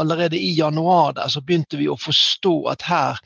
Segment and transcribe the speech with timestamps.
[0.00, 3.20] allerede i januar der, så begynte vi å forstå at her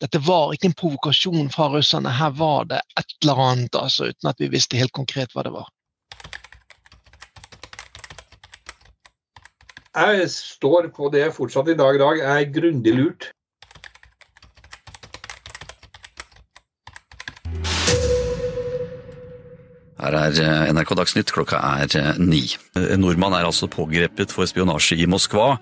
[0.00, 4.30] Dette var ikke en provokasjon fra russerne, her var det et eller annet, altså, uten
[4.30, 5.68] at vi visste helt konkret hva det var.
[9.90, 12.20] Jeg står på det fortsatt i dag i dag.
[12.22, 13.30] Jeg er grundig lurt.
[20.00, 22.46] Her er eh, NRK Dagsnytt, klokka er eh, ni.
[22.78, 25.58] En nordmann er altså pågrepet for spionasje i Moskva.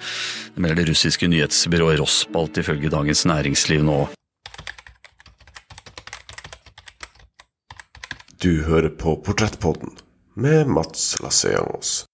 [0.54, 3.98] Det melder det russiske nyhetsbyrået Rospalt ifølge Dagens Næringsliv nå.
[8.38, 9.96] Du hører på Portrettpodden
[10.38, 12.04] med Mats Lasseangos.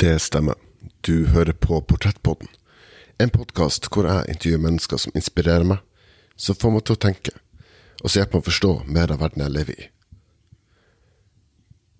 [0.00, 0.54] Det stemmer.
[1.00, 2.46] Du hører på Portrettpodden.
[3.18, 5.80] En podkast hvor jeg intervjuer mennesker som inspirerer meg,
[6.38, 7.32] som får meg til å tenke,
[7.98, 9.88] og som hjelper meg å forstå mer av verden jeg lever i.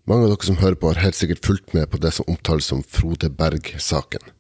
[0.07, 2.71] Mange av dere som hører på, har helt sikkert fulgt med på det som omtales
[2.71, 4.31] som Frode Berg-saken.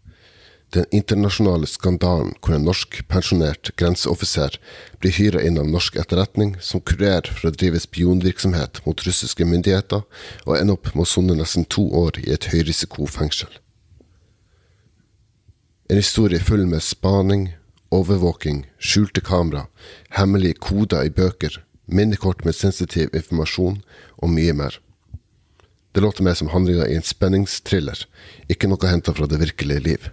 [0.76, 4.58] Den internasjonale skandalen hvor en norsk pensjonert grenseoffiser
[5.00, 10.02] blir hyra inn av norsk etterretning som kurer for å drive spionvirksomhet mot russiske myndigheter,
[10.44, 13.48] og ender opp med å sone nesten to år i et høyrisikofengsel.
[15.88, 17.48] En historie full med spaning,
[17.88, 19.64] overvåking, skjulte kamera,
[20.18, 23.80] hemmelige koder i bøker, minnekort med sensitiv informasjon
[24.20, 24.76] og mye mer.
[25.96, 28.04] Det låter mer som handlinga i en spenningsthriller,
[28.52, 30.10] ikke noe henta fra det virkelige liv.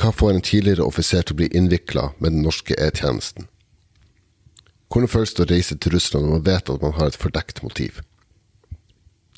[0.00, 3.44] Hva får en tidligere offiser til å bli innvikla med den norske E-tjenesten?
[4.88, 7.60] Hvordan føles det å reise til Russland når man vet at man har et fordekt
[7.60, 8.00] motiv?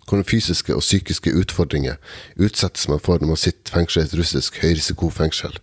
[0.07, 1.99] Hvordan fysiske og psykiske utfordringer
[2.39, 5.59] utsettes man for når man sitter fengsla i et russisk høyrisikofengsel?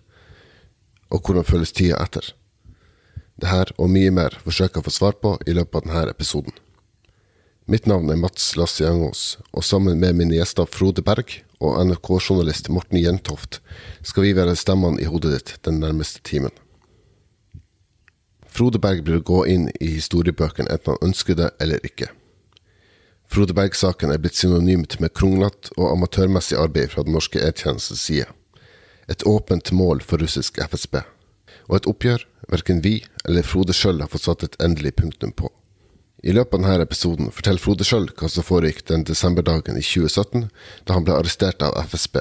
[1.15, 2.33] Og hvordan føles tida etter?
[3.39, 6.11] Det her og mye mer forsøker jeg å få svar på i løpet av denne
[6.11, 6.59] episoden.
[7.71, 12.69] Mitt navn er Mats Lasse Jangås, og sammen med mine gjester Frode Berg og NRK-journalist
[12.71, 13.59] Morten Jentoft
[14.05, 16.53] skal vi være stemmene i hodet ditt den nærmeste timen.
[18.49, 22.09] Frode Berg bør gå inn i historiebøkene enten han ønsker det eller ikke.
[23.29, 28.25] Frode Berg-saken er blitt synonymt med kronglete og amatørmessig arbeid fra den norske E-tjenestens side.
[29.07, 30.97] Et åpent mål for russisk FSB.
[31.69, 32.95] Og et oppgjør verken vi
[33.27, 35.51] eller Frode sjøl har fått satt et endelig punktum på.
[36.19, 40.49] I løpet av denne episoden forteller Frode sjøl hva som foregikk den desemberdagen i 2017,
[40.83, 42.19] da han ble arrestert av FSB.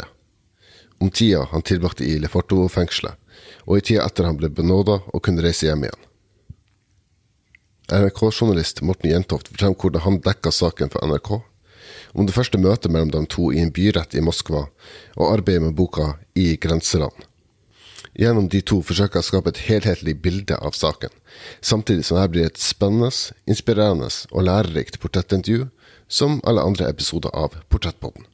[1.02, 3.18] Om tida han tilbrakte i Leforto-fengselet,
[3.66, 6.04] og i tida etter han ble benåda og kunne reise hjem igjen.
[7.88, 11.30] NRK-journalist Morten Jentoft forteller hvordan han dekka saken for NRK,
[12.14, 14.66] om det første møtet mellom de to i en byrett i Moskva,
[15.16, 17.26] og arbeidet med boka I grenseland.
[18.18, 21.12] Gjennom de to forsøker jeg å skape et helhetlig bilde av saken,
[21.62, 23.12] samtidig som dette blir et spennende,
[23.46, 25.68] inspirerende og lærerikt portrettintervju,
[26.10, 28.26] som alle andre episoder av Portrettpodden.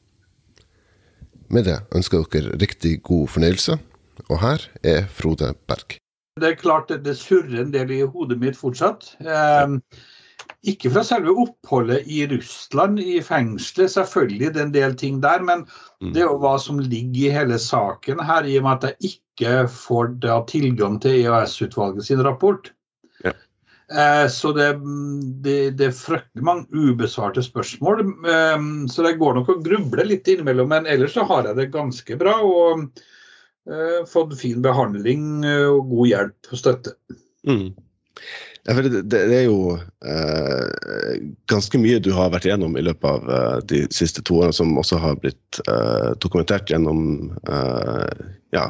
[1.53, 3.77] Med det ønsker jeg dere riktig god fornøyelse,
[4.25, 5.99] og her er Frode Berg.
[6.41, 9.13] Det er klart det surrer en del i hodet mitt fortsatt.
[9.21, 9.77] Eh,
[10.71, 15.43] ikke fra selve oppholdet i Russland, i fengselet, selvfølgelig det er en del ting der.
[15.45, 15.65] Men
[16.01, 16.13] mm.
[16.13, 19.13] det er jo hva som ligger i hele saken her, i og med at jeg
[19.13, 22.71] ikke får da tilgang til EAS-utvalget sin rapport.
[23.23, 23.33] Ja.
[23.91, 24.69] Eh, så det,
[25.45, 28.05] det, det, er fryktelig mange ubesvarte spørsmål.
[28.25, 31.71] Eh, så det går nok å gruble litt innimellom, men ellers så har jeg det
[31.75, 32.39] ganske bra.
[32.41, 32.87] Og
[33.69, 36.97] eh, fått fin behandling og god hjelp og støtte.
[37.45, 37.73] Mm.
[38.65, 41.17] Det, det, er jo eh,
[41.51, 44.73] ganske mye du har vært igjennom i løpet av eh, de siste to årene, som
[44.81, 48.25] også har blitt eh, dokumentert gjennom eh,
[48.55, 48.65] ja,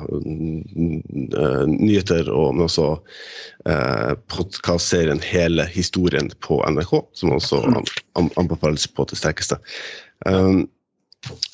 [1.72, 2.89] nyheter, og, men også
[3.72, 7.64] eh, podkastserien Hele historien på NRK, som også
[8.35, 9.61] anbefales på det sterkeste.
[10.28, 10.66] Um,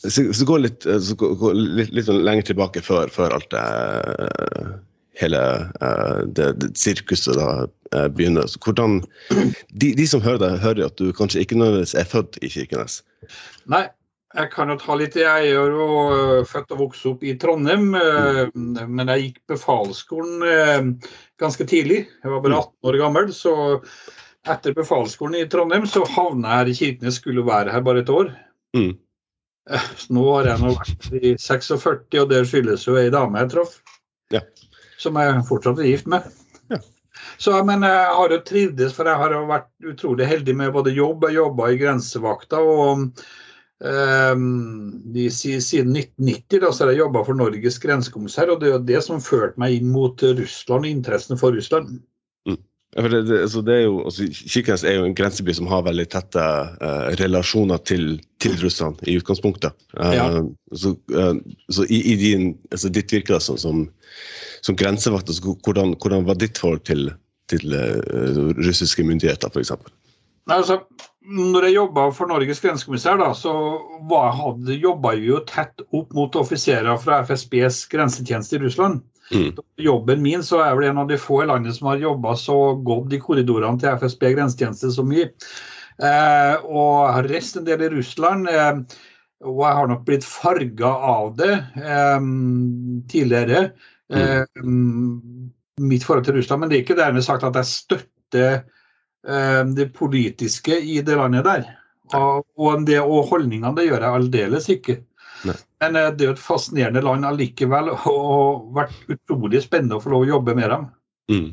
[0.02, 4.82] så, så gå litt, så gå litt, litt, lenger tilbake før, før alt det
[5.20, 5.40] hele
[5.82, 7.48] uh, det, det, sirkuset da
[7.96, 8.48] uh, begynner.
[8.48, 9.02] Så hvordan,
[9.82, 13.02] de, de, som hører deg, hører at du kanskje ikke nødvendigvis er født i Kirkenes?
[13.72, 13.84] Nei,
[14.32, 17.92] jeg kan jo ta litt Jeg er jo uh, født og vokst opp i Trondheim,
[17.92, 20.98] men jeg gikk befalsskolen
[21.42, 22.06] ganske tidlig.
[22.24, 22.90] Jeg var bare 18 mm.
[22.90, 23.32] år gammel.
[23.36, 23.56] så
[24.50, 28.10] etter befalsskolen i Trondheim så havna jeg her i Kirkenes, skulle være her bare et
[28.10, 28.32] år.
[28.74, 28.96] Mm.
[30.16, 33.76] Nå har jeg nå vært i 46, og det skyldes jo ei dame jeg traff.
[34.34, 34.42] Ja
[35.02, 36.28] som jeg fortsatt er gift med.
[36.72, 36.80] Ja.
[37.42, 40.94] Så, men jeg har jo trivdes, for jeg har jo vært utrolig heldig med både
[40.96, 41.26] jobb.
[41.28, 42.62] Jeg jobba i grensevakta.
[42.62, 43.08] og
[43.82, 44.46] um,
[45.14, 48.86] de, Siden 1990 da, så har jeg jobba for Norges grensekommissær, og det er jo
[48.94, 52.00] det som førte meg inn mot Russland og interessen for Russland.
[52.92, 56.06] Det, det, altså det er jo, altså, Kirkenes er jo en grenseby som har veldig
[56.12, 59.78] tette uh, relasjoner til, til, Russland i utgangspunktet.
[59.96, 60.26] Uh, ja.
[60.76, 61.38] Så, uh,
[61.72, 63.86] så i, i, din, altså ditt virke som, som,
[64.62, 67.14] som grensevakt, altså, hvordan, hvordan, var ditt forhold til,
[67.48, 67.80] til
[68.60, 69.72] russiske myndigheter f.eks.?
[70.52, 70.82] Altså,
[71.32, 73.54] når jeg jobba for Norges grensekommissær, da, så
[74.74, 79.00] jobba vi jo tett opp mot offiserer fra FSBs grensetjeneste i Russland.
[79.32, 79.52] Mm.
[79.80, 82.58] Jobben min så er vel en av de få i landet som har jobba så
[82.84, 85.30] godt i korridorene til FSB grensetjeneste så mye.
[86.02, 88.50] Eh, og jeg har reist en del i Russland.
[88.52, 89.00] Eh,
[89.48, 92.30] og jeg har nok blitt farga av det eh,
[93.12, 93.72] tidligere.
[94.12, 95.52] Mm.
[95.80, 96.60] mitt forhold til Russland.
[96.60, 101.48] Men det er ikke dermed sagt at jeg støtter eh, det politiske i det landet
[101.48, 101.70] der.
[102.18, 104.98] Og, og, det, og holdningene det gjør jeg aldeles ikke.
[105.48, 105.56] Nei.
[105.82, 110.14] Men eh, det er jo et fascinerende land allikevel, og vært utrolig spennende å få
[110.14, 110.88] lov å jobbe med dem.
[111.32, 111.50] Mm.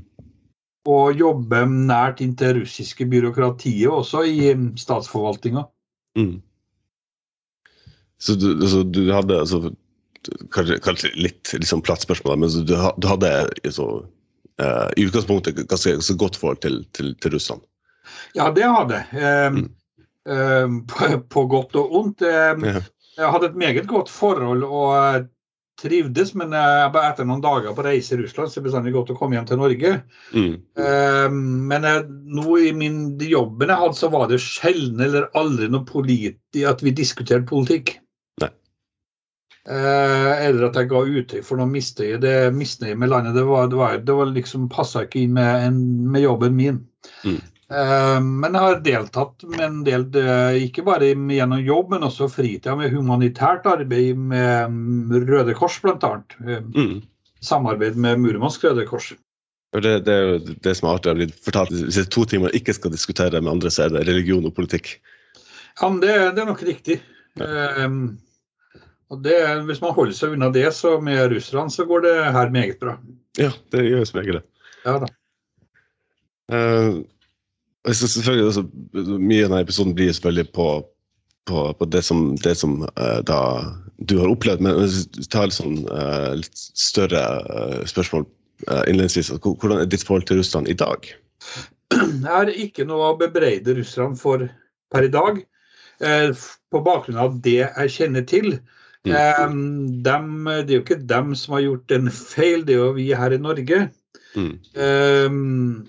[0.89, 5.67] Og jobbe nært inntil russiske byråkratiet også, i mm, statsforvaltninga.
[6.19, 6.39] Mm.
[8.19, 9.73] Så du, altså, du hadde altså,
[10.51, 13.33] kanskje, kanskje, litt liksom platt spørsmål, men du, du hadde
[13.75, 13.89] så,
[14.63, 17.63] uh, i utgangspunktet ganske, ganske godt forhold til, til, til, Russland?
[18.35, 19.23] Ja, det hadde jeg.
[19.47, 19.69] Um, mm.
[20.35, 22.27] um, på, på, godt og ondt.
[22.27, 22.83] Um, ja.
[23.19, 25.27] Jeg hadde et meget godt forhold og
[25.79, 29.17] trivdes, men etter noen dager på reise i Russland så er det bestandig godt å
[29.19, 29.93] komme hjem til Norge.
[30.35, 30.55] Mm.
[30.79, 31.29] Uh,
[31.71, 31.87] men
[32.35, 36.65] nå i min, de jobben jeg hadde, så var det sjelden eller aldri noe politi
[36.67, 37.97] at vi diskuterte politikk.
[38.43, 38.53] Nei.
[39.69, 42.21] eller at jeg ga uttrykk for noe misnøye.
[42.23, 45.79] Det misnøye med landet det var, det var, det var liksom passa ikke inn med,
[46.09, 46.79] med jobben min.
[47.27, 47.43] Mm.
[47.69, 50.07] Eh, men jeg har deltatt med en del,
[50.65, 56.13] ikke bare gjennom jobb, men også fritida med humanitært arbeid med Røde Kors bl.a.
[56.47, 57.01] Eh, mm.
[57.45, 59.13] Samarbeid med Murmansk Røde Kors.
[59.77, 61.11] Det, det, er jo det som er artig.
[61.11, 64.07] har blitt fortalt Hvis det to man ikke skal diskutere med andre, så er det
[64.09, 64.95] religion og politikk.
[65.81, 67.03] Ja, men det, det er nok riktig.
[67.39, 67.85] Ja.
[67.85, 68.17] Um,
[69.13, 69.37] og det,
[69.69, 72.97] hvis man holder seg unna det, så med russerne, så går det her meget bra.
[73.39, 74.43] Ja, det gjør meget det.
[74.89, 75.13] Ja da.
[76.49, 77.05] Uh,
[77.87, 78.65] selvfølgelig også,
[79.19, 80.69] Mye av denne episoden blir selvfølgelig på,
[81.49, 83.41] på, på det som, det som uh, da
[84.09, 84.63] du har opplevd.
[84.65, 88.27] Men hvis du tar sånn, uh, litt større uh, spørsmål
[88.67, 89.29] innledningsvis.
[89.39, 91.05] Hvordan er ditt forhold til Russland i dag?
[91.95, 94.49] Jeg har ikke noe å bebreide Russland for
[94.91, 95.39] per i dag.
[96.75, 98.57] På bakgrunn av det jeg kjenner til.
[99.07, 100.03] Mm.
[100.03, 103.07] Dem, det er jo ikke dem som har gjort en feil, det er jo vi
[103.15, 103.79] her i Norge.
[104.35, 104.53] Mm.
[104.75, 105.87] Um,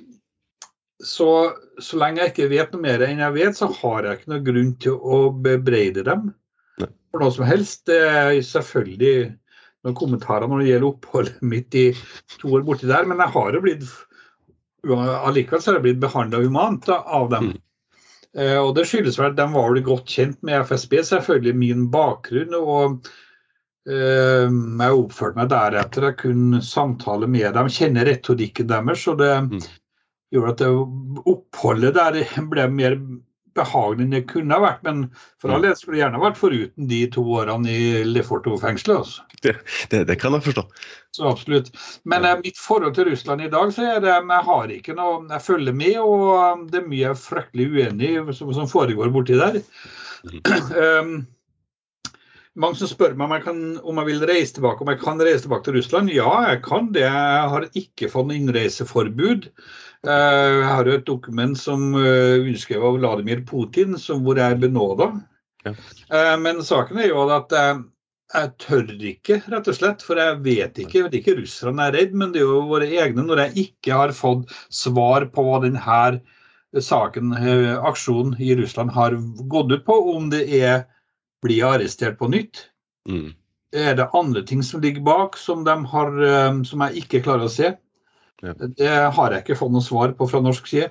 [0.99, 4.33] så, så lenge jeg ikke vet noe mer enn jeg vet, så har jeg ikke
[4.33, 6.27] noe grunn til å bebreide dem
[6.81, 6.89] Nei.
[7.11, 7.85] for noe som helst.
[7.87, 9.29] Det er selvfølgelig
[9.87, 11.87] noen kommentarer når det gjelder oppholdet mitt i
[12.35, 13.87] to år borti der, men jeg har jo blitt
[14.89, 17.49] allikevel så har jeg blitt behandla humant av dem.
[17.49, 17.57] Mm.
[18.39, 21.89] Eh, og det skyldes vel at de var vel godt kjent med FSB, selvfølgelig min
[21.91, 22.55] bakgrunn.
[22.59, 23.09] og
[23.87, 26.11] eh, jeg oppførte meg deretter.
[26.11, 29.07] Jeg kunne samtale med dem, kjenne retorikken deres.
[29.07, 29.69] og det, mm
[30.33, 30.69] gjorde at det,
[31.29, 32.21] oppholdet der
[32.51, 32.99] ble mer
[33.57, 34.83] behagelig enn det kunne ha vært.
[34.85, 35.01] Men
[35.41, 39.01] for all del skulle det gjerne vært foruten de to årene i Leforto-fengselet.
[39.03, 39.25] Altså.
[39.43, 39.55] Det,
[39.91, 40.65] det, det, kan jeg forstå.
[41.15, 41.71] Så absolutt.
[42.09, 42.35] Men ja.
[42.35, 45.45] Eh, mitt forhold til Russland i dag, så er det jeg har ikke noe Jeg
[45.45, 49.11] følger med, og um, det er mye jeg er fryktelig uenig i som, som, foregår
[49.15, 49.61] borti der.
[50.29, 50.39] Mm.
[50.83, 51.13] um,
[52.59, 55.21] mange som spør meg om jeg, kan, om jeg vil reise tilbake, om jeg kan
[55.23, 56.11] reise tilbake til Russland.
[56.11, 57.05] Ja, jeg kan det.
[57.07, 59.47] Jeg har ikke fått innreiseforbud.
[60.07, 64.55] Eh, jeg har jo et dokument som eh, underskrevet av Vladimir Putin, som, hvor jeg
[64.55, 65.11] er benåda.
[65.65, 65.73] Ja.
[65.75, 67.81] Eh, men saken er jo at jeg,
[68.31, 70.05] jeg tør ikke, rett og slett.
[70.05, 70.97] For jeg vet ikke.
[71.01, 73.25] Jeg vet ikke russerne er redd, men det er jo våre egne.
[73.27, 76.13] Når jeg ikke har fått svar på hva denne
[76.85, 77.33] saken,
[77.89, 79.17] aksjonen i Russland, har
[79.51, 80.85] gått ut på, om det er
[81.43, 82.67] blir arrestert på nytt.
[83.09, 83.31] Mm.
[83.75, 86.17] Er det andre ting som ligger bak, som, har,
[86.67, 87.73] som jeg ikke klarer å se?
[88.45, 88.55] Ja.
[88.55, 90.89] Det har jeg ikke fått noe svar på fra norsk side.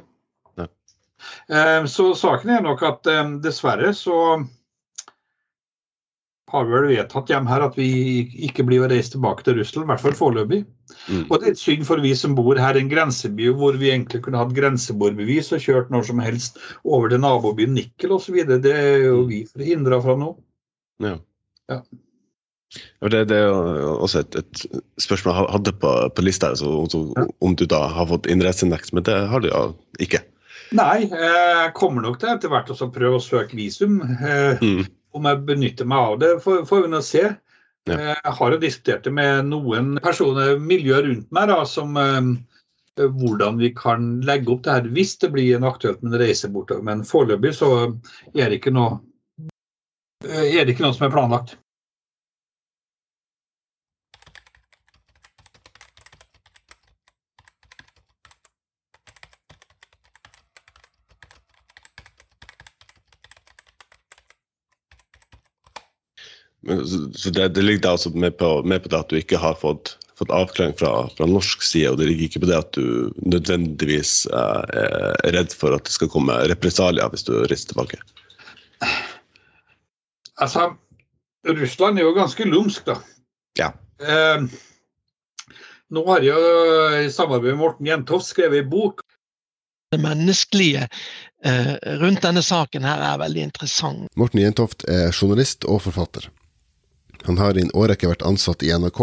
[0.58, 0.68] Ja.
[1.48, 4.18] Eh, så saken er nok at eh, dessverre så
[6.48, 7.88] har vi vel vedtatt hjem her at vi
[8.48, 10.62] ikke blir å reise tilbake til Russland, i hvert fall foreløpig.
[11.08, 11.24] Mm.
[11.26, 13.90] Og det er et synd for vi som bor her i en grenseby hvor vi
[13.92, 18.40] egentlig kunne hatt grenseboerbevis og kjørt når som helst over til nabobyen Nikkel osv.
[18.48, 20.32] Det er jo vi forhindra fra nå.
[21.04, 21.18] Ja.
[21.70, 21.82] ja.
[23.00, 24.64] Det, det, er også et, et,
[25.00, 27.06] spørsmål jeg hadde på, på lista, altså,
[27.40, 29.62] om du da har fått innreisenekt, men det har du ja
[30.04, 30.20] ikke.
[30.76, 34.02] Nei, jeg kommer nok til etter hvert å prøve å søke visum.
[34.04, 34.82] Eh, mm.
[35.16, 37.24] Om jeg benytter meg av det, får, får vi nå se.
[37.88, 37.96] Ja.
[37.96, 42.20] Eh, jeg har jo diskutert det med noen personer, miljøer rundt meg, da, som eh,
[42.98, 46.52] hvordan vi kan legge opp det her hvis det blir en aktuelt med en reise
[46.52, 46.84] bortover.
[46.84, 47.70] Men foreløpig så
[48.34, 49.00] er det ikke noe,
[50.26, 51.56] er det ikke noe som er planlagt.
[66.68, 69.94] Så det, det ligger altså med på, med på, det at du ikke har fått,
[70.18, 74.26] fått avklaring fra, fra, norsk side, og det ligger ikke på det at du nødvendigvis
[74.32, 78.00] uh, er redd for at det skal komme represalier hvis du rister tilbake?
[80.38, 80.70] Altså,
[81.48, 82.98] Russland er jo ganske lumsk, da.
[83.58, 83.72] Ja.
[83.98, 84.44] Eh,
[85.90, 89.02] nå har jeg i samarbeid med Morten Jentoft skrevet en bok.
[89.90, 94.10] Det menneskelige eh, rundt denne saken her er veldig interessant.
[94.20, 96.28] Morten Jentoft er journalist og forfatter.
[97.26, 99.00] Han har i en årrekke vært ansatt i NRK,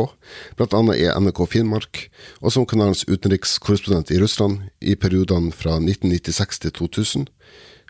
[0.58, 0.82] bl.a.
[0.96, 2.06] i NRK Finnmark,
[2.42, 7.28] og som kanalens utenrikskorrespondent i Russland i periodene fra 1996 til 2000,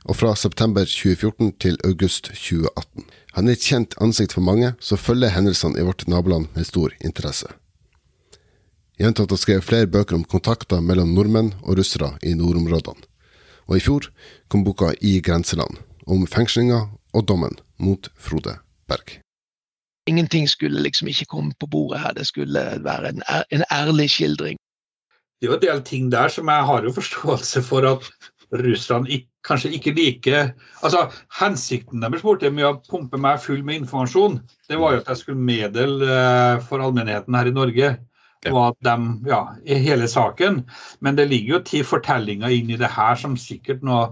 [0.05, 3.05] og fra september 2014 til august 2018.
[3.37, 6.93] Han er et kjent ansikt for mange, som følger hendelsene i vårt naboland med stor
[7.01, 7.49] interesse.
[9.01, 13.03] Gjentatt har skrevet flere bøker om kontakter mellom nordmenn og russere i nordområdene,
[13.67, 14.07] og i fjor
[14.47, 19.24] kom boka I grenseland, om fengslinga og dommen mot Frode Berg.
[20.07, 24.59] Ingenting skulle liksom ikke komme på bordet her, det skulle være en, en ærlig skildring.
[25.41, 28.09] Det er jo en del ting der som jeg har jo forståelse for at
[28.53, 30.51] Russland ikke, kanskje ikke liker
[30.83, 31.09] Altså,
[31.39, 35.23] Hensikten deres borte med å pumpe meg full med informasjon, det var jo at jeg
[35.23, 37.95] skulle meddele uh, for allmennheten her i Norge
[38.51, 38.95] og at de,
[39.29, 40.59] ja, i hele saken.
[41.01, 44.11] Men det ligger jo ti fortellinger inn i det her som sikkert noe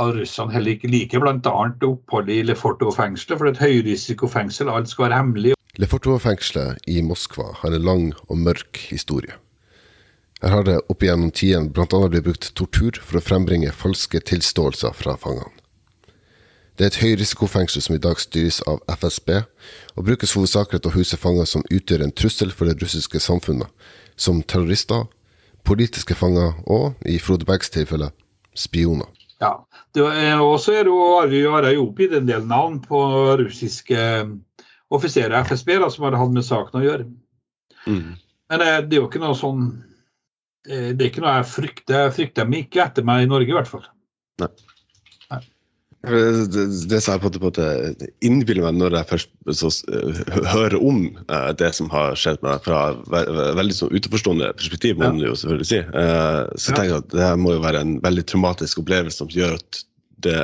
[0.00, 1.52] av russerne heller ikke liker, bl.a.
[1.86, 5.54] oppholdet i Lefortov-fengselet, for det er et høyrisikofengsel, alt skal være hemmelig.
[5.80, 9.36] Lefortov-fengselet i Moskva har en lang og mørk historie.
[10.40, 11.86] Her har det opp igjennom tidene bl.a.
[12.08, 15.52] blitt brukt tortur for å frembringe falske tilståelser fra fangene.
[16.80, 19.42] Det er et høyrisikofengsel som i dag styres av FSB,
[20.00, 23.68] og brukes hovedsakelig til å huse fanger som utgjør en trussel for det russiske samfunnet,
[24.16, 25.04] som terrorister,
[25.68, 28.08] politiske fanger og, i Frode Bergs tilfelle,
[28.56, 29.12] spioner.
[29.44, 29.58] Ja,
[29.98, 33.00] og så er det jo Arajopi en del navn på
[33.40, 34.32] russiske eh,
[34.90, 37.06] offiserer i FSB da, som har hatt med saken å gjøre.
[37.86, 38.12] Mm.
[38.50, 39.64] Men eh, det er jo ikke noe sånn
[40.68, 42.04] eh, Det er ikke noe jeg frykter.
[42.04, 43.86] Jeg frykter dem ikke etter meg i Norge, i hvert fall.
[44.42, 44.50] Nei.
[46.00, 47.64] Det, det som jeg på en måte
[48.24, 49.68] innbiller meg når jeg først så,
[50.48, 52.78] hører om uh, det som har skjedd med deg, fra
[53.12, 57.12] ve veldig sånn utenforstående perspektiv, må man jo selvfølgelig si, uh, så tenker jeg at
[57.18, 59.82] det må jo være en veldig traumatisk opplevelse som gjør at
[60.24, 60.40] det,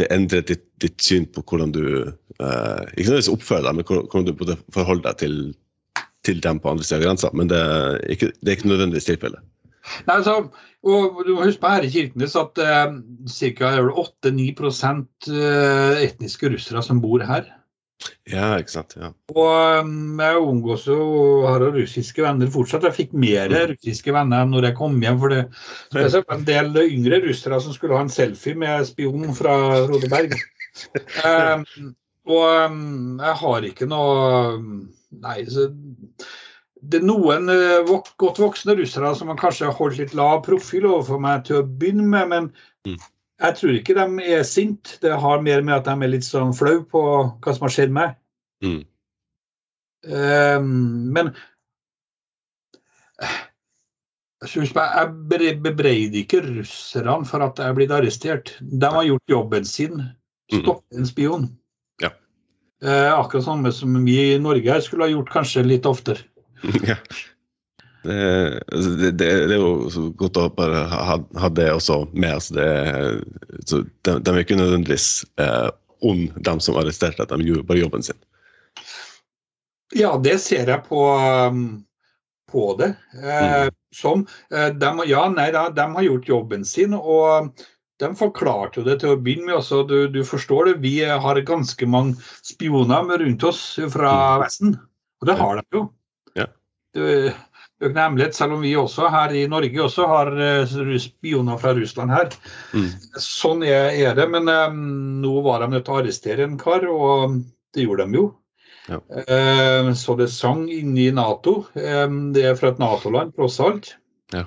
[0.00, 4.28] det endrer ditt, ditt, syn på hvordan du uh, Ikke nødvendigvis oppfører deg, men hvordan
[4.30, 5.38] du forholder deg til,
[6.24, 7.32] til dem på andre siden av grensa.
[7.36, 9.44] Men det er ikke, det er ikke nødvendigvis tilfellet.
[10.08, 10.40] Nei, altså,
[10.82, 12.94] og du må huske på her i Kirkenes at eh,
[13.30, 13.72] ca.
[14.02, 14.46] 8-9
[15.30, 17.50] eh, etniske russere som bor her.
[18.26, 18.96] Ja, ikke sant.
[18.98, 19.12] ja.
[19.34, 20.98] Og um, jeg omgås jo
[21.46, 22.86] har russiske venner fortsatt.
[22.88, 23.74] Jeg fikk mer mm.
[23.74, 25.20] russiske venner enn når jeg kom hjem.
[25.22, 25.42] for det,
[25.94, 29.54] det er en del yngre russere som skulle ha en selfie med spion fra
[29.86, 30.34] Rodeberg.
[31.22, 31.66] um,
[32.32, 34.56] og um, jeg har ikke noe
[35.22, 35.66] Nei, så
[36.82, 37.46] det er noen
[37.86, 41.66] vok godt voksne russere som har kanskje holdt litt lav profil overfor meg til å
[41.66, 42.48] begynne med, men
[42.88, 42.96] mm.
[43.44, 44.96] jeg tror ikke de er sinte.
[45.04, 47.04] Det har mer med at de er litt sånn flau på
[47.38, 48.16] hva som har skjedd meg.
[48.66, 48.80] Mm.
[50.02, 51.30] Um, men
[54.42, 58.56] jeg bebreider ikke russerne for at jeg er blitt arrestert.
[58.58, 60.02] De har gjort jobben sin.
[60.50, 61.46] Stopp Stoppe en spion.
[62.02, 62.10] Ja.
[62.82, 66.26] Uh, akkurat samme som vi i Norge skulle ha gjort kanskje litt oftere.
[66.90, 66.98] ja.
[68.02, 72.34] Altså, det, det, det, er jo godt å bare ha, ha det også med.
[72.34, 72.66] Altså det,
[73.70, 75.70] de, de, er ikke nødvendigvis eh,
[76.02, 78.18] ond, de som arresterte, at de gjorde bare jobben sin.
[79.94, 81.04] Ja, det ser jeg på,
[81.52, 81.84] um,
[82.50, 82.94] på det.
[83.20, 83.76] Eh, mm.
[83.94, 86.96] Som eh, de, Ja, nei da, de har gjort jobben sin.
[86.96, 87.52] og
[88.02, 89.56] de forklarte jo det til å begynne med.
[89.60, 89.84] også.
[89.86, 94.42] du, du, forstår det, Vi har ganske mange spioner rundt oss fra mm.
[94.42, 94.78] Vesten.
[95.22, 95.86] Og det har de jo
[97.00, 97.32] er
[97.82, 102.30] hemmelighet, selv om vi også her i Norge også har eh, spioner fra Russland her.
[102.74, 102.88] Mm.
[103.18, 104.28] Sånn er, det.
[104.30, 104.78] Men um,
[105.22, 107.40] nå var de nødt til å arrestere en kar, og
[107.74, 108.28] det gjorde de jo.
[108.90, 108.98] Ja.
[109.26, 111.62] Eh, så det sang inni Nato.
[111.74, 113.96] Um, det er fra et Nato-land, tross alt.
[114.34, 114.46] Ja.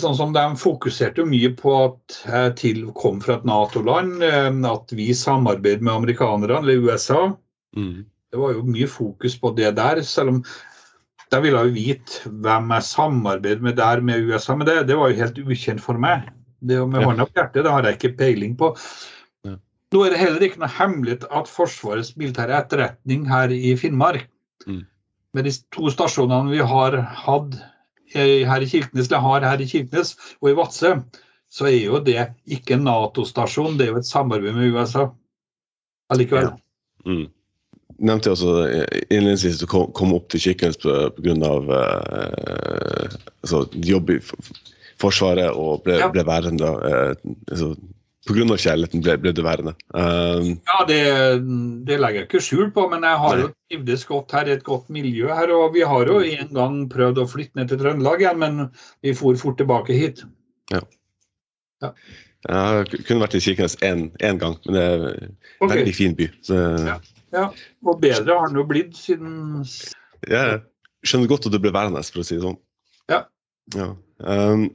[0.00, 5.10] Sånn som De fokuserte mye på at jeg til kom fra et Nato-land, at vi
[5.12, 7.26] samarbeider med amerikanerne eller USA.
[7.76, 8.06] Mm.
[8.32, 10.40] Det var jo mye fokus på det der, selv om
[11.32, 14.56] de ville jo vite hvem jeg samarbeider med der med USA.
[14.56, 16.28] Men det, det var jo helt ukjent for meg.
[16.60, 18.72] Det med hånda på hjertet, det har jeg ikke peiling på.
[19.88, 24.28] Nå er det heller ikke noe hemmelig at Forsvarets militære etterretning her i Finnmark,
[24.66, 24.82] Mm.
[25.32, 27.54] med de to stasjonene vi har hatt
[28.12, 30.10] her i Kirkenes, eller har her i Kirkenes
[30.42, 30.90] og i Vadsø,
[31.48, 35.06] så er jo det ikke en Nato-stasjon, det er jo et samarbeid med USA.
[36.10, 36.50] Allikevel.
[36.50, 36.56] Ja.
[37.06, 37.28] Mm.
[37.98, 41.52] Nevnte jeg også eh, innledningsvis at du kom, kom opp til Kirkenes pga.
[41.66, 44.18] Uh, altså, jobb i
[44.98, 46.10] Forsvaret og ble, Ja.
[46.12, 46.68] ble værende.
[46.68, 47.72] Uh, altså,
[48.28, 48.44] Pga.
[48.60, 49.72] kjærligheten ble, ble du værende.
[49.96, 51.00] Um, Ja, det,
[51.88, 54.90] det legger jeg ikke skjul på, men jeg har jo trivdes godt her et godt
[54.92, 55.52] miljø her.
[55.56, 58.66] Og vi har jo en gang prøvd å flytte ned til Trøndelag igjen, men
[59.02, 60.26] vi for fort tilbake hit.
[61.80, 61.94] Ja,
[62.48, 64.10] jeg kunne vært i Kirkenes én
[64.42, 65.78] gang, men det er en okay.
[65.78, 66.28] veldig fin by.
[66.44, 66.98] Så, Ja.
[67.34, 67.48] Ja,
[67.84, 69.64] Og bedre har den jo blitt siden
[70.26, 70.60] jeg
[71.06, 72.58] skjønner godt at du ble værende, for å si det sånn.
[73.12, 73.22] Ja.
[73.76, 73.92] Ja.
[74.18, 74.68] Um,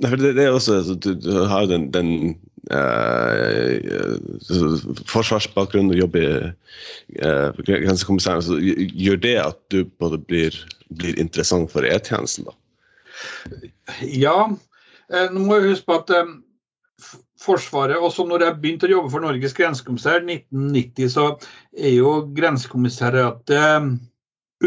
[0.00, 2.10] det, det er også altså, Du, du har jo den, den
[2.72, 4.16] eh,
[5.08, 6.36] forsvarsbakgrunnen og jobber i
[7.20, 8.44] uh, grensekommissæren.
[8.44, 10.56] Så gjør det at du både blir,
[11.00, 12.56] blir interessant for E-tjenesten, da?
[14.04, 14.38] Ja,
[15.32, 16.34] nå må jeg huske på at eh,
[17.40, 21.26] Forsvaret, også når jeg begynte å jobbe for Norges grensekommissær i 1990, så
[21.76, 23.90] er jo grensekommissariatet eh,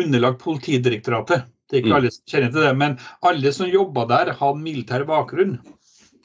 [0.03, 1.47] underlagt Politidirektoratet.
[1.69, 1.97] Det er ikke Mm.
[1.99, 2.95] alle som kjenner til det, men
[3.29, 5.59] alle som jobba der, hadde militær bakgrunn.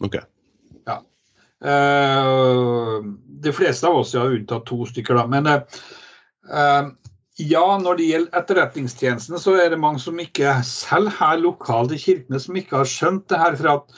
[0.04, 0.16] Ok.
[0.86, 1.00] Ja.
[3.44, 5.26] de fleste av oss har unntatt to stykker, da.
[5.26, 5.62] Men eh,
[6.52, 6.90] eh,
[7.44, 11.98] ja, når det gjelder etterretningstjenesten, så er det mange som ikke, selv her lokalt i
[11.98, 13.56] Kirkenes, som ikke har skjønt det her.
[13.56, 13.96] For at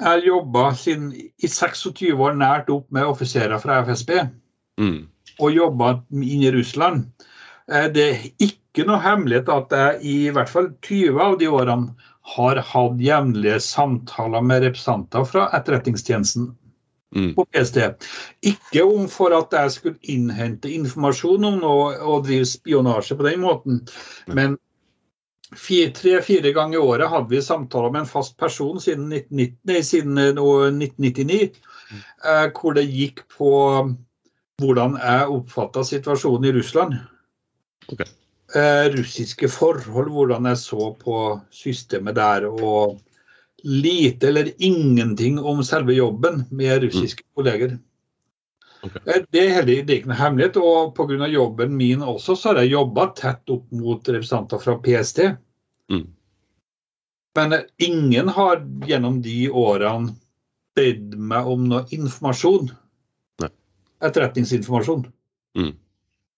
[0.00, 4.10] jeg har jobba i 26 år nært opp med offiserer fra FSB,
[4.80, 5.06] Mm.
[5.40, 7.04] og jobba inn i Russland.
[7.68, 11.94] Eh, Det er ikke noe hemmelighet at jeg i hvert fall 20 av de årene
[12.36, 16.54] har hatt jevnlige samtaler med representanter fra etterretningstjenesten
[17.12, 17.34] Mm.
[17.34, 17.76] på PST.
[18.42, 23.40] Ikke om for at jeg skulle innhente informasjon om noe og drive spionasje på den
[23.40, 23.80] måten,
[24.28, 24.34] Nei.
[24.34, 24.58] men
[25.50, 30.18] tre-fire ganger i året hadde vi samtaler med en fast person siden, 1990, nei, siden
[30.18, 31.50] eh, 1999,
[32.24, 33.50] eh, hvor det gikk på
[34.60, 36.98] hvordan jeg oppfatta situasjonen i Russland.
[37.90, 38.06] Okay.
[38.54, 42.46] Eh, russiske forhold, hvordan jeg så på systemet der.
[42.46, 43.00] og
[43.62, 47.78] lite eller ingenting om selve jobben med russiske kolleger.
[48.82, 51.28] Eh, Det er heller det er ikke noe hemmelighet, og pga.
[51.28, 55.20] jobben min også, så har jeg jobba tett opp mot representanter fra PST.
[55.92, 56.06] Mm.
[57.36, 60.14] Men eh, ingen har gjennom de årene
[60.76, 62.70] bedt meg om noe informasjon.
[63.42, 63.50] Nei.
[64.06, 65.06] Etterretningsinformasjon.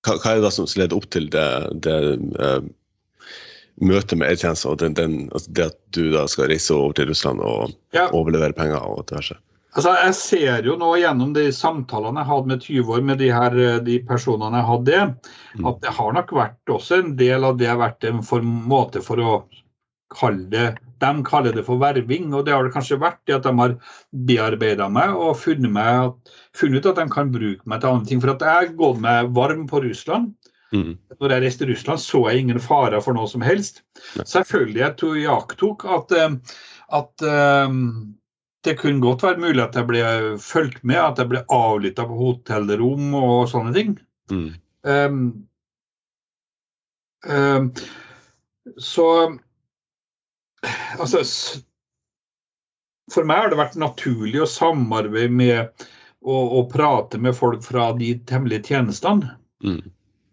[0.02, 1.46] Hva, hva er det da som leder opp til det,
[1.84, 1.96] det
[2.40, 2.64] uh,
[3.84, 7.10] møtet med E-tjenesten og den, den, altså det at du da skal reise over til
[7.12, 8.08] Russland og Ja.
[8.10, 9.36] overlevere penger og diverse?
[9.72, 13.30] Altså, jeg ser jo nå gjennom de samtalene jeg hadde med 20 år med de,
[13.32, 15.00] her, eh, de personene jeg hadde,
[15.52, 15.66] Mm.
[15.68, 19.02] at det har nok vært også en del av det har vært en for, måte
[19.04, 19.32] for å
[20.12, 23.42] kalle det De kaller det for verving, og det har det kanskje vært det at
[23.42, 23.72] de har
[24.12, 26.12] bearbeida meg og funnet, meg
[26.54, 28.20] funnet ut at de kan bruke meg til andre ting.
[28.22, 30.30] For at jeg gått meg varm på Russland.
[30.72, 30.94] Mm.
[31.18, 33.82] Når jeg reiste til Russland, så jeg ingen farer for noe som helst.
[34.22, 36.36] Selvfølgelig jeg jeg iakttok at, eh,
[37.00, 37.74] at eh,
[38.62, 40.02] det kunne godt være mulig at jeg ble
[40.42, 43.96] fulgt med, at jeg ble avlytta på hotellrom og sånne ting.
[44.30, 44.50] Mm.
[44.86, 45.22] Um,
[47.26, 47.72] um,
[48.78, 49.06] så
[51.02, 51.22] Altså
[53.10, 55.88] For meg har det vært naturlig å samarbeide med
[56.22, 59.32] og, og prate med folk fra de hemmelige tjenestene.
[59.66, 59.82] Mm.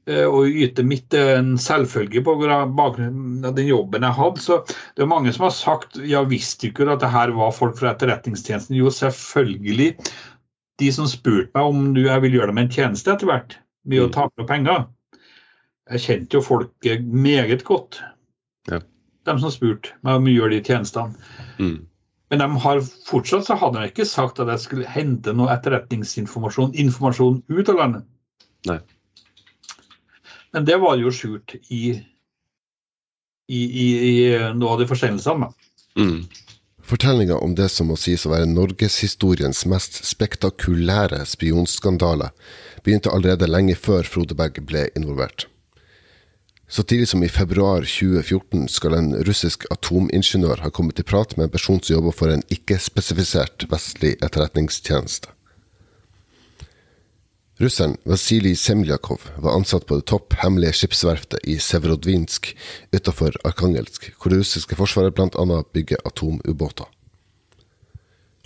[0.10, 2.36] Eh, Og yte mitt eh, en selvfølge på
[2.76, 4.44] bakgrunn av den jobben jeg hadde.
[4.44, 7.78] Så det er mange som har sagt ja, visste ikke at det her var folk
[7.80, 8.76] fra Etterretningstjenesten?
[8.80, 9.92] Jo, selvfølgelig.
[10.80, 14.04] De som spurte meg om du, jeg vil gjøre dem en tjeneste etter hvert, med
[14.04, 14.14] å Mm.
[14.16, 14.86] ta med penger.
[15.90, 17.98] Jeg kjente jo folket meget godt.
[18.70, 18.80] Ja.
[19.26, 21.16] De som spurte meg om å gjøre de tjenestene.
[21.60, 21.80] Mm.
[22.30, 26.76] Men de har fortsatt så hadde de ikke sagt at jeg skulle hente noe etterretningsinformasjon
[26.78, 28.06] informasjon ut av landet.
[28.70, 28.78] Nei.
[30.54, 32.00] Men det var jo skjult i,
[33.48, 34.16] i, i, i
[34.58, 35.52] noe av de forsendelsene.
[36.00, 36.24] Mm.
[36.90, 42.32] Fortellinga om det som må sies å være norgeshistoriens mest spektakulære spionskandale,
[42.82, 45.46] begynte allerede lenge før Frode Berg ble involvert.
[46.70, 51.48] Så tidlig som i februar 2014 skal en russisk atomingeniør ha kommet i prat med
[51.48, 55.34] en person som jobber for en ikke-spesifisert vestlig etterretningstjeneste.
[57.60, 62.54] Russeren Vasilij Semljakov var ansatt på det topp hemmelige skipsverftet i Severodvinsk
[62.96, 65.58] utenfor Arkangelsk, hvor det russiske forsvaret bl.a.
[65.76, 66.88] bygger atomubåter.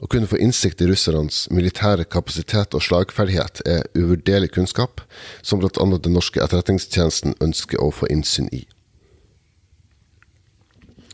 [0.01, 5.05] Å kunne få innsikt i russernes militære kapasitet og slagferdighet er uvurderlig kunnskap,
[5.45, 5.69] som bl.a.
[5.93, 8.63] den norske etterretningstjenesten ønsker å få innsyn i.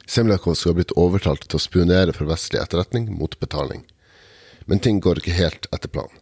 [0.08, 3.84] Semljakov skal ha blitt overtalt til å spionere for vestlig etterretning mot betaling.
[4.72, 6.16] Men ting går ikke helt etter planen.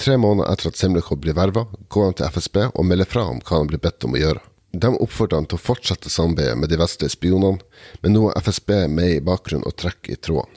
[0.00, 3.42] Tre måneder etter at Simlekov blir verva, går han til FSB og melder fra om
[3.44, 4.40] hva han blir bedt om å gjøre.
[4.72, 7.60] De oppfordrer han til å fortsette samarbeidet med de vestlige spionene,
[8.00, 10.56] men nå er FSB med i bakgrunnen og trekker i trådene.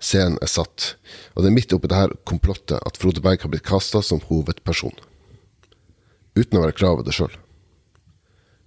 [0.00, 0.94] Scenen er satt,
[1.32, 4.96] og det er midt oppi dette komplottet at Frode Berg har blitt kasta som hovedperson.
[6.36, 7.32] Uten å være klar over det sjøl.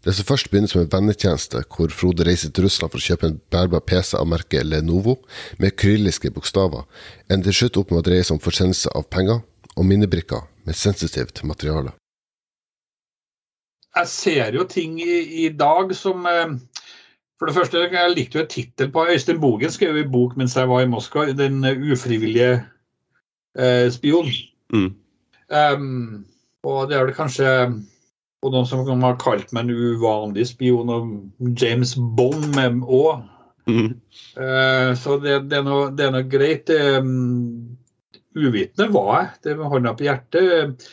[0.03, 3.29] Det som først begynner som en vennetjeneste, hvor Frode reiser til Russland for å kjøpe
[3.29, 5.15] en bærbar PC av merket Lenovo
[5.63, 6.83] med kyrilliske bokstaver,
[7.31, 9.39] ender til slutt opp med å dreie seg om forsendelse av penger
[9.77, 11.93] og minnebrikker med sensitivt materiale.
[13.95, 16.55] Jeg ser jo ting i, i dag som eh,
[17.39, 20.55] For det første, jeg likte jo et tittel på Øystein Bogen skrev i bok mens
[20.55, 22.63] jeg var i Moskva, 'Den ufrivillige
[23.55, 24.35] eh, spion'.
[24.73, 24.93] Mm.
[25.49, 26.25] Um,
[26.63, 27.49] og det er vel kanskje
[28.43, 33.03] og noen som har kalt meg en uvanlig spion og James Bond med Å.
[33.69, 33.93] Mm.
[34.35, 36.69] Eh, så det, det, er noe, det er noe greit.
[36.69, 37.77] Um,
[38.33, 40.85] Uvitende var jeg, det med hånda på hjertet.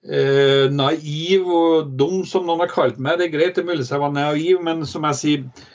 [0.00, 3.20] Eh, naiv og dum, som noen har kalt meg.
[3.20, 5.66] Det er greit, det er mulig jeg var naiv, men som jeg sier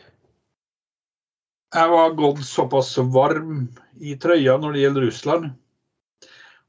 [1.75, 3.65] Jeg var gått såpass varm
[3.99, 5.49] i trøya når det gjelder Russland.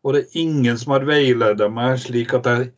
[0.03, 2.71] Og det er ingen som har veiledet meg slik at jeg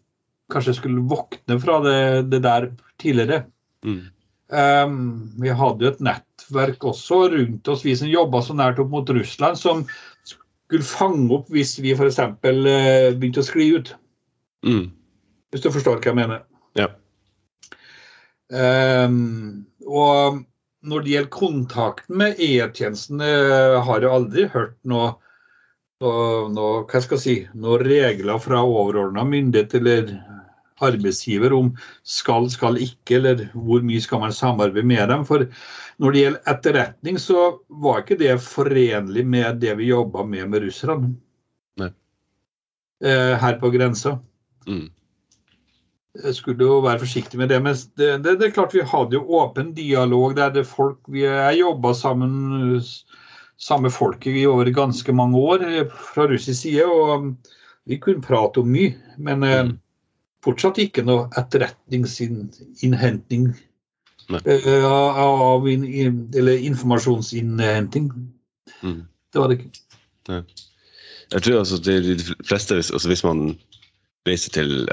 [0.53, 1.99] kanskje skulle våkne fra det,
[2.33, 3.43] det der tidligere.
[3.85, 4.07] Mm.
[4.49, 8.89] Um, vi hadde jo et nettverk også rundt oss, vi som jobba så nært opp
[8.95, 9.85] mot Russland, som
[10.25, 12.21] skulle fange opp hvis vi f.eks.
[12.21, 13.93] Uh, begynte å skli ut.
[14.65, 14.87] Mm.
[15.53, 16.45] Hvis du forstår hva jeg mener.
[16.79, 16.89] Ja.
[18.49, 20.41] Um, og
[20.89, 25.13] når det gjelder kontakten med E-tjenesten, uh, har jeg aldri hørt noe,
[26.01, 30.13] noe, noe, hva skal jeg si, noen regler fra overordna myndighet eller
[30.85, 31.71] arbeidsgiver om
[32.07, 35.25] skal, skal ikke, eller hvor mye skal man samarbeide med dem.
[35.29, 35.47] For
[35.99, 40.67] når det gjelder etterretning, så var ikke det forenlig med det vi jobba med med
[40.67, 41.15] russerne.
[41.81, 41.91] Nei.
[43.05, 44.19] Eh, her på grensa.
[44.69, 44.89] Mm.
[46.19, 47.61] Jeg skulle jo være forsiktig med det.
[47.63, 51.23] Men det, det, det er klart vi hadde jo åpen dialog der det folk vi,
[51.27, 52.81] Jeg jobba sammen
[53.59, 56.87] samme folket i over ganske mange år eh, fra russisk side.
[56.87, 57.35] Og
[57.89, 58.95] vi kunne prate om mye.
[59.19, 59.79] Men eh, Mm.
[60.49, 63.45] Fortsatt ikke noe etterretningsinnhenting.
[64.29, 64.43] Nei.
[64.45, 68.11] eh, av in, in, eller informasjonsinnhenting.
[68.83, 69.07] Mm.
[69.33, 69.73] Det var det ikke.
[71.33, 73.59] Jeg tror altså det er de fleste, hvis, altså hvis man
[74.29, 74.89] reiser til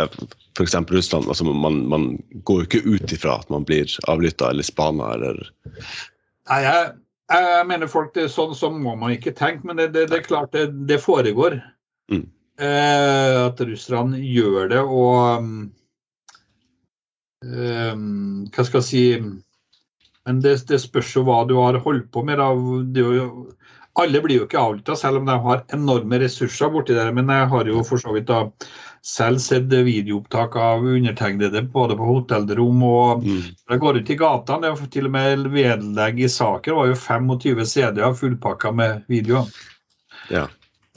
[0.55, 0.75] f.eks.
[0.91, 2.05] Russland, altså man, man
[2.47, 6.93] går jo ikke ut ifra at man blir avlytta eller spana eller Nei, jeg,
[7.33, 10.21] jeg mener folk det er sånn så må man ikke tenke, men det, det, det
[10.21, 11.57] er klart det, det foregår.
[12.11, 12.27] Mm.
[12.55, 15.43] Eh, at russerne gjør det, og
[17.43, 22.23] um, Hva skal jeg si Men det, det spørs jo hva du har holdt på
[22.25, 22.39] med.
[22.95, 23.27] Det jo,
[23.99, 27.11] alle blir jo ikke avlytta, selv om de har enorme ressurser borti der.
[27.15, 28.45] Men jeg har jo for så vidt da
[29.05, 33.43] selv sett videoopptak av undertegnede både på hotellrom og mm.
[33.69, 34.73] jeg går ut i gatene.
[34.73, 36.71] Det til og med vedlegg i saker.
[36.71, 39.51] Det var jo 25 CD-er fullpakka med videoer.
[40.33, 40.47] Ja.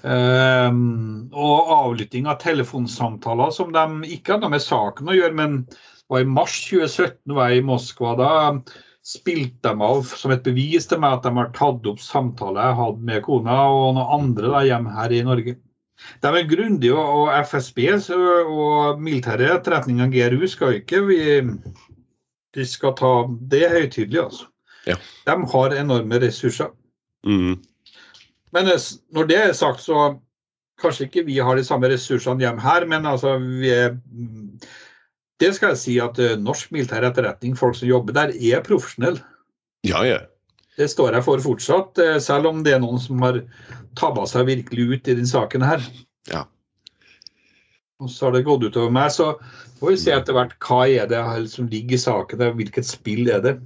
[0.07, 6.13] Ehm, og avlytting av telefonsamtaler som de ikke hadde med saken å gjøre, men det
[6.13, 8.15] var i mars 2017 var jeg i Moskva.
[8.19, 8.33] Da
[9.09, 12.79] spilte de av som et bevis til meg at de har tatt opp samtaler jeg
[12.83, 15.57] hadde med kona og noen andre da, hjemme her i Norge.
[16.23, 17.81] De er grundige, og FSB
[18.15, 21.19] og militære etterretninger GRU skal ikke vi,
[22.55, 23.13] de skal ta
[23.51, 24.47] det høytidelig, altså.
[24.87, 24.95] Ja.
[25.27, 26.71] De har enorme ressurser.
[27.27, 27.59] Mm.
[28.57, 30.19] Men eh, når det er sagt, så
[30.83, 34.61] kanskje ikke vi har de samme ressursene hjemme her, men altså vi er mm,
[35.39, 39.23] Det skal jeg si at eh, norsk militær etterretning, folk som jobber der, er profesjonelle.
[39.87, 40.19] Ja, ja.
[40.79, 43.41] Det står jeg for fortsatt, eh, selv om det er noen som har
[43.99, 45.85] tabba seg virkelig ut i denne saken her.
[46.31, 46.45] Ja.
[47.99, 49.33] Og så har det gått utover meg, så
[49.79, 53.43] får vi se etter hvert hva er det som ligger i saken, hvilket spill er
[53.43, 53.57] det.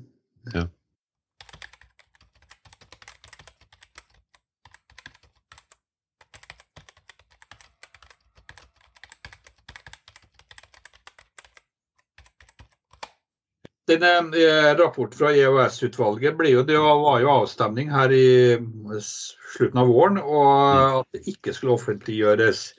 [14.00, 18.58] Denne eh, Rapporten fra EOS-utvalget det var jo avstemning her i
[19.52, 22.70] slutten av våren, og at det ikke skulle offentliggjøres.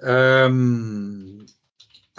[0.00, 1.46] Um,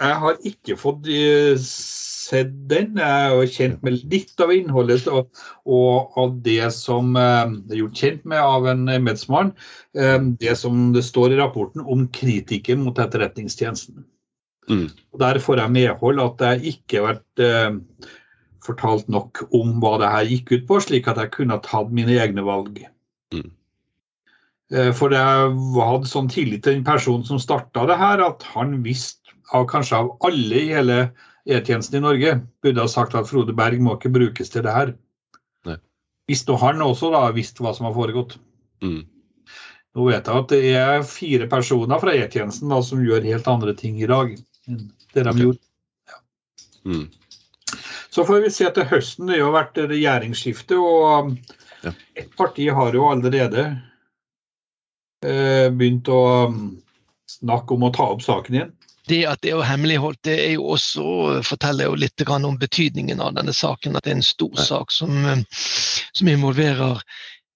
[0.02, 2.96] jeg har ikke fått uh, sett den.
[2.98, 8.00] Jeg er jo kjent med litt av innholdet og, av det som uh, er gjort
[8.04, 9.52] kjent med av en embetsmann.
[9.98, 14.06] Um, det som det står i rapporten om kritikken mot Etterretningstjenesten.
[14.70, 14.88] Mm.
[15.18, 18.10] Der får jeg medhold at jeg ikke har vært
[18.62, 22.14] fortalt nok om hva det her gikk ut på, slik at jeg kunne tatt mine
[22.22, 22.78] egne valg.
[23.34, 23.50] Mm.
[24.72, 28.78] Eh, for jeg hadde sånn tillit til den personen som starta det her, at han
[28.86, 30.98] visste av kanskje av alle i hele
[31.42, 34.92] E-tjenesten i Norge, burde ha sagt at Frode Berg må ikke brukes til det her.
[35.66, 35.76] Nei.
[36.30, 38.38] Visste han også da visste hva som har foregått.
[38.84, 39.02] Mm.
[39.92, 43.98] Nå vet jeg at det er fire personer fra E-tjenesten som gjør helt andre ting
[44.00, 44.32] i dag
[44.70, 45.42] enn det de okay.
[45.42, 45.62] gjorde.
[46.08, 46.20] Ja.
[46.88, 47.04] Mm.
[48.14, 49.26] Så får vi se til høsten.
[49.28, 51.32] Det har jo vært regjeringsskifte, og
[51.86, 51.94] ja.
[52.18, 53.64] et parti har jo allerede
[55.24, 56.22] eh, begynt å
[56.52, 56.66] mm,
[57.38, 58.74] snakke om å ta opp saken igjen.
[59.08, 61.04] Det at det er hemmeligholdt, det er jo også,
[61.42, 63.96] forteller jo litt om betydningen av denne saken.
[63.96, 65.42] At det er en stor sak som, mm,
[66.12, 67.00] som involverer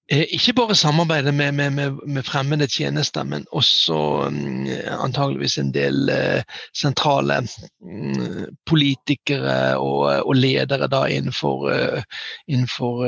[0.06, 3.96] ikke bare samarbeide med, med, med, med, fremmede tjenester, men også
[4.28, 4.66] um,
[5.02, 7.40] antageligvis en del uh, sentrale
[7.82, 13.02] um, politikere og, og, ledere da innenfor, uh, innenfor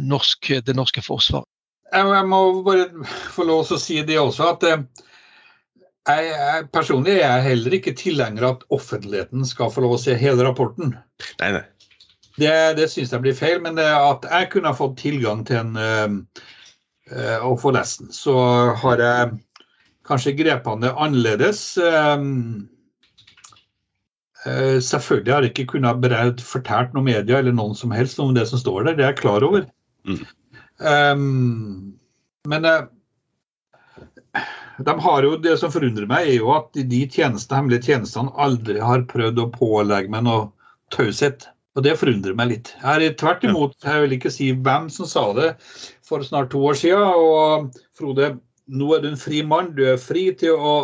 [0.00, 1.48] norsk, det norske forsvaret.
[1.92, 2.88] Jeg må bare
[3.34, 4.84] få lov til å si det også, at jeg,
[6.08, 10.04] jeg, personlig er jeg heller ikke tilhenger av at offentligheten skal få lov til å
[10.06, 10.94] se hele rapporten.
[11.42, 11.66] Nei, nei.
[12.38, 15.72] Det, det syns jeg blir feil, men at jeg kunne ha fått tilgang til en
[15.80, 18.36] uh, og få lest den, så
[18.78, 19.32] har jeg
[20.06, 21.62] kanskje grepene det annerledes.
[21.80, 22.62] Uh,
[24.80, 28.62] selvfølgelig har jeg ikke kunnet fortalt noen media eller noen som helst om det som
[28.62, 29.66] står der, det er jeg klar over.
[30.06, 30.22] Mm.
[30.80, 31.98] Um,
[32.48, 32.64] men
[34.84, 38.78] de har jo, Det som forundrer meg, er jo at de tjeneste, hemmelige tjenestene aldri
[38.80, 40.46] har prøvd å pålegge meg noe
[40.94, 41.48] taushet.
[41.80, 42.70] Og det forundrer meg litt.
[42.76, 45.46] Jeg er tvert imot, jeg vil ikke si hvem som sa det
[46.04, 47.06] for snart to år siden.
[47.16, 48.34] Og Frode,
[48.68, 49.70] nå er du en fri mann.
[49.78, 50.74] Du er fri til å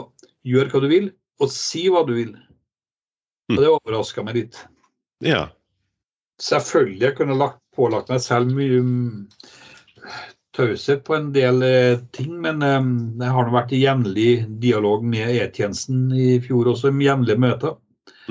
[0.49, 1.11] gjøre hva du vil,
[1.45, 2.33] og si hva du vil.
[3.53, 4.63] Og det overraska meg litt.
[5.21, 5.51] Ja.
[6.41, 9.23] Selvfølgelig jeg kunne lagt, pålagt meg selv mye mm,
[10.57, 14.31] taushet på en del eh, ting, men um, jeg har nå vært i jevnlig
[14.65, 17.83] dialog med E-tjenesten i fjor også, med jevnlige møter.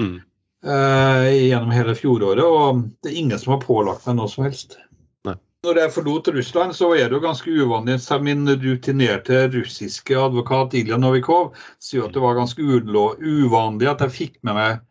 [0.01, 0.23] Mm
[0.65, 4.79] gjennom hele fjoråret, og det er ingen som har pålagt meg noe som helst.
[5.27, 5.35] Nei.
[5.67, 7.99] Når jeg forlot Russland, så er det jo ganske uvanlig.
[8.25, 14.39] Min rutinerte russiske advokat Ilja Novikov sier at det var ganske uvanlig at jeg fikk
[14.41, 14.81] med meg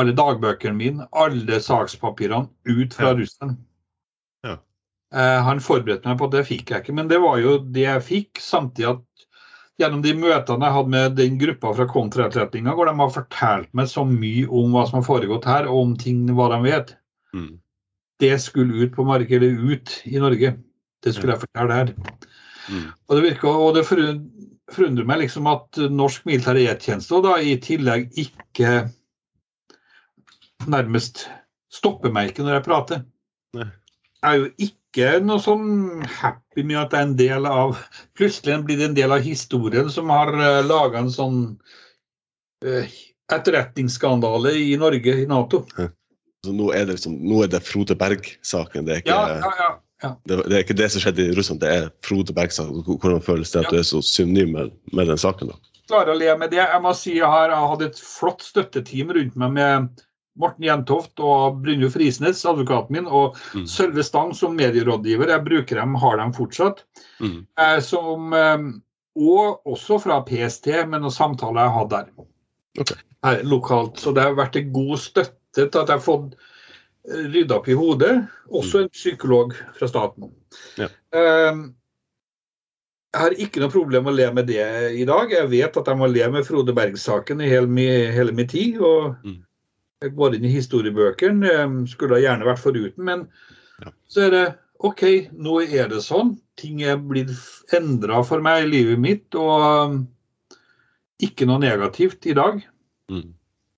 [0.00, 3.18] alle dagbøkene mine, alle sakspapirene, ut fra ja.
[3.18, 3.58] Russland.
[4.44, 4.56] Ja.
[5.14, 7.86] Uh, han forberedte meg på at det fikk jeg ikke, men det var jo det
[7.86, 9.04] jeg fikk, samtidig at
[9.80, 13.90] gjennom de møtene jeg hadde med den gruppa fra kontraetterretninga, hvor de har fortalt meg
[13.90, 16.94] så mye om hva som har foregått her, og om ting hva de vet.
[17.34, 17.52] Mm.
[18.22, 20.54] Det skulle ut på markedet, ut i Norge.
[21.02, 21.94] Det skulle jeg fortelle her.
[22.70, 22.86] Mm.
[23.08, 28.14] Og det virker, og det forundrer meg liksom at norsk militær e-tjeneste da i tillegg
[28.20, 28.76] ikke
[30.70, 31.26] nærmest
[31.74, 33.02] stopper meg ikke når jeg prater.
[33.58, 33.68] Nei.
[34.22, 37.78] Jeg er jo ikke ikke noe sånn happy med at det er en del av
[38.14, 41.40] Plutselig blir det en del av historien som har eh, laga en sånn
[42.64, 42.94] uh,
[43.34, 45.64] etterretningsskandale i Norge, i Nato.
[46.44, 48.86] Så nå er det, liksom, nå er det Frode Berg-saken?
[48.86, 49.68] Det, ja, ja,
[50.04, 52.84] ja, det, det, er ikke det som skjedde i Russland, det er Frode Berg-saken.
[52.86, 55.50] Hvordan føles det at du er så synonym med, med, den saken?
[55.50, 55.72] da?
[55.90, 56.62] Klarer å le med det.
[56.62, 60.04] Jeg må si jeg har hatt et flott støtteteam rundt meg med
[60.40, 63.66] Morten Jentoft og Brynjulf Risnes, advokaten min, og mm.
[63.70, 65.30] Sølve Stang som medierådgiver.
[65.30, 66.82] Jeg bruker dem, har dem fortsatt.
[67.22, 67.44] Mm.
[67.60, 68.64] Eh, som, eh,
[69.20, 72.10] og også fra PST, med noen samtaler jeg har der.
[72.82, 72.98] Okay.
[73.24, 74.02] Her, lokalt.
[74.02, 77.70] Så det har vært en god støtte til at jeg har fått eh, rydda opp
[77.70, 78.12] i hodet.
[78.50, 78.82] Også mm.
[78.82, 80.34] en psykolog fra staten.
[80.82, 80.90] Ja.
[81.14, 81.64] Eh,
[83.14, 84.62] jeg har ikke noe problem med å le med det
[84.98, 85.30] i dag.
[85.30, 88.82] Jeg vet at jeg må le med Frode Berg-saken i hele, hele min tid.
[88.82, 89.42] og mm
[90.12, 91.48] går inn i historiebøkene.
[91.48, 93.26] skulle skulle gjerne vært foruten, men
[93.82, 93.92] ja.
[94.08, 94.44] så er det
[94.84, 96.34] OK, nå er det sånn.
[96.60, 97.32] Ting er blitt
[97.74, 99.96] endra for meg i livet mitt, og um,
[101.22, 102.60] ikke noe negativt i dag.
[103.12, 103.30] Mm.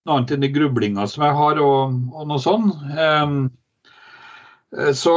[0.06, 2.72] Noe annet enn de grublinga som jeg har, og, og noe sånn.
[2.96, 3.36] Um,
[4.96, 5.14] så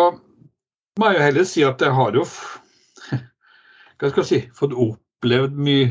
[1.00, 2.26] må jeg jo heller si at jeg har jo
[4.00, 5.90] hva skal jeg si, fått opplevd mye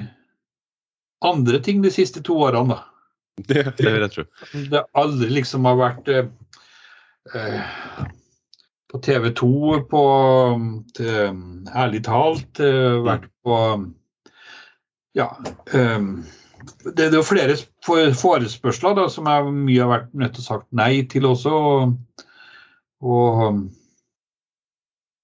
[1.26, 2.76] andre ting de siste to årene.
[2.76, 2.97] da.
[3.46, 4.24] Det, det vil jeg tro.
[4.72, 6.30] Det aldri liksom har vært eh,
[7.34, 7.60] eh,
[8.88, 9.52] på TV 2
[9.90, 10.02] på
[10.96, 11.38] til,
[11.76, 12.60] Ærlig talt.
[12.64, 13.62] Eh, vært på
[15.18, 15.30] Ja.
[15.72, 16.10] Eh,
[16.84, 17.56] det, det er jo flere
[18.18, 21.52] forespørsler da, som jeg mye har vært nødt til å sagt nei til også.
[21.54, 22.24] Og,
[23.06, 23.60] og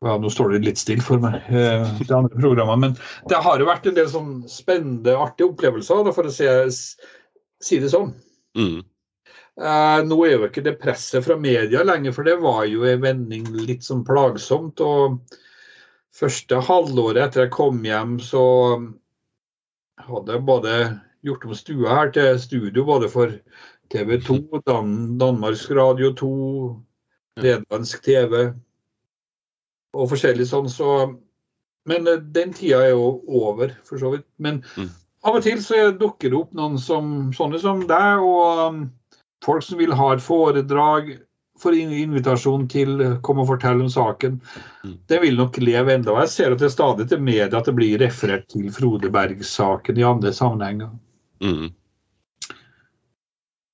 [0.05, 2.99] ja, Nå står det litt stille for meg, eh, det andre programmet.
[2.99, 6.49] Men det har jo vært en del sånn spennende, artige opplevelser, da, for å si,
[7.63, 8.13] si det sånn.
[8.59, 8.83] Mm.
[9.55, 13.03] Eh, nå er jo ikke det presset fra media lenger, for det var jo en
[13.05, 14.83] vending litt sånn plagsomt.
[14.83, 15.21] og
[16.15, 18.43] Første halvåret etter jeg kom hjem, så
[20.05, 20.75] hadde jeg både
[21.27, 23.33] gjort om stua her til studio både for
[23.95, 24.39] TV 2,
[24.69, 26.31] Dan Danmarks Radio 2,
[27.43, 28.35] nederlandsk TV
[29.95, 31.15] og forskjellig sånn, så
[31.85, 34.25] Men eh, den tida er jo over, for så vidt.
[34.41, 34.87] Men mm.
[35.25, 38.83] Av og til så dukker det opp noen som, sånne som deg, og um,
[39.45, 41.15] folk som vil ha et foredrag,
[41.61, 44.41] får invitasjon til å komme og fortelle om saken.
[44.83, 44.97] Mm.
[45.09, 46.17] Det vil nok leve enda.
[46.25, 50.01] Jeg ser at det er stadig til media at det blir referert til Frode Berg-saken
[50.01, 50.91] i andre sammenhenger.
[51.45, 51.71] Mm.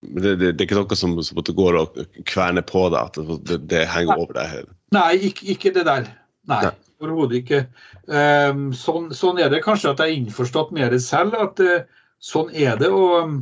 [0.01, 3.59] Det, det, det, er ikke noe som, som går og kverner på deg, at det,
[3.73, 4.71] det henger over deg?
[4.97, 6.09] Nei, ikke, ikke det der.
[6.51, 6.77] Nei, Nei.
[7.01, 7.61] Overhodet ikke.
[8.07, 12.05] Um, sånn, sånn, er det kanskje at jeg er innforstått med det selv, at uh,
[12.23, 12.91] sånn er det.
[12.93, 13.39] Og um,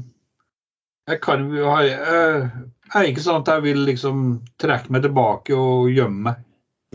[1.08, 4.22] jeg kan uh, Jeg er ikke sånn at jeg vil liksom
[4.60, 6.46] trekke meg tilbake og gjemme meg.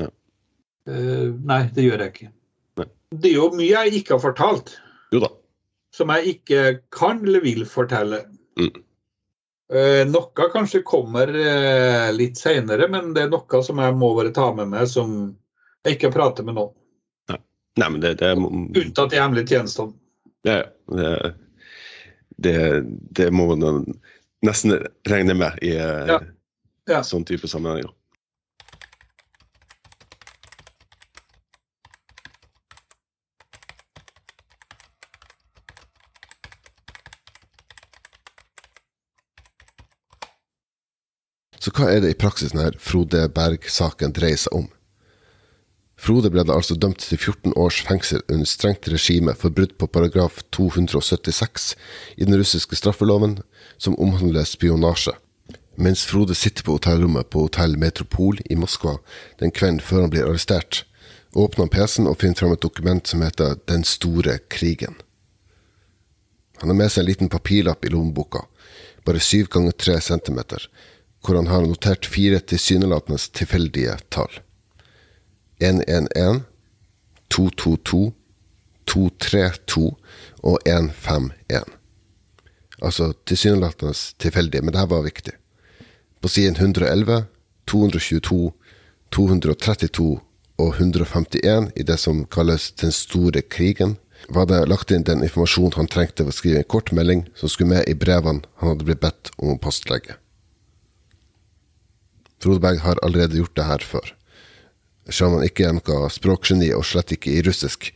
[0.02, 0.10] Ja.
[0.90, 2.32] Uh, nei, det gjør jeg ikke.
[2.82, 2.90] Nei.
[3.14, 4.78] Det er jo mye jeg ikke har fortalt.
[5.14, 5.34] Jo da.
[5.94, 8.24] Som jeg ikke kan eller vil fortelle.
[8.58, 8.82] Mm.
[9.74, 14.34] Eh, noe kanskje kommer eh, litt seinere, men det er noe som jeg må bare
[14.36, 15.34] ta med meg som
[15.90, 16.76] ikke prate med noen.
[17.32, 17.40] Nei,
[17.82, 18.40] Nei men det, det er...
[18.40, 19.96] Unntatt de hemmelige tjenestene.
[20.44, 21.34] Ja, det,
[22.44, 22.56] det,
[23.16, 23.86] det, må man
[24.44, 24.76] nesten
[25.08, 26.22] regne med i eh, ja.
[26.90, 27.04] Ja.
[27.08, 27.92] sånn type sammenhenger.
[41.64, 44.66] Så hva er det i praksis denne Frode Berg-saken dreier seg om?
[46.04, 49.88] Frode ble da altså dømt til 14 års fengsel under strengt regime for brudd på
[49.88, 51.70] paragraf 276
[52.18, 53.38] i den russiske straffeloven,
[53.80, 55.16] som omhandler spionasje.
[55.80, 58.98] Mens Frode sitter på hotellrommet på Hotell Metropol i Moskva
[59.40, 60.84] den kvelden før han blir arrestert,
[61.34, 65.00] åpner han PC-en og finner fram et dokument som heter Den store krigen.
[66.60, 68.44] Han har med seg en liten papirlapp i lommeboka,
[69.08, 70.68] bare syv ganger tre centimeter,
[71.24, 74.44] hvor han har notert fire tilsynelatende tilfeldige tall.
[75.64, 76.44] 111,
[77.34, 78.12] 222,
[78.86, 79.86] 232
[80.44, 81.72] og 151.
[82.84, 85.34] Altså tilsynelatende tilfeldig, men dette var viktig.
[86.22, 87.26] På siden 111,
[87.68, 88.52] 222,
[89.12, 90.08] 232
[90.58, 93.98] og 151 i det som kalles Den store krigen,
[94.30, 97.52] var det lagt inn den informasjonen han trengte for å skrive en kort melding som
[97.52, 100.16] skulle med i brevene han hadde blitt bedt om å postlegge.
[102.44, 104.14] Frode Berg har allerede gjort det her før.
[105.10, 107.92] Han ikke er noe språkgeni, og slett ikke i russisk,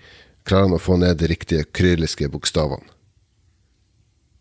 [0.48, 2.84] klarer han å få ned de riktige kyrilliske bokstavene.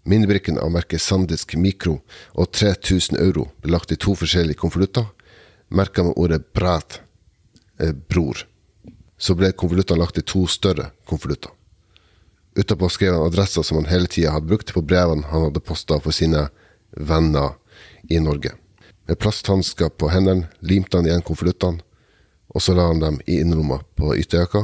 [0.06, 1.96] Minnebrikken av merket Sandisk Mikro
[2.38, 5.08] og 3000 euro ble lagt i to forskjellige konvolutter,
[5.68, 7.00] merka med ordet brat,
[7.80, 8.46] eh, bror.
[9.18, 11.50] Så ble konvoluttene lagt i to større konvolutter.
[12.54, 15.98] Utapå skrev han adresser som han hele tida hadde brukt på brevene han hadde posta
[16.00, 16.48] for sine
[16.96, 17.56] venner
[18.08, 18.54] i Norge.
[19.06, 21.82] Med plasthansker på hendene limte han igjen konvoluttene,
[22.56, 24.62] og så la han dem i innerlomma på ytterjakka,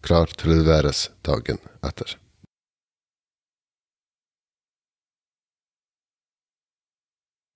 [0.00, 2.14] klar til å leveres dagen etter.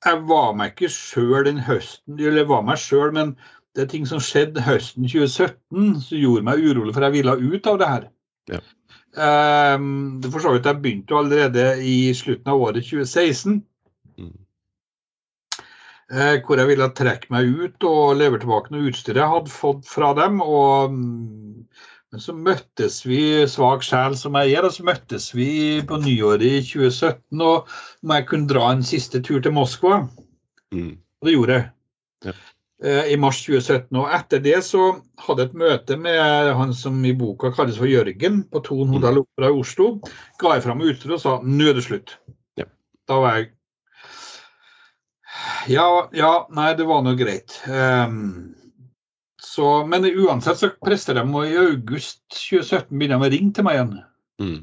[0.03, 3.33] Jeg var meg ikke sjøl den høsten, eller var meg sjøl, men
[3.73, 7.69] det er ting som skjedde høsten 2017 som gjorde meg urolig, for jeg ville ut
[7.73, 8.09] av det her.
[8.53, 8.61] Ja.
[9.13, 13.63] Um, det for så vidt, Jeg begynte allerede i slutten av året 2016.
[14.19, 14.37] Mm.
[16.13, 19.87] Eh, hvor jeg ville trekke meg ut og levere tilbake noe utstyr jeg hadde fått
[19.89, 20.43] fra dem.
[20.45, 21.63] Og, mm,
[22.13, 26.45] men så møttes vi, svak sjel som jeg er, og så møttes vi på nyåret
[26.45, 27.71] i 2017 og
[28.05, 30.03] om jeg kunne dra en siste tur til Moskva.
[30.77, 30.99] Mm.
[31.01, 31.71] Og det gjorde jeg.
[32.29, 32.37] Ja.
[32.83, 33.89] Eh, I mars 2017.
[34.03, 34.91] Og etter det så
[35.25, 38.99] hadde jeg et møte med han som i boka kalles for Jørgen, på Thon mm.
[38.99, 39.89] Hotell Opera i Oslo.
[40.43, 42.19] Ga jeg fram utstyret og sa nå er det slutt.
[42.61, 42.69] Ja.
[43.09, 43.55] Da var jeg
[45.71, 45.87] ja,
[46.17, 47.55] ja, nei, det var nå greit.
[47.69, 48.55] Um,
[49.43, 53.67] så, men uansett så prester de, og i august 2017 begynner de å ringe til
[53.67, 53.97] meg igjen.
[54.43, 54.61] Mm.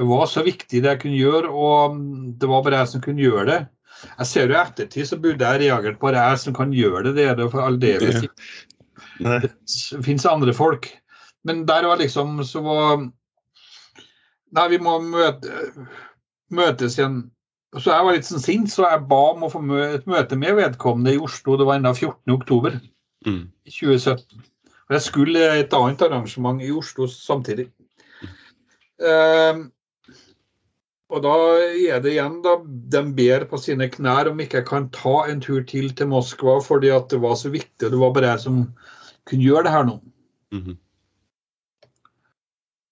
[0.00, 1.98] Det var så viktig det jeg kunne gjøre, og
[2.40, 3.60] det var bare jeg som kunne gjøre det.
[4.02, 7.04] Jeg ser jo i ettertid så burde jeg reagert på det jeg som kan gjøre
[7.08, 7.12] det.
[7.18, 8.48] Det er det for aldeles ikke.
[9.22, 10.88] Det fins andre folk.
[11.46, 13.04] Men der var liksom så var
[14.52, 15.48] Nei, vi må møte,
[16.52, 17.22] møtes igjen.
[17.80, 20.58] Så jeg var litt sånn sint, så jeg ba om å få et møte med
[20.58, 21.56] vedkommende i Oslo.
[21.56, 22.82] Det var enda 14.10.
[23.24, 23.46] Mm.
[23.64, 24.42] 2017.
[24.88, 27.70] Og jeg skulle et annet arrangement i Oslo samtidig.
[29.00, 29.70] Um,
[31.12, 31.32] og da
[31.72, 35.42] er det igjen, da, de ber på sine knær om ikke jeg kan ta en
[35.44, 38.44] tur til til Moskva fordi at det var så viktig, og det var bare jeg
[38.46, 38.62] som
[39.28, 39.98] kunne gjøre det her nå.
[40.52, 40.76] Mm -hmm.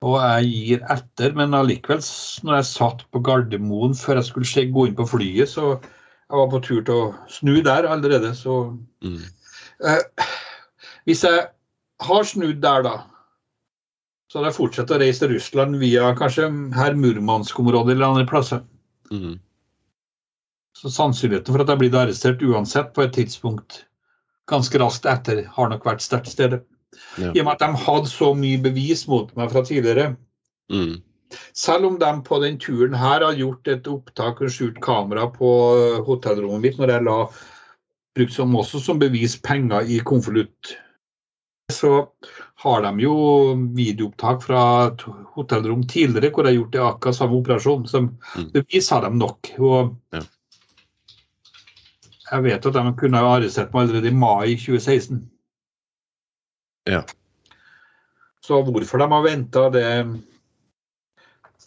[0.01, 2.01] Og jeg gir etter, men allikevel,
[2.46, 6.48] når jeg satt på Gardermoen før jeg skulle gå inn på flyet, så jeg var
[6.53, 8.62] på tur til å snu der allerede, så
[9.05, 9.20] mm.
[9.90, 10.26] eh,
[11.09, 11.44] Hvis jeg
[12.07, 12.94] har snudd der, da,
[14.30, 18.61] så hadde jeg fortsatt å reise til Russland via kanskje her Murmansk-området eller andre plasser.
[19.11, 19.40] Mm.
[20.78, 23.82] Så sannsynligheten for at jeg blir arrestert uansett på et tidspunkt
[24.51, 26.62] ganske raskt etter, har nok vært sterkt stedet.
[27.18, 27.30] Ja.
[27.34, 30.12] I og med at de hadde så mye bevis mot meg fra tidligere.
[30.72, 31.01] Mm.
[31.55, 35.51] Selv om de på den turen her har gjort et opptak og skjult kamera på
[36.07, 37.18] hotellrommet mitt når jeg la
[38.18, 40.74] brukt som også som bevis penger i konvolutt,
[41.70, 42.09] så
[42.64, 43.14] har de jo
[43.76, 44.62] videoopptak fra
[45.36, 47.86] hotellrom tidligere hvor de har gjort det akkurat samme operasjon.
[47.88, 48.51] Som mm.
[48.57, 49.53] bevis har de nok.
[49.59, 50.22] Og ja.
[52.32, 55.22] jeg vet at de kunne ha arrestert meg allerede i mai 2016.
[56.89, 57.05] Ja.
[58.45, 59.87] Så hvorfor de har venta, det,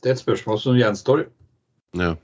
[0.02, 1.28] det, er et spørsmål som gjenstår.
[2.00, 2.16] Ja.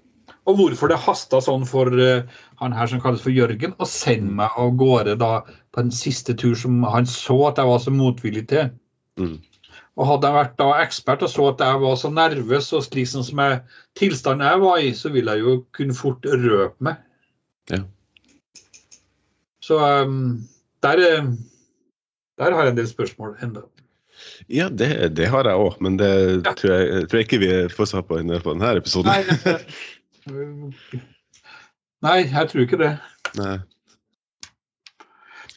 [0.49, 2.25] Og hvorfor det hasta sånn for uh,
[2.61, 6.33] han her som kalles for Jørgen, å sende meg av gårde da på en siste
[6.33, 8.71] tur som han så at jeg var så motvillig til.
[9.21, 9.37] Mm.
[9.99, 13.09] Og Hadde jeg vært da ekspert og så at jeg var så nervøs og slik
[13.11, 13.61] som jeg,
[13.99, 17.01] tilstanden jeg var i, så ville jeg jo kunne fort røpe meg.
[17.69, 17.83] Ja.
[19.61, 20.39] Så um,
[20.81, 21.33] der uh,
[22.39, 23.65] der har jeg en del spørsmål ennå.
[24.51, 26.53] Ja, det, det, har jeg òg, men det ja.
[26.57, 29.11] tror, jeg, tror, jeg, ikke vi får svar på, på denne episoden.
[29.11, 29.59] Nei,
[32.03, 32.93] Nei, jeg tror ikke det.
[33.39, 33.57] Nei.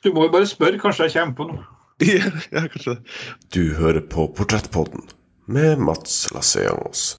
[0.03, 1.69] Du må jo bare spørre, kanskje jeg kommer på noe.
[2.03, 2.97] Ja, ja kanskje
[3.55, 5.05] Du hører på Portrettpodden
[5.47, 7.13] med Mats Lasseangos.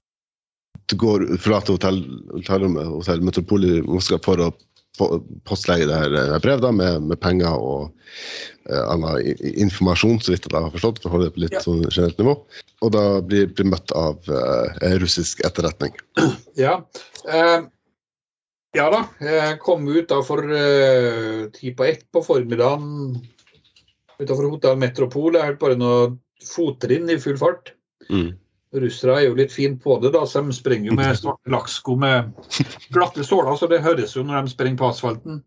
[0.92, 2.02] Du går, forlater hotell,
[2.34, 4.50] hotellrommet, hotell Metropol i Moskva for å
[4.98, 7.90] postlegge det her eh, brev da, med, med, penger og
[8.70, 11.62] uh, annen informasjon, så vidt jeg har forstått, for å holde det på litt ja.
[11.64, 12.36] sånn generelt nivå.
[12.84, 14.70] Og da blir, blir møtt av uh,
[15.02, 15.96] russisk etterretning.
[16.54, 16.78] Ja.
[17.26, 17.66] Uh,
[18.74, 19.00] ja da.
[19.22, 20.42] Jeg kom ut da for
[21.54, 23.16] ti på ett på formiddagen
[24.18, 25.36] utenfor Hotell Metropol.
[25.38, 27.70] Jeg hørte bare noen fottrinn i full fart.
[28.10, 28.34] Mm.
[28.74, 31.94] Russere er jo litt fine på det, da, så de springer jo med svarte lakksko
[32.00, 32.32] med
[32.94, 35.42] glatte såler, så det høres jo når de springer på asfalten.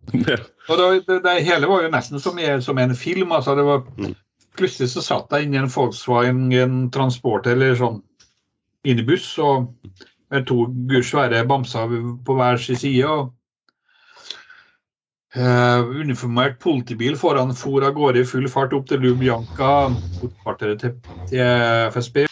[0.69, 3.31] Og det, det, det hele var jo nesten som, som en film.
[3.31, 4.15] altså det var mm.
[4.57, 7.99] Plutselig så satt jeg inni en Volkswagen en transport eller sånn
[8.87, 9.67] minibuss og
[10.33, 10.65] med to
[11.05, 11.93] svære bamser
[12.25, 13.05] på hver sin side.
[13.05, 13.33] og
[15.37, 20.95] Uh, uniformert politibil foran for av gårde i full fart opp til Lubjanka, hovedkvarteret til,
[21.29, 22.23] til FSB.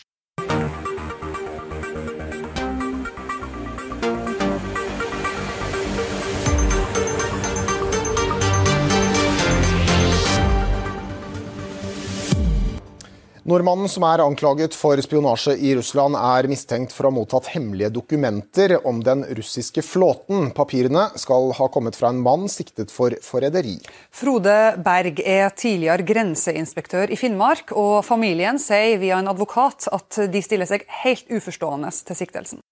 [13.46, 17.92] Nordmannen som er anklaget for spionasje i Russland, er mistenkt for å ha mottatt hemmelige
[17.94, 20.48] dokumenter om den russiske flåten.
[20.58, 23.76] Papirene skal ha kommet fra en mann siktet for forræderi.
[24.10, 30.42] Frode Berg er tidligere grenseinspektør i Finnmark, og familien sier via en advokat at de
[30.42, 32.64] stiller seg helt uforstående til siktelsen.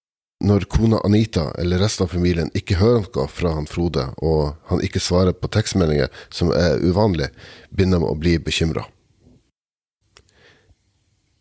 [0.42, 4.82] Når kona Anita eller resten av familien ikke hører noe fra han Frode, og han
[4.82, 7.30] ikke svarer på tekstmeldinger, som er uvanlig,
[7.70, 8.88] begynner de å bli bekymra.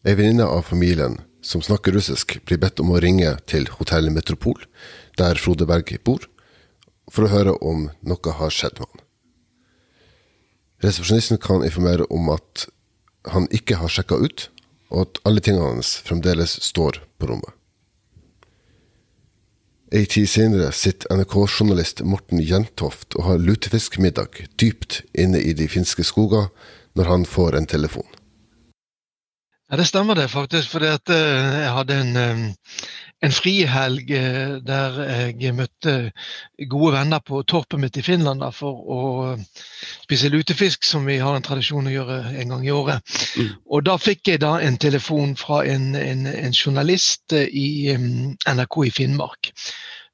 [0.04, 4.58] Ei venninne av familien som snakker russisk, blir bedt om å ringe til Hotell Metropol,
[5.16, 6.26] der Frode Berg bor,
[7.08, 9.04] for å høre om noe har skjedd med han.
[10.84, 12.66] Resepsjonisten kan informere om at
[13.32, 14.50] han ikke har sjekka ut,
[14.92, 17.56] og at alle tingene hans fremdeles står på rommet.
[19.94, 26.04] Ei tid senere sitter NRK-journalist Morten Jentoft og har lutefiskmiddag dypt inne i de finske
[26.04, 26.50] skoger
[26.98, 28.10] når han får en telefon.
[29.72, 30.70] Ja, Det stemmer det faktisk.
[30.70, 30.98] For eh,
[31.64, 32.18] jeg hadde en,
[33.24, 35.00] en frihelg eh, der
[35.40, 35.96] jeg møtte
[36.70, 39.00] gode venner på torpet mitt i Finland da, for å
[40.04, 43.16] spise lutefisk, som vi har en tradisjon å gjøre en gang i året.
[43.40, 43.50] Mm.
[43.66, 48.96] Og da fikk jeg da en telefon fra en, en, en journalist i NRK i
[49.02, 49.54] Finnmark.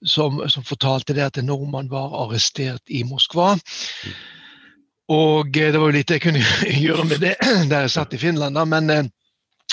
[0.05, 3.57] som, som, fortalte det at en nordmann var arrestert i Moskva.
[5.11, 6.43] Og det var jo lite jeg kunne
[6.87, 7.35] gjøre med det
[7.71, 9.09] der jeg satt i Finland, da, men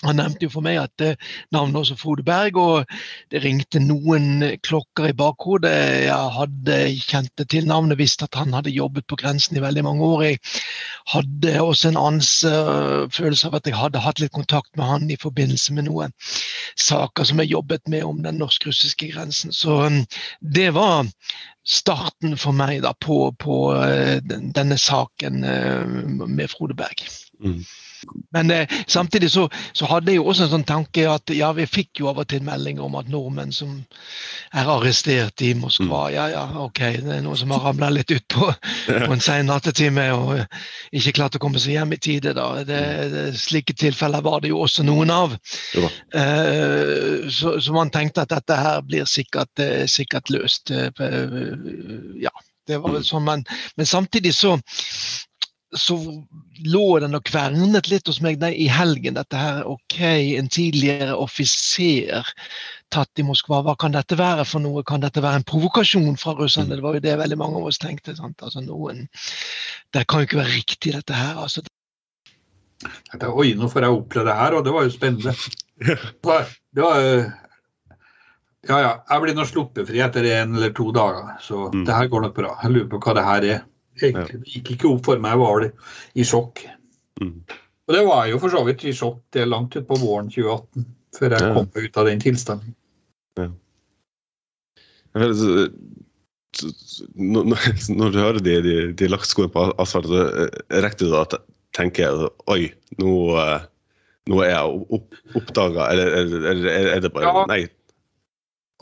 [0.05, 1.16] han nevnte jo for meg at eh,
[1.55, 2.97] navnet også Frode Berg, og
[3.32, 5.72] det ringte noen klokker i bakhodet.
[6.05, 10.05] Jeg hadde kjent til navnet, visste at han hadde jobbet på grensen i veldig mange
[10.05, 10.26] år.
[10.26, 10.42] Jeg
[11.14, 15.72] hadde også en ansfølelse av at jeg hadde hatt litt kontakt med han i forbindelse
[15.78, 16.12] med noen
[16.76, 19.55] saker som jeg jobbet med om den norsk-russiske grensen.
[19.57, 20.03] Så um,
[20.44, 21.09] det var
[21.66, 23.57] starten for meg da på, på
[24.28, 27.01] denne saken med Frode Berg.
[27.42, 27.64] Mm.
[28.34, 31.66] Men eh, samtidig så, så, hadde jeg jo også en sånn tanke at ja, vi
[31.70, 33.78] fikk jo av og til meldinger om at nordmenn som
[34.57, 36.14] er arrestert i Moskva, mm.
[36.14, 38.50] ja ja, ok, det er noen som har ramla litt ut på,
[39.07, 40.42] på en sein nattetime og
[40.96, 42.34] ikke klart å komme seg hjem i tide.
[42.36, 42.48] da.
[42.66, 42.82] Det,
[43.12, 45.36] det, slike tilfeller var det jo også noen av.
[45.76, 50.70] Eh, så, så, man tenkte at dette her blir sikkert, eh, sikkert løst.
[50.70, 50.90] Eh,
[52.22, 52.32] ja,
[52.66, 53.09] det var vel mm.
[53.11, 53.46] sånn, men,
[53.76, 54.57] men samtidig så
[55.74, 55.96] så
[56.64, 59.16] lå den og kvernet litt hos meg i helgen.
[59.18, 59.98] Dette her, ok,
[60.38, 62.28] en tidligere offiser
[62.94, 64.84] tatt i Moskva, hva kan dette være for noe?
[64.86, 66.76] Kan dette være en provokasjon fra russerne?
[66.76, 68.14] Det var jo det veldig mange av oss tenkte.
[68.16, 68.42] sant?
[68.42, 69.08] Altså noen,
[69.92, 71.34] Det kan jo ikke være riktig, dette her.
[71.42, 71.64] altså.
[73.12, 75.34] Dette, oi, nå får jeg oppleve det her, og det var jo spennende.
[75.76, 77.02] Det var, det var
[78.66, 78.92] ja, ja.
[79.10, 81.82] Jeg blir nå sluppet fri etter en eller to dager, så mm.
[81.86, 82.54] det her går nok bra.
[82.62, 83.60] Jeg lurer på hva det her er.
[84.01, 84.40] Egentlig.
[84.42, 85.70] Det gikk ikke opp for meg, var det
[86.16, 86.62] i sjokk.
[87.22, 87.38] Mm.
[87.86, 90.86] Og det var jeg jo for så vidt i sjokk det langt utpå våren 2018,
[91.16, 91.53] før jeg ja.
[91.55, 92.74] kom ut av den tilstanden.
[93.38, 93.51] Ja.
[95.16, 95.68] Når,
[98.01, 101.40] når, du hører de, de, de lakkskoene på asfalt, så eh, rekker du da
[101.76, 102.61] tenker jeg oi,
[103.01, 103.64] nå, eh,
[104.32, 107.47] nå er jeg opp, oppdaga, eller, eller, eller, er det bare ja.
[107.51, 107.62] Nei.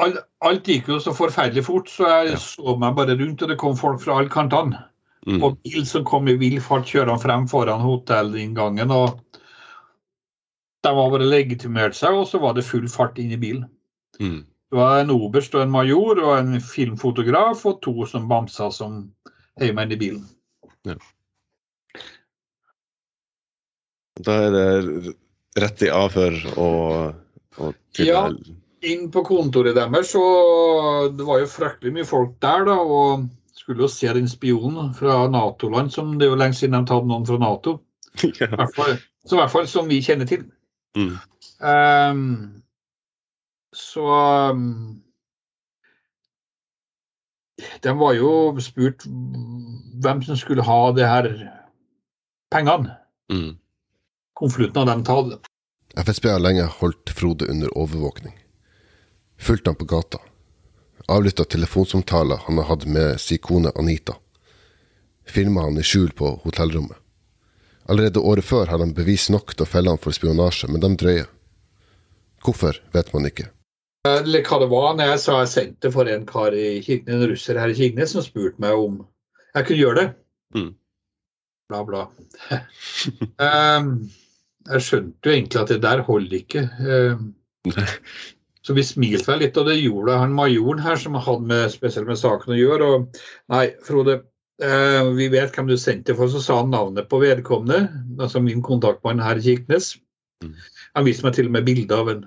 [0.02, 2.40] Alt, alt gikk jo så forferdelig fort, så jeg ja.
[2.42, 4.80] så meg bare rundt, og det kom folk fra alle kantene.
[5.26, 5.40] Mm.
[5.40, 8.90] Og bil som kom i vill fart, kjører frem foran hotellinngangen.
[8.92, 9.20] og
[10.84, 13.64] De var bare legitimert seg, og så var det full fart inn i bilen.
[14.20, 14.42] Mm.
[14.44, 19.04] Det var en oberst og en major og en filmfotograf og to som bamsa som
[19.60, 20.24] heiv meg inn i bilen.
[20.84, 20.96] Ja.
[24.24, 25.14] Da er det
[25.62, 27.14] rett i avhør og,
[27.62, 28.26] og til Ja,
[28.84, 32.76] inn på kontoret deres, og det var jo fryktelig mye folk der, da.
[32.82, 33.24] og
[33.64, 37.06] skulle jo se den spionen fra Nato-land, som det er jo lenge siden de tatt
[37.08, 37.78] noen fra Nato.
[38.22, 38.46] Ja.
[38.46, 38.92] I hvert fall,
[39.26, 40.44] så i hvert fall som vi kjenner til.
[40.94, 41.16] Mm.
[41.58, 42.20] Um,
[43.74, 44.04] så
[44.54, 45.00] um,
[47.82, 48.30] De var jo
[48.62, 51.30] spurt hvem som skulle ha det her
[52.54, 52.94] pengene.
[53.32, 53.56] Mm.
[54.38, 55.50] Konvolutten av dem tatt.
[56.04, 58.36] FSB har lenge holdt Frode under overvåkning.
[59.42, 60.22] Fulgt ham på gata
[61.06, 64.16] avlytta telefonsamtaler han har hatt med sin kone Anita.
[65.26, 66.96] Filma han i skjul på hotellrommet.
[67.88, 70.92] Allerede året før har han bevis nok til å felle han for spionasje, men de
[71.00, 71.28] drøyer.
[72.44, 73.50] Hvorfor, vet man ikke.
[74.08, 77.28] Eller hva det var når jeg sa jeg sendte for en kar i Kirkenes, en
[77.30, 78.98] russer her i Kirkenes som spurte meg om
[79.54, 80.08] jeg kunne gjøre det.
[80.56, 80.70] Mm.
[81.72, 82.02] Bla, bla.
[83.40, 83.90] um,
[84.74, 86.66] jeg skjønte jo egentlig at det der holder ikke.
[86.84, 87.30] Um,
[88.64, 92.08] så vi smilte vel litt, og det gjorde han majoren her, som hadde med, spesielt
[92.08, 92.86] med saken å gjøre.
[92.94, 93.18] og
[93.52, 94.22] Nei, Frode,
[94.64, 97.90] eh, vi vet hvem du sendte for, så sa han navnet på vedkommende.
[98.16, 99.98] Altså min kontaktmann her i Kirkenes.
[100.44, 100.54] Mm.
[100.96, 102.22] Han viste meg til og med bilde av en.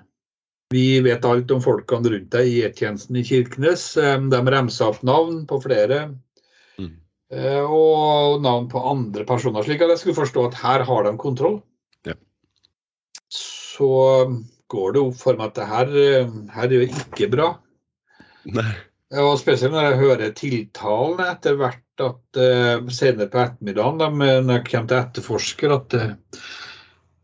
[0.69, 3.87] Vi vet alt om folkene rundt deg i E-tjenesten i Kirkenes.
[3.97, 6.03] Eh, de remsa opp navn på flere.
[6.77, 6.91] Mm.
[7.33, 11.15] Eh, og navn på andre personer, slik at jeg skulle forstå at her har de
[11.17, 11.57] kontroll.
[12.05, 12.13] Ja.
[13.33, 13.89] Så
[14.71, 17.49] går det opp for meg at det her, eh, her er jo ikke bra.
[18.47, 18.71] Nei.
[19.15, 24.57] Og Spesielt når jeg hører tiltalene etter hvert at uh, senere på ettermiddagen, da, når
[24.59, 26.41] jeg kommer til etterforsker, at uh,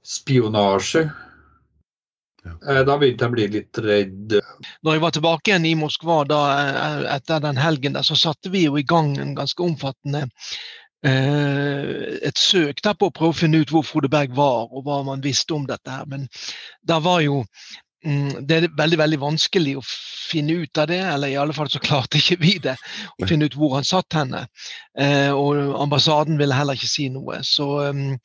[0.08, 2.54] spionasje ja.
[2.56, 4.38] uh, Da begynte jeg å bli litt redd.
[4.80, 6.40] Når jeg var tilbake igjen i Moskva da,
[7.18, 10.30] etter den helgen, der, så satte vi jo i gang en ganske omfattende
[11.04, 15.02] et søk der på å prøve å finne ut hvor Frode Berg var, og hva
[15.04, 15.92] man visste om dette.
[15.92, 16.06] her.
[16.08, 16.28] Men
[16.88, 17.42] da var jo
[18.06, 21.70] mm, det er veldig veldig vanskelig å finne ut av det, eller i alle fall
[21.70, 22.78] så klarte ikke vi det.
[23.20, 24.46] Å finne ut hvor han satt henne.
[24.98, 27.42] Eh, og ambassaden ville heller ikke si noe.
[27.44, 28.16] Så, um,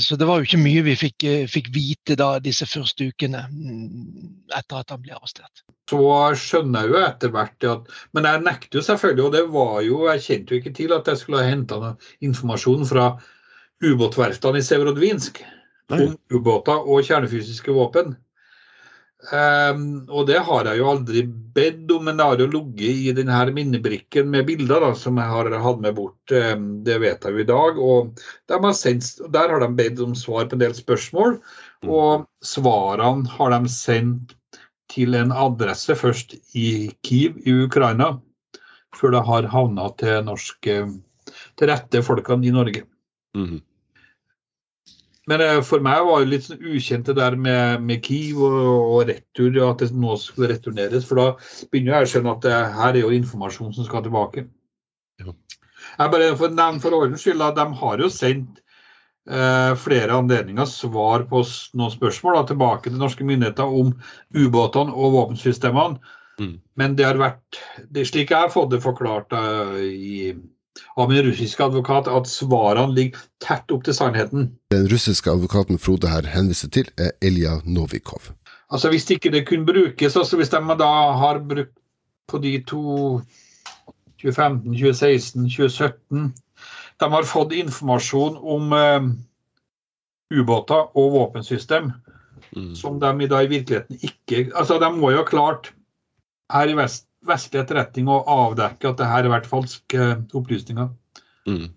[0.00, 4.46] så det var jo ikke mye vi fikk, fikk vite da disse første ukene mm,
[4.56, 6.02] etter at han ble arrestert så
[6.38, 10.00] skjønner jeg jo etter hvert at Men jeg nekter jo selvfølgelig, og det var jo
[10.10, 11.94] Jeg kjente jo ikke til at jeg skulle ha henta
[12.26, 13.08] informasjon fra
[13.84, 15.42] ubåtverftene i Severodvinsk
[15.92, 18.16] om ubåter og kjernefysiske våpen.
[19.26, 23.14] Um, og det har jeg jo aldri bedt om, men det har jo ligget i
[23.16, 26.20] denne minnebrikken med bilder da, som jeg har hatt med bort.
[26.30, 27.80] Um, det vet jeg jo i dag.
[27.80, 31.38] Og har sendt, der har de bedt om svar på en del spørsmål.
[31.82, 31.90] Mm.
[31.90, 34.36] Og svarene har de sendt
[34.92, 38.16] til en adresse først i Kiev i Ukraina,
[38.96, 40.76] før det har havna til, norske,
[41.58, 42.84] til rette folkene i Norge.
[43.36, 43.58] Mm.
[45.26, 48.60] Men eh, for meg var det litt sånn ukjent det der med, med Kiev og,
[48.66, 51.06] og, retur, at det nå skulle returneres.
[51.08, 51.26] For da
[51.72, 54.46] begynner jeg å skjønne at det her er jo informasjon som skal tilbake.
[55.22, 55.34] Ja.
[55.96, 58.65] Jeg bare for, for ordens skyld at De har jo sendt eh,
[59.26, 61.40] flere anledninger svar på
[61.74, 63.88] noen spørsmål da, tilbake til norske myndigheter om
[64.30, 65.98] ubåtene og våpensystemene.
[66.38, 66.52] Mm.
[66.76, 67.58] Men det har vært,
[67.90, 69.42] det, slik jeg har fått det forklart da,
[69.82, 70.36] i
[70.96, 74.50] av min russiske advokat at svarene ligger tett opp til sannheten.
[74.72, 78.32] Den russiske advokaten Frode her henviser til, er Elja Novikov.
[78.70, 81.72] Altså Hvis ikke det kunne brukes, altså hvis de da har brukt
[82.28, 83.20] på de to
[84.22, 86.34] 2015, 2016, 2017
[87.00, 89.08] De har fått informasjon om eh,
[90.34, 91.90] ubåter og våpensystem
[92.56, 92.74] mm.
[92.78, 95.72] som de i dag i virkeligheten ikke Altså, de må jo ha klart
[96.52, 100.90] her i vest vestlig etterretning å avdekke at det her har vært falske opplysninger
[101.48, 101.68] mm.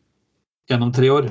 [0.70, 1.30] gjennom tre år.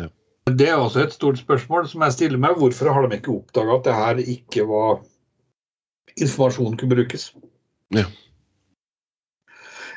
[0.00, 0.08] Ja.
[0.50, 2.58] Det er også et stort spørsmål som jeg stiller meg.
[2.60, 5.00] Hvorfor har de ikke oppdaga at det her ikke var
[6.14, 7.30] informasjon kunne brukes?
[7.96, 8.06] Ja.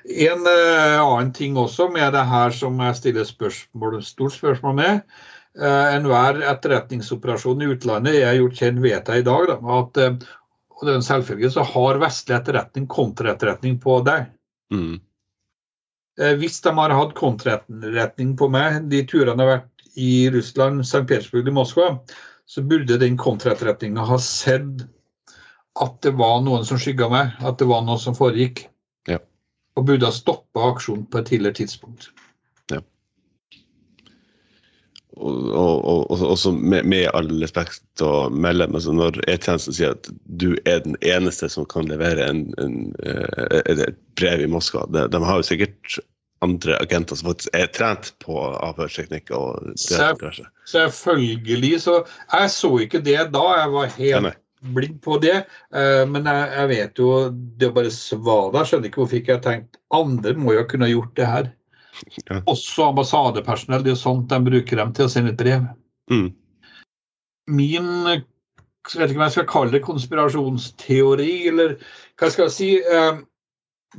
[0.03, 5.03] En uh, annen ting også med det her som jeg stiller spørsmål, stort spørsmål med.
[5.55, 10.31] Uh, Enhver etterretningsoperasjon i utlandet er gjort kjent, vet jeg i dag, da, at uh,
[10.83, 14.25] og det er en selvfølge, så har vestlig etterretning kontraetterretning på deg.
[14.73, 14.97] Mm.
[16.19, 21.05] Eh, hvis de har hatt kontraetterretning på meg de turene har vært i Russland, St.
[21.07, 21.87] Petersburg og Moskva,
[22.49, 24.83] så burde den kontraetterretninga ha sett
[25.79, 28.65] at det var noen som skygga meg, at det var noe som foregikk.
[29.73, 29.79] Ja.
[29.81, 32.11] Og burde ha stoppa aksjonen på et tidligere tidspunkt.
[35.17, 40.09] og, og, også med, med, all respekt å melde, altså når E-tjenesten sier at
[40.41, 45.05] du er den eneste som kan levere en, en, en, et brev i Moskva de,
[45.13, 45.99] de, har jo sikkert
[46.43, 49.31] andre agenter som faktisk er trent på avhørsteknikk.
[49.31, 51.79] og det, Selvfølgelig.
[51.79, 52.01] Så
[52.33, 53.43] jeg så ikke det da.
[53.61, 55.35] Jeg var helt ja, blind på det.
[55.75, 57.09] Eh, men jeg, jeg, vet jo
[57.59, 60.87] Det å bare svare skjønner ikke hvorfor ikke jeg har tenkt andre må jo kunne
[60.87, 61.49] ha gjort det her.
[62.25, 62.39] Ja.
[62.49, 63.83] Også ambassadepersonell.
[63.83, 65.67] Det er jo sånt de bruker dem til å sende et brev.
[66.11, 66.29] Mm.
[67.53, 67.91] Min
[68.91, 71.77] jeg vet ikke hva jeg skal kalle det, konspirasjonsteori, eller
[72.19, 73.21] hva skal jeg si eh,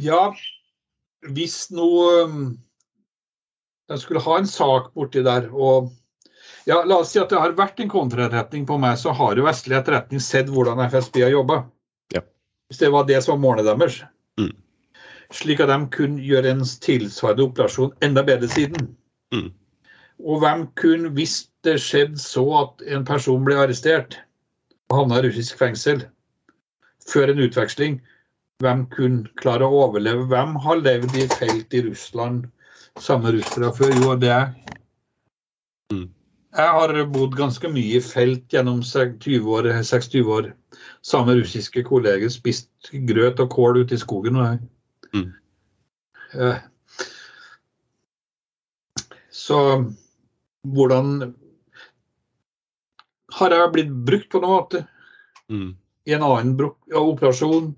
[0.04, 0.26] Ja,
[1.32, 2.34] hvis nå eh,
[3.88, 5.88] De skulle ha en sak borti der, og
[6.68, 9.46] ja, La oss si at det har vært en kontraetterretning på meg, så har jo
[9.46, 11.62] vestlig etterretning sett hvordan FSB har jobba.
[12.14, 12.24] Ja.
[12.70, 14.02] Hvis det var det som var målet deres.
[14.40, 14.54] Mm
[15.34, 18.88] slik at de kunne gjøre en tilsvarende operasjon enda bedre siden.
[19.34, 19.50] Mm.
[20.24, 24.18] Og hvem kunne, hvis det skjedde så at en person ble arrestert
[24.90, 26.04] og havna i russisk fengsel
[27.08, 27.98] før en utveksling,
[28.62, 30.28] hvem kunne klare å overleve?
[30.30, 32.46] Hvem har levd i felt i Russland
[33.02, 33.96] samme russere før?
[33.98, 34.52] Jo, det er.
[35.92, 36.06] Mm.
[36.54, 40.52] Jeg har bodd ganske mye i felt gjennom 20 år, 26 år.
[41.02, 44.38] Samme russiske kolleger spist grøt og kål ute i skogen.
[45.14, 45.32] Mm.
[49.34, 49.58] Så
[50.62, 51.34] hvordan
[53.34, 54.84] Har jeg blitt brukt på noen måte?
[55.50, 55.74] Mm.
[56.06, 57.72] I en annen operasjon?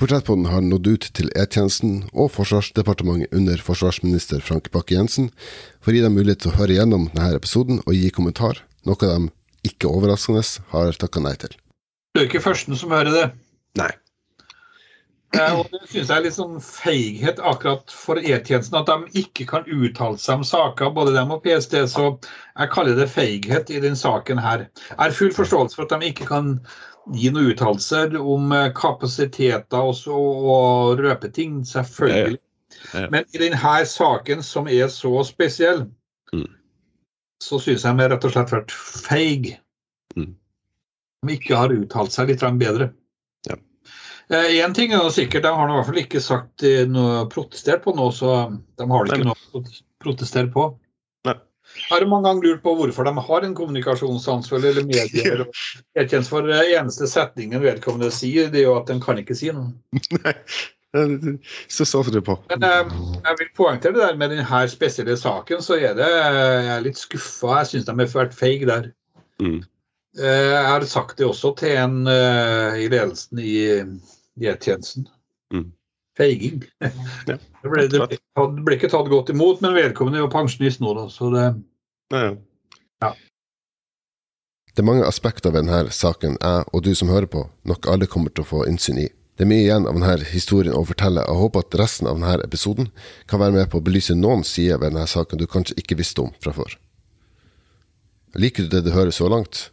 [0.00, 5.26] Portrettpodden har nådd ut til E-tjenesten og Forsvarsdepartementet under forsvarsminister Frank Bakke-Jensen
[5.84, 8.96] for å gi dem mulighet til å høre gjennom denne episoden og gi kommentar, noe
[8.96, 9.28] de
[9.68, 10.40] ikke overraskende
[10.72, 11.52] har takka nei til.
[12.16, 13.26] Du er ikke førsten som hører det.
[13.76, 13.90] Nei.
[15.36, 19.44] Eh, og Det synes jeg er litt sånn feighet akkurat for E-tjenesten, at de ikke
[19.52, 21.76] kan uttale seg om saker, både dem og PST.
[21.92, 22.06] Så
[22.56, 24.64] jeg kaller det feighet i den saken her.
[24.88, 26.56] Jeg har full forståelse for at de ikke kan
[27.14, 32.40] gi noen uttalelser om eh, kapasiteter også, og røpe ting, selvfølgelig.
[33.10, 35.84] Men i denne saken, som er så spesiell,
[36.32, 36.46] mm.
[37.42, 39.50] så synes jeg de rett og slett har vært feig.
[40.16, 40.32] Mm.
[41.26, 42.92] De ikke har uttalt seg litt bedre.
[44.30, 47.82] Én eh, ting er sikkert, de har i hvert fall ikke sagt eh, noe protestert
[47.82, 49.62] på noe, så de har ikke noe å
[50.04, 50.68] protestere på.
[51.90, 55.46] Har mange ganger lurt på hvorfor de har en kommunikasjonsansvarlig eller medier.
[55.98, 59.36] Jeg kjenner for eh, eneste setningen vedkommende sier, det er jo at den kan ikke
[59.38, 59.72] si noe.
[60.20, 60.34] Nei,
[61.70, 62.34] så satser du på.
[62.50, 66.82] Men jeg vil poengtere det der med denne spesielle saken, så er det jeg er
[66.82, 67.60] litt skuffa.
[67.60, 68.88] Jeg syns de har vært feige der.
[69.42, 69.60] Mm.
[70.18, 73.54] Eh, jeg har sagt det også til en i ledelsen i
[74.40, 75.06] E-tjenesten.
[75.54, 75.70] Mm.
[76.20, 76.62] Feiging.
[77.28, 80.80] Ja, det, ble, det, det, ble, ikke tatt godt imot, men vedkommende er jo pensjonist
[80.80, 81.42] nå, da, så det
[82.14, 82.22] ja,
[83.04, 83.10] ja.
[84.70, 88.08] Det er mange aspekter ved denne saken jeg og du som hører på, nok alle
[88.08, 89.08] kommer til å få innsyn i.
[89.36, 92.18] Det er mye igjen av denne historien å fortelle, og jeg håper at resten av
[92.18, 92.90] denne episoden
[93.28, 96.24] kan være med på å belyse noen sider ved denne saken du kanskje ikke visste
[96.24, 96.76] om fra før.
[98.36, 99.70] Liker du det du hører så langt?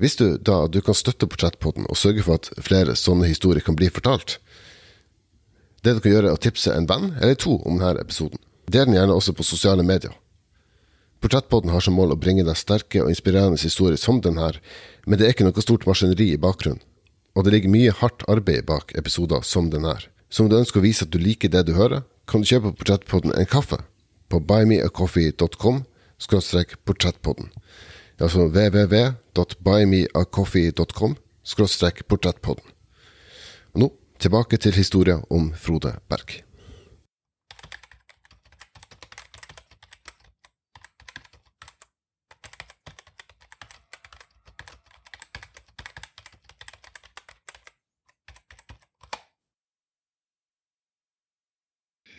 [0.00, 3.62] Hvis du da at du kan støtte Portrettpodden og sørge for at flere sånne historier
[3.62, 4.38] kan bli fortalt?
[5.82, 8.38] Det du kan gjøre, er å tipse en venn eller to om denne episoden.
[8.70, 10.14] Del den gjerne også på sosiale medier.
[11.22, 14.52] Portrettpodden har som mål å bringe deg sterke og inspirerende historier som denne,
[15.06, 16.82] men det er ikke noe stort maskineri i bakgrunnen.
[17.34, 19.94] Og det ligger mye hardt arbeid bak episoder som denne.
[20.28, 22.74] Så om du ønsker å vise at du liker det du hører, kan du kjøpe
[22.78, 23.78] Portrettpodden en kaffe
[24.30, 25.82] på buymeacoffee.com
[26.86, 27.50] portrettpodden
[28.22, 31.16] altså www.buymeacoffee.com
[32.08, 32.64] portrettpodden.
[34.22, 36.36] Tilbake til historien om Frode Berg.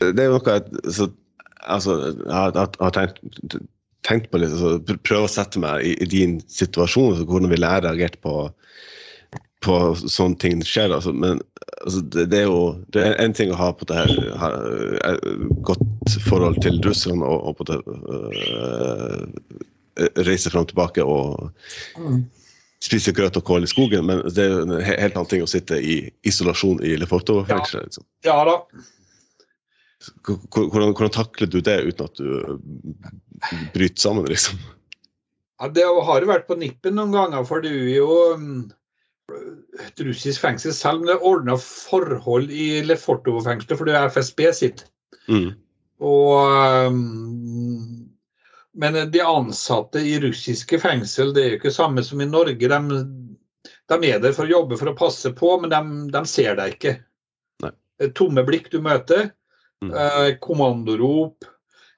[0.04, 0.58] Det er noe
[0.91, 1.08] så,
[1.64, 3.22] altså, jeg har tenkt
[4.04, 7.86] tenkt på litt, altså, prøve å sette meg i, i din situasjon, hvordan ville jeg
[7.86, 8.34] reagert på,
[9.64, 10.93] på sånne ting skjer.
[10.95, 11.41] Altså, men
[11.82, 12.61] altså, det, det, er jo
[12.95, 14.51] det er en ting å ha på det her ha,
[15.68, 19.26] godt forhold til Russland og, og på det uh,
[20.28, 21.51] reise fram og tilbake og
[21.99, 22.24] mm.
[22.84, 25.49] spise grøt og kål i skogen, men det er jo en helt annen ting å
[25.49, 27.91] sitte i isolasjon i Leforto-fengselet.
[27.91, 28.07] Liksom.
[28.26, 28.39] Ja.
[28.41, 28.57] ja da.
[30.28, 32.57] Hvordan, hvordan, takler du det uten at du
[33.76, 34.59] bryter sammen, liksom?
[35.61, 38.64] Ja, Det har vært på nippen noen ganger, for du er jo mm,
[39.80, 44.41] et russisk fengsel, selv om det er ordna forhold i Lefortovo-fengselet, for det er FSB
[44.55, 44.84] sitt.
[45.32, 45.53] Mm.
[46.03, 48.09] Og, um,
[48.74, 52.69] men de ansatte i russiske fengsel det er jo ikke samme som i Norge.
[52.69, 52.99] De,
[53.93, 55.82] de er der for å jobbe for å passe på, men de,
[56.13, 56.97] de ser deg ikke.
[57.63, 57.74] Nei.
[58.17, 59.32] Tomme blikk du møter.
[59.84, 59.93] Mm.
[59.93, 61.47] Eh, kommandorop.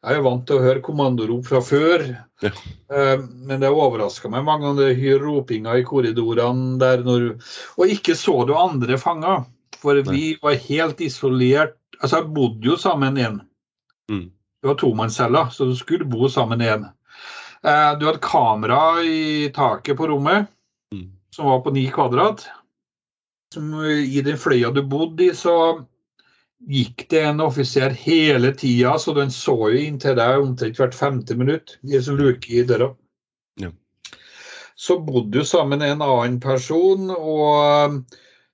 [0.05, 2.03] Jeg er vant til å høre kommandorop fra før,
[2.43, 2.51] ja.
[2.93, 7.31] eh, men det overraska meg mange ganger, det ropinga i korridorene der når
[7.79, 9.47] Og ikke så du andre fanger,
[9.81, 10.11] for Nei.
[10.11, 11.79] vi var helt isolert.
[11.97, 13.39] Altså, jeg bodde jo sammen igjen.
[14.11, 14.27] Mm.
[14.61, 16.85] Det var tomannsceller, så du skulle bo sammen igjen.
[17.65, 20.51] Eh, du hadde kamera i taket på rommet,
[20.93, 21.09] mm.
[21.33, 22.45] som var på ni kvadrat.
[23.53, 25.55] Som, I den fløya du bodde i, så
[26.67, 31.37] gikk det en offiser hele tida, så den så jo inntil deg omtrent hvert femte
[31.37, 31.77] minutt.
[31.81, 32.91] De en luke i døra.
[33.61, 33.71] Ja.
[34.75, 37.99] Så bodde du sammen med en annen person, og um,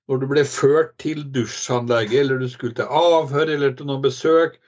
[0.08, 4.58] når du ble ført til dusjanlegget, eller du skulle til avhør eller til noen besøk,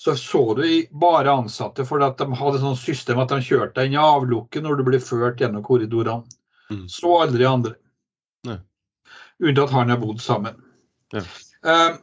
[0.00, 0.64] så så du
[0.96, 4.64] bare ansatte, for at de hadde sånn system at de kjørte deg inn i avlukket
[4.64, 6.24] når du ble ført gjennom korridorene.
[6.70, 6.86] Mm.
[6.88, 7.76] Så aldri andre.
[9.40, 10.56] Unntatt han har bodd sammen.
[11.12, 11.22] Ja.
[11.64, 11.98] Um,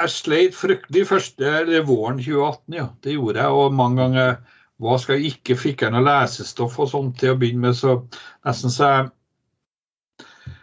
[0.00, 2.86] jeg sleit fryktelig første eller våren 2018, ja.
[3.04, 3.56] Det gjorde jeg.
[3.62, 4.36] Og mange ganger
[4.82, 8.00] hva skal jeg ikke fikk jeg noe lesestoff og sånt til å begynne med, så
[8.46, 9.10] nesten så jeg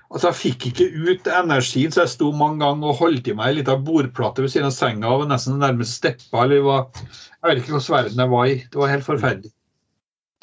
[0.09, 3.51] Altså, jeg fikk ikke ut energien, så jeg sto mange ganger og holdt i meg
[3.51, 6.47] ei lita bordplate ved siden av senga og nesten nærmest steppa.
[6.47, 8.55] eller var, Jeg vet ikke hvordan verden jeg var i.
[8.65, 9.51] Det var helt forferdelig.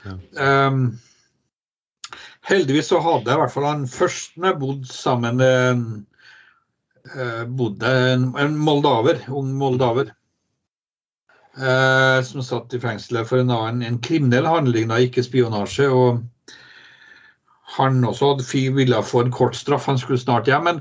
[0.04, 0.14] Ja.
[0.68, 1.00] Um,
[2.46, 5.82] heldigvis så hadde jeg i hvert fall han første jeg bodde sammen med
[7.46, 10.10] bodde en, en moldaver, ung moldaver.
[11.56, 15.88] Eh, som satt i fengselet for en annen en kriminell handling, da, ikke spionasje.
[15.88, 16.56] og
[17.78, 20.64] Han også hadde ville få en kort straff, han skulle snart hjem.
[20.64, 20.80] men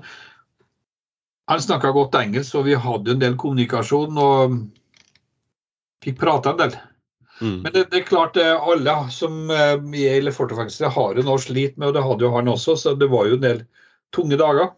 [1.47, 4.55] han snakka godt engelsk, og vi hadde en del kommunikasjon og
[6.03, 6.75] fikk prata en del.
[7.39, 7.61] Mm.
[7.61, 11.87] Men det, det, er klart, alle som er i Leforte-fengselet har jo nå slit med,
[11.87, 13.61] og det hadde jo han også, så det var jo en del
[14.15, 14.73] tunge dager.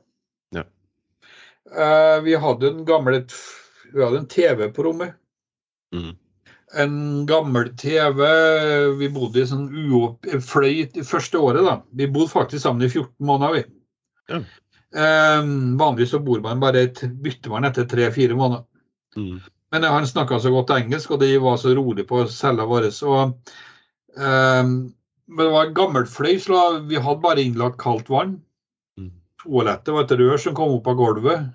[1.72, 3.24] Uh, vi hadde en gammel
[3.93, 5.13] vi hadde en TV på rommet.
[5.95, 6.15] Mm.
[6.76, 8.24] En gammel TV.
[8.99, 10.28] Vi bodde i sånn uopp...
[10.43, 11.78] Fløy første året, da.
[11.95, 13.63] Vi bodde faktisk sammen i 14 måneder, vi.
[14.34, 14.41] Ja.
[14.97, 15.47] Uh,
[15.80, 18.68] vanligvis så bor man bare et, bytter man etter tre-fire måneder.
[19.15, 19.39] Mm.
[19.72, 22.89] Men han snakka så godt engelsk, og de var så rolig på cella vår.
[22.95, 24.63] Så uh,
[25.28, 28.38] men det var en gammelt fløy, så vi hadde bare innlagt kaldt vann.
[29.43, 31.49] Toalettet var et rør som kom opp av gulvet.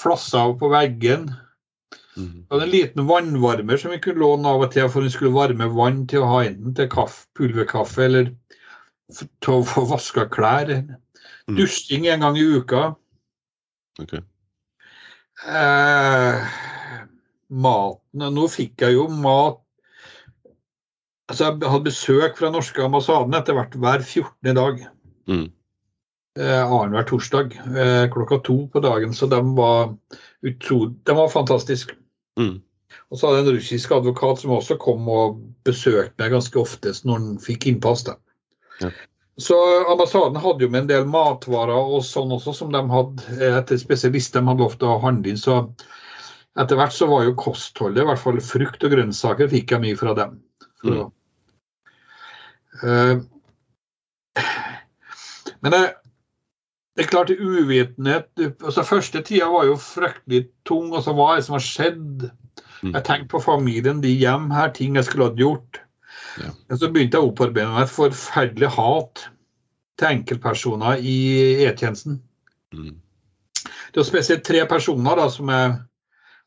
[0.00, 1.28] Flassa av på veggen.
[2.16, 2.46] Mm.
[2.48, 5.68] Var en liten vannvarmer som vi kunne låne av og til for vi skulle varme
[5.74, 8.32] vann til å ha enten til kaffe, pulverkaffe eller
[9.12, 10.72] til å få vaska klær.
[11.48, 11.56] Mm.
[11.58, 12.82] Dusting en gang i uka.
[14.00, 14.18] Ok.
[15.40, 16.50] Eh,
[17.48, 19.62] maten Nå fikk jeg jo mat
[21.30, 24.54] Altså, jeg hadde besøk fra norske ambassaden etter hvert hver 14.
[24.56, 24.80] dag.
[25.30, 25.44] Mm.
[26.38, 29.14] Eh, Annenhver torsdag eh, klokka to på dagen.
[29.14, 29.94] Så de var,
[30.42, 31.94] utro, de var fantastiske.
[32.38, 32.60] Mm.
[33.10, 37.06] Og så hadde jeg en russisk advokat som også kom og besøkte meg ganske oftest
[37.06, 38.06] når han fikk innpass.
[38.80, 38.90] Ja.
[39.40, 39.56] Så
[39.90, 44.36] ambassaden hadde jo med en del matvarer og sånn også, som de hadde etter spesialist
[44.36, 45.40] de hadde lov til å handle inn.
[45.40, 45.62] Så
[46.60, 49.98] etter hvert så var jo kostholdet, i hvert fall frukt og grønnsaker, fikk jeg mye
[49.98, 50.38] fra dem.
[50.82, 51.10] For Mm.
[52.80, 53.18] Eh,
[55.60, 55.80] men det,
[57.00, 60.90] det er klart uvitenhet altså Første tida var jo fryktelig tung.
[60.92, 62.26] og så Hva er det som har skjedd?
[62.82, 62.90] Mm.
[62.92, 65.80] Jeg tenkte på familien, de hjem her, ting jeg skulle ha gjort.
[66.40, 66.50] Ja.
[66.68, 69.22] Men så begynte jeg å opparbeide meg et forferdelig hat
[70.00, 71.16] til enkeltpersoner i
[71.66, 72.18] E-tjenesten.
[72.76, 72.98] Mm.
[73.92, 75.74] Det er spesielt tre personer da, som jeg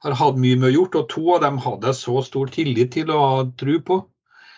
[0.05, 2.93] har hatt mye med å gjort, og to av dem hadde jeg så stor tillit
[2.93, 4.03] til og tro på.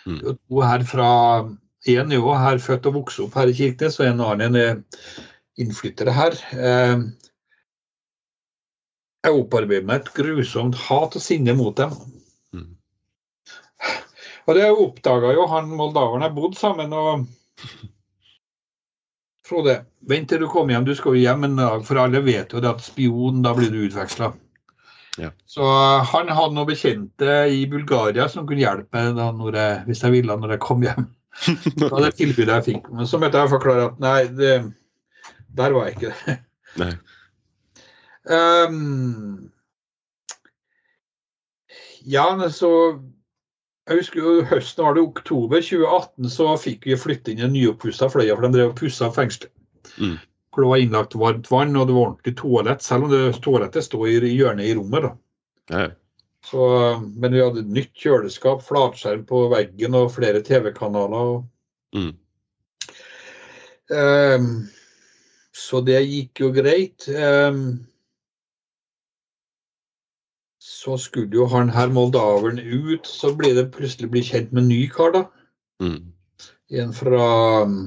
[0.04, 0.20] Mm.
[0.20, 1.08] Er to her fra
[1.86, 4.80] En er jo her født og vokst opp her i Kirkenes, og en annen er
[5.60, 6.36] innflyttere her.
[6.52, 6.96] Eh,
[9.26, 11.94] Jeg opparbeider meg et grusomt hat og sinne mot dem.
[12.54, 12.76] Mm.
[14.46, 17.26] Og det oppdaga jo han moldaveren jeg bodde sammen og
[19.46, 19.76] Frode,
[20.10, 22.58] vent til du kommer hjem, du skal jo hjem en dag, for alle vet jo
[22.58, 24.32] det at spion, da blir du utveksla.
[25.22, 25.30] Ja.
[25.46, 30.16] Så uh, han hadde noen bekjente i Bulgaria som kunne hjelpe meg jeg, hvis jeg
[30.16, 31.06] ville når jeg kom hjem.
[31.78, 32.90] Det var det tilbudet jeg fikk.
[32.90, 34.52] Men så måtte jeg forklare at nei, det,
[35.56, 36.38] der var jeg ikke.
[36.82, 36.92] Nei.
[38.26, 39.52] Um,
[42.02, 42.70] ja, så
[43.86, 48.08] Jeg husker jo høsten var det oktober 2018, så fikk vi flytte inn en nyoppussa
[48.10, 49.52] Fløya, for de drev og pussa fengselet.
[50.02, 50.16] Mm.
[50.50, 53.86] Hvor det var innlagt varmt vann, og det var ordentlig toalett, selv om det toalettet
[53.86, 55.06] sto i hjørnet i rommet.
[55.06, 55.12] da.
[55.70, 55.86] Ja.
[56.46, 56.64] Så,
[57.14, 61.30] men vi hadde nytt kjøleskap, flatskjerm på veggen og flere TV-kanaler.
[61.36, 61.44] og
[61.94, 62.12] Mm.
[63.94, 64.66] Ehm,
[65.56, 67.06] så det gikk jo greit.
[67.08, 67.86] Ehm,
[70.60, 74.68] så skulle jo han her moldaveren ut, så ble det plutselig bli kjent med en
[74.74, 75.22] ny kar, da.
[75.82, 76.12] Mm.
[76.82, 77.26] En fra
[77.64, 77.78] um,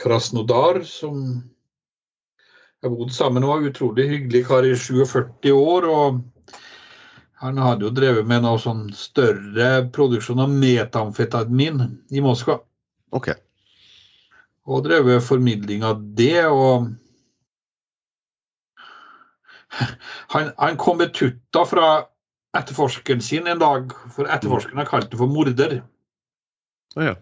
[0.00, 1.22] Krasnodar som
[2.80, 3.50] jeg bodde sammen med.
[3.50, 5.86] var Utrolig hyggelig kar i 47 år.
[5.86, 6.56] og
[7.44, 12.58] Han hadde jo drevet med noe sånn større produksjon av metamfetamin i Moskva.
[13.12, 13.30] Ok.
[14.70, 16.46] Og drevet formidling av det.
[16.46, 16.90] og
[20.34, 21.90] han, han kom med tutta fra
[22.58, 25.80] etterforskeren sin en dag, for etterforskeren har kalt det for morder.
[26.98, 27.18] Å ja.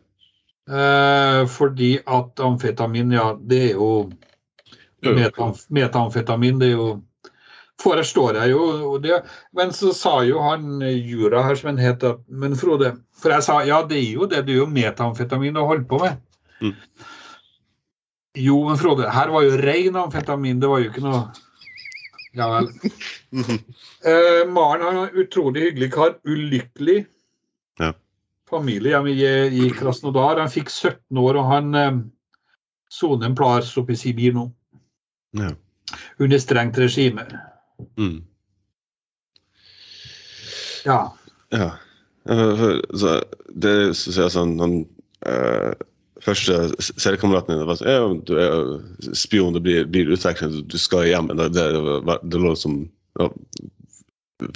[0.68, 3.90] Eh, fordi at amfetamin, ja, det er jo
[5.00, 5.14] Jo, jo.
[5.16, 6.88] metamf Metamfetamin, det er jo
[7.78, 9.20] Forestår jeg jo, det,
[9.54, 13.60] men så sa jo han Jura her, som han het, Men Frode For jeg sa
[13.64, 16.18] ja, det er jo det, det er jo metamfetamin du holder på med.
[16.60, 16.74] Mm.
[18.36, 21.22] Jo, men Frode, her var jo rein amfetamin, det var jo ikke noe
[22.36, 22.72] Ja vel.
[24.08, 26.12] Eh, Maren han er en utrolig hyggelig kar.
[26.24, 27.00] Ulykkelig.
[27.82, 27.88] Ja.
[28.48, 29.24] Familie hjemme i,
[29.58, 30.38] i Krasnodar.
[30.38, 31.98] Han fikk 17 år, og han eh,
[32.94, 34.46] soner en plass oppe i Sibir nå.
[35.36, 35.50] Ja.
[36.22, 37.26] Under strengt regime.
[37.98, 38.22] Mm.
[40.86, 41.00] Ja.
[41.50, 41.70] Ja.
[42.28, 43.18] Så
[43.48, 44.78] det syns jeg jeg sånn han,
[45.26, 45.72] eh,
[46.24, 51.06] Første seriekameraten min var sånn ja, Du er spion, det blir, blir utveksling, du skal
[51.06, 51.30] hjem.
[51.38, 51.66] Det, det,
[52.26, 52.80] det lå som
[53.20, 53.28] ja,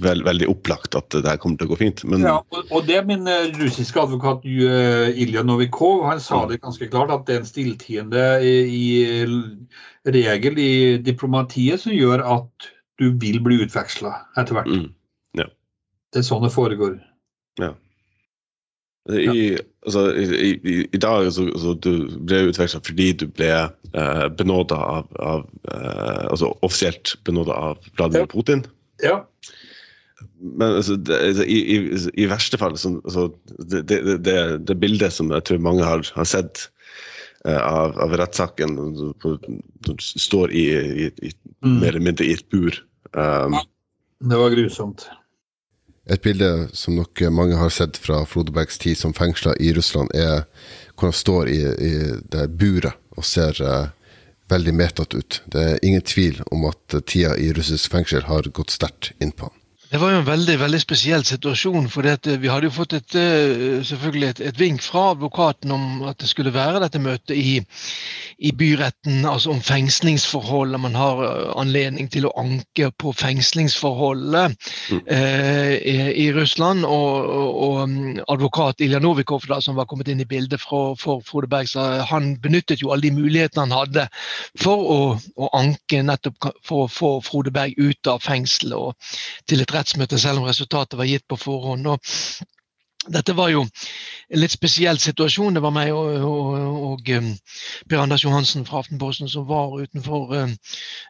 [0.02, 2.02] vel, veldig opplagt at det her kommer til å gå fint.
[2.08, 6.60] Men ja og, og det min eh, russiske advokat eh, Ilja Novikov han sa det
[6.62, 12.70] ganske klart, at det er en stilltiende i, i regel i diplomatiet som gjør at
[13.00, 14.70] du vil bli utveksla etter hvert.
[14.70, 15.48] mm,
[16.12, 16.98] Det er sånn det foregår.
[17.60, 17.72] Ja.
[19.10, 19.56] i,
[19.86, 21.92] altså, i, i, i dag så, så du
[22.28, 28.26] ble utveksla fordi du ble eh, benåda av, av eh, Altså offisielt benåda av Vladimir
[28.26, 28.32] Ja.
[28.34, 28.66] Putin.
[29.02, 29.16] Ja.
[30.42, 33.28] Men altså, det, altså, i, i, i verste fall så, så
[33.58, 34.36] det, det, det,
[34.68, 36.68] det bildet som jeg tror mange har, har sett
[37.46, 38.78] eh, av, av rettssaken,
[39.86, 40.66] som står i,
[41.06, 41.76] i, i, Mm.
[41.78, 42.74] mer eller mindre i et bur
[43.14, 43.54] um,
[44.18, 45.04] Det var grusomt.
[46.10, 50.10] Et bilde som nok mange har sett fra Frode Bergs tid som fengsla i Russland,
[50.14, 50.48] er
[50.96, 51.92] hvor han står i, i
[52.32, 53.92] det buret og ser uh,
[54.50, 55.40] veldig medtatt ut.
[55.46, 59.61] Det er ingen tvil om at tida i russisk fengsel har gått sterkt innpå han.
[59.92, 61.88] Det var jo en veldig veldig spesiell situasjon.
[61.92, 62.06] for
[62.40, 66.28] Vi hadde jo fått et, eh, selvfølgelig et, et, vink fra advokaten om at det
[66.30, 67.60] skulle være dette møtet i,
[68.38, 70.80] i byretten, altså om fengslingsforholdet.
[70.80, 75.02] Man har eh, anledning til å anke på fengslingsforholdet mm.
[75.12, 76.86] eh, i, i, Russland.
[76.88, 80.96] Og, og, og, mm, advokat Ilja Novikov, da, som var kommet inn i bildet for,
[80.96, 81.68] for Frode Berg,
[82.08, 84.08] han benyttet jo alle de mulighetene han hadde
[84.56, 84.98] for å,
[85.36, 88.96] å anke nettopp for å få Frode Berg ut av fengselet og
[89.44, 91.90] til et rettsmøte, selv om resultatet var gitt på forhånd.
[91.92, 92.00] Og
[93.10, 95.56] dette var jo en litt spesiell situasjon.
[95.56, 97.30] Det var meg og, og, og um,
[97.90, 100.52] Per Anders Johansen fra Aftenposten som var utenfor uh,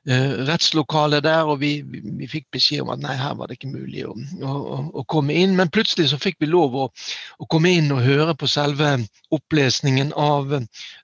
[0.09, 1.51] uh, rettslokalet der.
[1.53, 4.79] Og vi, vi, fikk beskjed om at nei, her var det ikke mulig å, å,
[5.03, 5.53] å komme inn.
[5.59, 8.95] Men plutselig så fikk vi lov å, å, komme inn og høre på selve
[9.37, 10.57] opplesningen av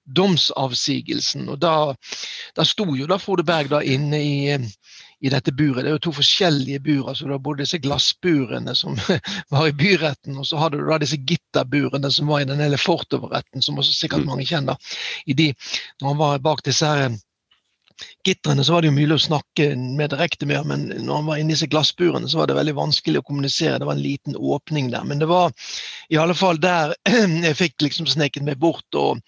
[0.09, 1.51] domsavsigelsen.
[1.53, 1.75] Og da,
[2.57, 4.39] da sto jo da Frode Berg da inne i
[5.21, 5.83] i dette buret.
[5.83, 7.09] Det er jo to forskjellige bur.
[7.09, 8.99] altså Du har både disse glassburene som
[9.55, 12.79] var i byretten, og så hadde du da disse gitterburene som var i den hele
[12.79, 14.29] Fortover-retten, som også sikkert mm.
[14.31, 14.77] mange kjenner.
[15.27, 15.53] I de,
[16.01, 17.19] når han var bak disse her eh,
[18.25, 21.41] gitterne så var det jo mulig å snakke med direkte med men når han var
[21.41, 23.81] inne i disse glassburene, så var det veldig vanskelig å kommunisere.
[23.81, 25.07] Det var en liten åpning der.
[25.09, 25.51] Men det var
[26.09, 26.95] i alle fall der
[27.49, 29.19] jeg fikk liksom sneket meg bort og,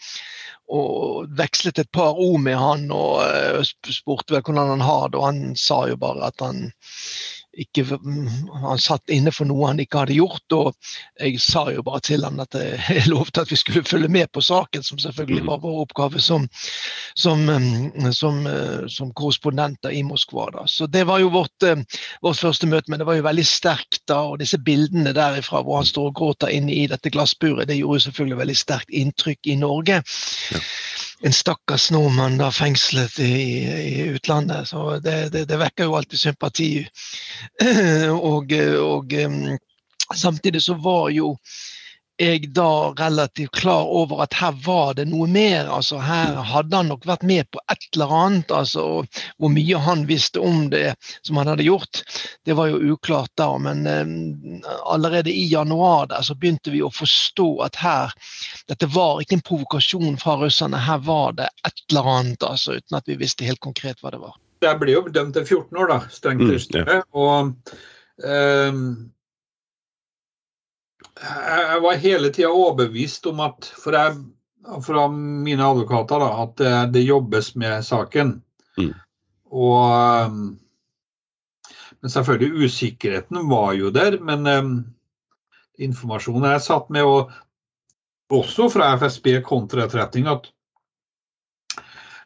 [0.71, 3.61] og vekslet et par ord med han og uh,
[3.91, 6.71] spurte vel hvordan han har det, og han sa jo bare at han
[7.59, 7.85] ikke,
[8.63, 10.55] han satt inne for noe han ikke hadde gjort.
[10.55, 10.91] Og
[11.21, 12.57] jeg sa jo bare til han at
[12.97, 16.47] jeg lovte at vi skulle følge med på saken, som selvfølgelig var vår oppgave som,
[17.19, 17.45] som,
[18.17, 18.41] som,
[18.89, 20.51] som korrespondenter i Moskva.
[20.55, 20.67] Da.
[20.71, 21.69] Så det var jo vårt,
[22.23, 24.23] vårt, første møte, men det var jo veldig sterkt da.
[24.31, 28.07] Og disse bildene derifra hvor han står og gråter inne i dette glassburet, det gjorde
[28.07, 30.03] selvfølgelig veldig sterkt inntrykk i Norge.
[30.55, 30.65] Ja
[31.23, 33.33] en stakkars nordmann da fengslet i,
[33.69, 34.69] i utlandet.
[34.69, 36.71] Så det, det, det, vekker jo alltid sympati.
[38.31, 39.15] og, og
[40.17, 41.35] samtidig så var jo
[42.21, 45.71] jeg da relativt klar over at her var det noe mer.
[45.73, 48.51] altså Her hadde han nok vært med på et eller annet.
[48.53, 48.85] altså
[49.39, 52.03] Hvor mye han visste om det som han hadde gjort,
[52.45, 53.49] det var jo uklart da.
[53.59, 58.13] Men eh, allerede i januar der så begynte vi å forstå at her
[58.69, 62.99] Dette var ikke en provokasjon fra russerne, her var det et eller annet, altså, uten
[62.99, 64.37] at vi visste helt konkret hva det var.
[64.63, 67.01] Jeg ble jo dømt til 14 år, da, strengt mm, ja.
[67.17, 67.57] og
[68.21, 68.85] um
[71.21, 74.17] jeg var hele tida overbevist om at for jeg,
[74.87, 78.39] fra mine advokater da, at det, jobbes med saken.
[78.79, 78.93] Mm.
[79.51, 80.43] Og um,
[82.01, 84.17] Men selvfølgelig, usikkerheten var jo der.
[84.25, 84.73] Men um,
[85.79, 87.33] informasjonen jeg satt med, og
[88.31, 90.49] også fra FSB kontraetterretning, at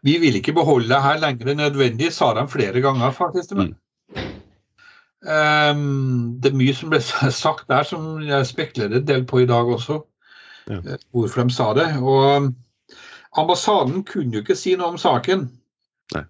[0.04, 3.56] vi vil ikke beholde det her lenger enn nødvendig, sa de flere ganger faktisk.
[3.56, 3.72] Mm.
[5.24, 9.48] Um, det er mye som ble sagt der som jeg spekulerer en del på i
[9.48, 10.02] dag også,
[10.68, 10.80] ja.
[10.80, 11.86] Eh, hvorfor de sa det.
[12.00, 12.50] Og
[13.40, 15.46] ambassaden kunne jo ikke si noe om saken
[16.14, 16.22] Nei.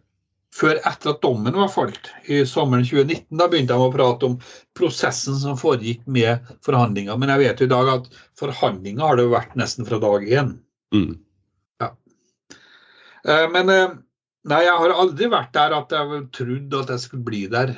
[0.54, 3.26] før etter at dommen var falt i sommeren 2019.
[3.38, 4.38] Da begynte de å prate om
[4.78, 7.18] prosessen som foregikk med forhandlinger.
[7.18, 10.26] Men jeg vet jo i dag at forhandlinger har det jo vært nesten fra dag
[10.26, 10.54] én.
[10.94, 11.14] Mm.
[11.82, 11.90] Ja.
[13.26, 13.98] Uh, men uh,
[14.50, 17.74] nei, jeg har aldri vært der at jeg trodde at jeg skulle bli der.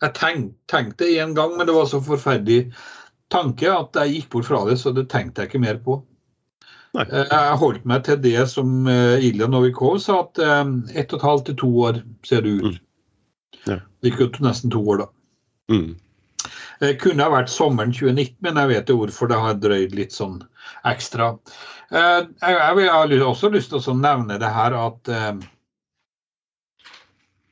[0.00, 2.70] Jeg tenk, tenkte en gang, men det var så forferdelig
[3.30, 6.00] tanke at jeg gikk bort fra det, så det tenkte jeg ikke mer på.
[6.96, 7.06] Nei.
[7.06, 11.20] Eh, jeg holdt meg til det som eh, Ilja Novikov sa, at eh, ett og
[11.20, 12.70] et halvt til to år ser det ut.
[12.70, 12.78] Mm.
[13.68, 13.80] Ja.
[14.00, 15.10] Det gikk jo nesten to år, da.
[15.70, 15.90] Mm.
[16.80, 20.16] Det kunne ha vært sommeren 2019, men jeg vet jo hvorfor det har drøyd litt
[20.16, 20.40] sånn
[20.88, 21.34] ekstra.
[21.92, 25.10] Jeg har også lyst til å nevne det her at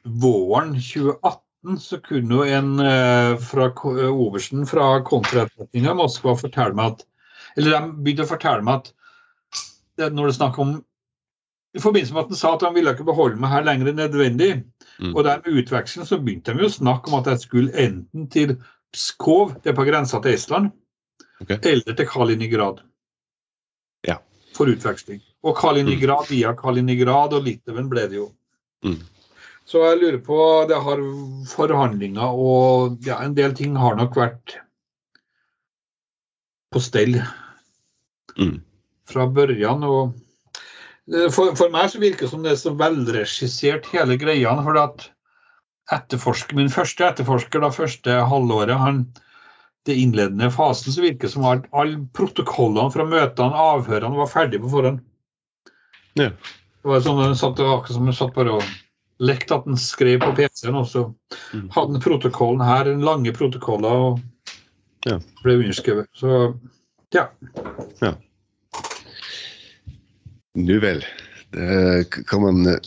[0.08, 1.47] våren 2018
[1.78, 3.68] så kunne jo en eh, fra
[4.08, 7.06] oversten fra kontraetterretninga i Moskva fortelle meg at
[7.56, 8.92] Eller de begynte å fortelle meg at
[9.98, 10.76] det, når det er snakk om
[11.74, 13.98] I forbindelse med at han sa at han ville ikke beholde meg her lenger enn
[14.00, 14.50] nødvendig,
[15.02, 15.12] mm.
[15.12, 18.28] og der med utveksling, så begynte de jo å snakke om at jeg skulle enten
[18.32, 18.54] til
[18.94, 20.70] Pskov, det er på grensa til Estland,
[21.42, 21.58] okay.
[21.60, 22.80] eller til Kaliningrad.
[24.08, 24.16] Ja.
[24.56, 25.20] For utveksling.
[25.44, 26.30] Og Kaliningrad mm.
[26.32, 28.30] via Kaliningrad og Litauen ble det jo.
[28.86, 28.96] Mm.
[29.68, 30.38] Så jeg lurer på
[30.68, 31.02] Det har
[31.50, 34.56] forhandlinger og ja, en del ting har nok vært
[36.72, 37.18] på stell
[38.36, 38.56] mm.
[39.08, 39.84] fra børjan.
[39.84, 40.16] Og
[41.32, 44.52] for, for, meg så virker det som det er så velregissert hele greia.
[44.64, 45.06] For at
[45.96, 49.06] etterforsker, min første etterforsker da første halvåret, han,
[49.88, 54.64] det innledende fasen, så virker det som at alle protokollene fra møtene, avhørene, var ferdige
[54.64, 55.00] på forhånd.
[56.20, 56.32] Ja.
[56.32, 58.68] Det var sånn, satt, akkurat som satt bare og
[59.18, 61.04] lekt at han skrev på PC-en også.
[61.54, 61.68] Mm.
[61.74, 64.20] Hadde han protokollen her, den lange protokoller, og
[65.06, 65.18] Ja.
[65.42, 66.06] ble underskrevet.
[66.14, 66.54] Så
[67.14, 67.26] ja.
[70.54, 71.04] Nu vel.
[71.52, 72.80] Det kan man eh,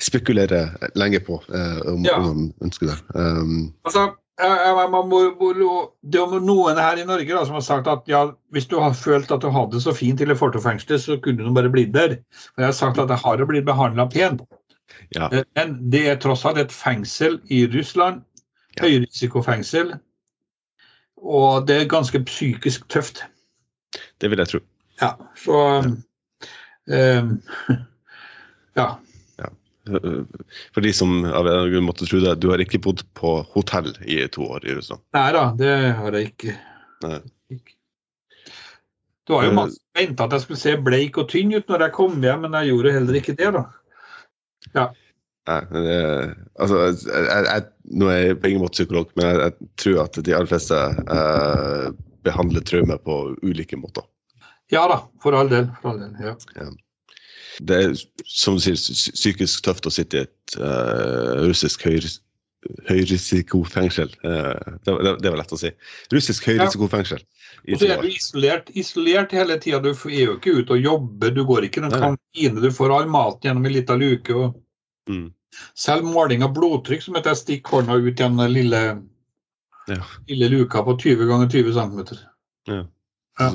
[0.00, 2.16] spekulere lenge på, eh, om, Ja.
[2.16, 2.98] om man ønsker det.
[3.14, 8.66] Um, Altså, det er noen her i Norge da, som har sagt at ja, hvis
[8.66, 11.70] du har følt at du hadde det så fint i Leforto-fengselet, så kunne du bare
[11.70, 12.16] blitt der.
[12.56, 14.42] Og jeg har sagt at jeg har blitt behandla pent.
[15.14, 15.28] Ja.
[15.32, 18.22] Eh, Men det er tross alt et fengsel i Russland.
[18.78, 18.86] Ja.
[18.86, 19.94] Høyrisikofengsel.
[21.22, 23.22] Og det er ganske psykisk tøft.
[24.20, 24.60] Det vil jeg tro.
[25.02, 25.58] Ja, så
[26.86, 27.42] um,
[28.78, 28.86] Ja.
[29.38, 29.48] ja.
[30.72, 33.92] For de som av en grunn måtte tro det, du har ikke bodd på hotell
[34.06, 35.02] i to år i Russland.
[35.14, 36.56] Nei da, det har jeg ikke.
[37.04, 37.20] Nei.
[39.22, 39.54] Det var jo Eh.
[39.54, 42.56] masse venta at jeg skulle se bleik og tynn ut når jeg kom hjem, men
[42.58, 43.64] jeg gjorde heller ikke det, da.
[44.70, 44.90] Nei, ja
[45.74, 46.76] det, altså,
[47.10, 47.62] jeg, jeg,
[47.98, 50.78] nå er jeg på ingen måte psykolog, men jeg, jeg tror at de aller fleste
[51.16, 51.88] eh,
[52.22, 54.06] behandler traumer på ulike måter.
[54.72, 55.66] Ja da, for all del.
[55.82, 56.68] For all del ja.
[57.60, 62.21] Det er som du sier, psykisk tøft å sitte i et uh, russisk høyris
[62.88, 64.12] høyrisikofengsel.
[64.24, 65.72] Eh, det, var lett å si.
[66.14, 67.22] Russisk høyrisikofengsel.
[67.22, 67.74] Ja.
[67.74, 69.80] Og så er du isolert, isolert hele tida.
[69.82, 72.62] Du er jo ikke ute og jobber, du går ikke i noen kantine.
[72.62, 74.34] Du får all maten gjennom en liten luke.
[74.34, 74.60] og
[75.10, 75.32] Mm.
[75.74, 78.82] Selv måling av blodtrykk, som heter stikk hånda ut gjennom den lille,
[79.90, 79.98] Ja.
[80.28, 82.18] lille luka på 20 ganger 20 cm.
[82.70, 82.84] Ja.
[83.40, 83.50] ja.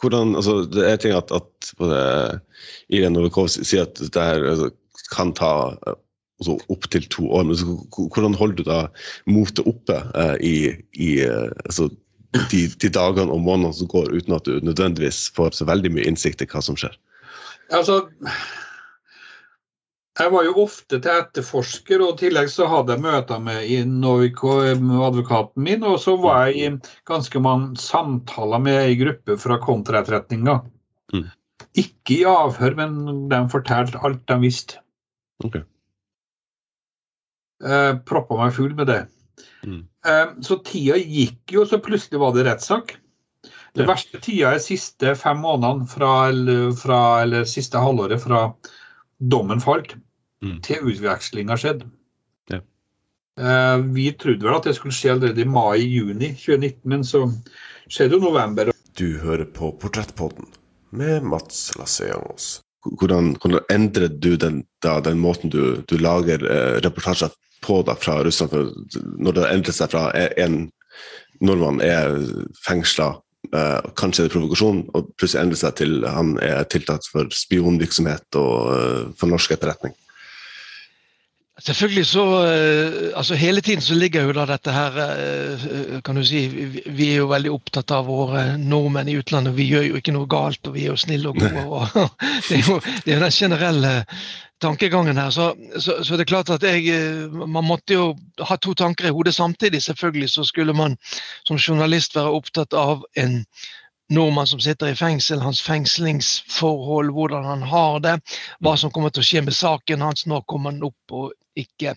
[0.00, 1.72] Hvordan, altså, det er ting at, at
[2.88, 4.70] Irene Novikov sier at det her altså,
[5.10, 5.74] kan ta
[6.40, 7.46] altså, opptil to år.
[7.48, 8.80] Men så, hvordan holder du da
[9.30, 10.56] motet oppe eh, i,
[10.92, 11.88] i eh, altså,
[12.52, 16.06] de, de dagene og månedene som går uten at du nødvendigvis får så veldig mye
[16.10, 16.94] innsikt i hva som skjer?
[17.74, 18.04] Altså,
[20.16, 23.80] jeg var jo ofte til etterforsker, og i tillegg så hadde jeg møter med i
[23.82, 26.70] advokaten min, og så var jeg i
[27.08, 30.60] ganske mange samtaler med ei gruppe fra kontraetterretninga.
[31.12, 31.26] Mm.
[31.76, 34.80] Ikke i avhør, men de fortalte alt de visste.
[35.44, 35.60] Ok.
[37.64, 39.02] Eh, proppa meg full med det.
[39.66, 39.82] Mm.
[40.06, 42.96] Uh, så tida gikk jo, så plutselig var det rettssak.
[43.76, 43.88] Det Ja.
[43.88, 48.54] verste tida er siste fem månedene fra, eller, fra, eller siste halvåret fra
[49.20, 49.96] dommen falt
[50.44, 50.60] Mm.
[50.62, 51.88] til utvekslinga skjedde.
[52.52, 52.60] Ja.
[53.40, 57.24] Uh, vi trodde vel at det skulle skje allerede i mai-juni 2019, men så
[57.88, 58.70] skjedde jo november.
[58.96, 60.46] Du hører på Portrettpodden
[60.92, 62.60] med Mats Lasseangos.
[62.84, 67.32] Hvordan, hvordan endrer du den, da, den måten du, du lager eh, reportasjer
[67.64, 68.72] på da, fra Russland?
[69.18, 70.66] Når det endrer seg fra en
[71.44, 72.16] nordmann er
[72.64, 73.12] fengsla,
[73.52, 78.40] eh, kanskje er det provokasjon, og plutselig endrer seg til han er tiltalt for spionvirksomhet
[78.40, 79.96] og eh, for norsk etterretning.
[81.56, 86.24] Selvfølgelig så eh, altså Hele tiden så ligger jo da dette her eh, kan du
[86.24, 86.42] si,
[86.86, 89.56] vi- er jo veldig opptatt av våre nordmenn i utlandet.
[89.56, 91.62] Vi gjør jo ikke noe galt, og vi er jo snille og gode.
[91.64, 92.10] og
[92.48, 93.94] Det er jo det er jo den generelle
[94.60, 95.30] tankegangen her.
[95.32, 98.10] Så, så, så det er klart at jeg eh, Man måtte jo
[98.44, 99.80] ha to tanker i hodet samtidig.
[99.82, 100.98] Selvfølgelig så skulle man
[101.48, 103.44] som journalist være opptatt av en
[104.12, 108.14] nordmann som sitter i fengsel, hans fengslingsforhold, hvordan han har det,
[108.62, 111.94] hva som kommer til å skje med saken hans, når kommer han opp og ikke.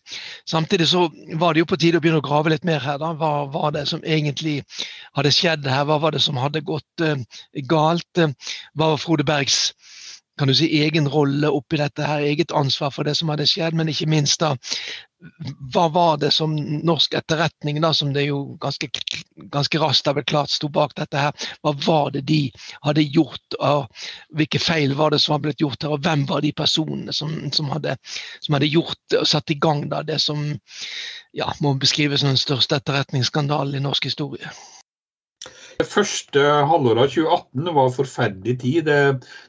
[0.48, 2.98] Samtidig så var det jo på tide å begynne å grave litt mer her.
[3.02, 3.12] da.
[3.14, 4.62] Hva var det som egentlig
[5.18, 5.86] hadde skjedd her?
[5.90, 7.20] Hva var det som hadde gått uh,
[7.68, 8.10] galt?
[8.18, 8.32] Eh,
[8.74, 9.74] Hva var Frode Bergs
[10.40, 13.76] kan du si, egen rolle oppi dette her, eget ansvar for det som hadde skjedd,
[13.76, 14.56] men ikke minst da
[15.74, 18.88] hva var det som norsk etterretning, da, som det jo ganske,
[19.52, 22.40] ganske raskt har blitt klart sto bak dette her, hva var det de
[22.88, 23.90] hadde gjort, og
[24.40, 27.36] hvilke feil var det som var blitt gjort her, og hvem var de personene som,
[27.52, 27.98] som, hadde,
[28.40, 30.46] som hadde gjort og satt i gang da, det som
[31.36, 34.56] ja, må beskrives som den største etterretningsskandalen i norsk historie?
[35.80, 38.90] Det første halvåret av 2018 var forferdelig tid.
[38.90, 39.00] Det,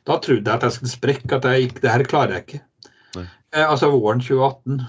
[0.07, 2.61] da trodde jeg at jeg skulle sprekke, at jeg gikk, det her klarer jeg ikke.
[3.17, 3.25] Nei.
[3.57, 4.85] Eh, altså våren 2018.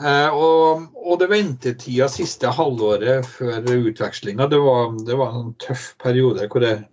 [0.00, 5.90] Eh, og, og det ventetida siste halvåret før utvekslinga, det var, det var en tøff
[6.00, 6.84] periode hvor jeg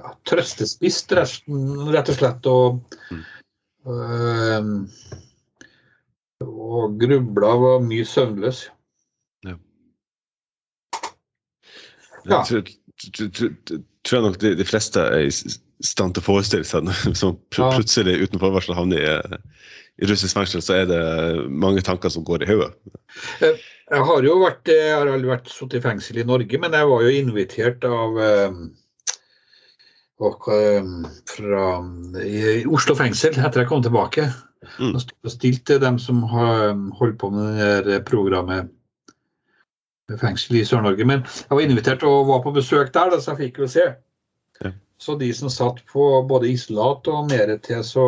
[0.00, 2.52] ja, trøstespiste rett og slett.
[2.52, 3.24] Og, Mm.
[3.92, 4.64] øh,
[6.44, 8.66] og grubla var mye søvnløs.
[12.24, 12.40] Ja.
[12.40, 12.62] Jeg tror,
[13.16, 15.32] tror, tror, tror nok de, de fleste er i
[15.84, 16.90] stand til å forestille seg
[17.20, 19.66] som plutselig uten forvarsel havner i, eh,
[20.02, 21.02] i russisk fengsel, så er det
[21.50, 22.72] mange tanker som går i hodet.
[23.40, 26.88] Jeg har jo vært, jeg har aldri vært sittet i fengsel i Norge, men jeg
[26.88, 28.56] var jo invitert av eh,
[30.24, 30.88] og, eh,
[31.34, 31.68] fra
[32.22, 34.28] i Oslo fengsel etter jeg kom tilbake.
[34.80, 34.96] Mm.
[35.28, 38.70] Stilt til dem som har holdt på med det programmet
[40.20, 41.06] fengsel i Sør-Norge.
[41.08, 43.86] Men jeg var invitert og var på besøk der, så jeg fikk jo se.
[44.62, 44.72] Ja.
[45.00, 48.04] Så de som satt på både isolat og mer til, så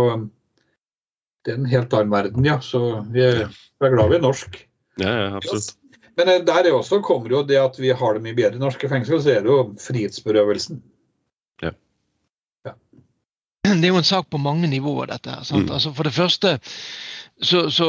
[1.46, 2.60] det er en helt annen verden, ja.
[2.60, 2.82] Så
[3.14, 4.60] vi er, vi er glad vi er norsk.
[5.02, 5.76] Ja, ja absolutt.
[6.16, 8.88] Men eh, der også kommer jo det at vi har det mye bedre i norske
[8.88, 10.80] fengsel, så er det jo frihetsberøvelsen.
[11.62, 11.74] Ja.
[12.66, 12.72] ja.
[13.66, 15.44] Det er jo en sak på mange nivåer, dette her.
[15.52, 15.68] Mm.
[15.68, 16.56] Altså for det første
[17.42, 17.86] så, så,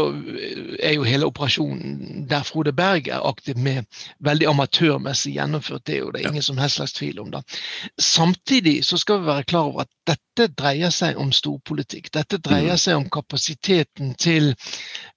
[0.80, 3.84] er jo hele operasjonen der Frode Berg er aktiv med,
[4.20, 5.86] veldig amatørmessig gjennomført.
[5.88, 7.32] Det er jo det ingen som helst slags tvil om.
[7.32, 7.42] da.
[8.00, 12.12] Samtidig så skal vi være klar over at dette dreier seg om storpolitikk.
[12.14, 12.82] Dette dreier mm.
[12.84, 14.52] seg om kapasiteten til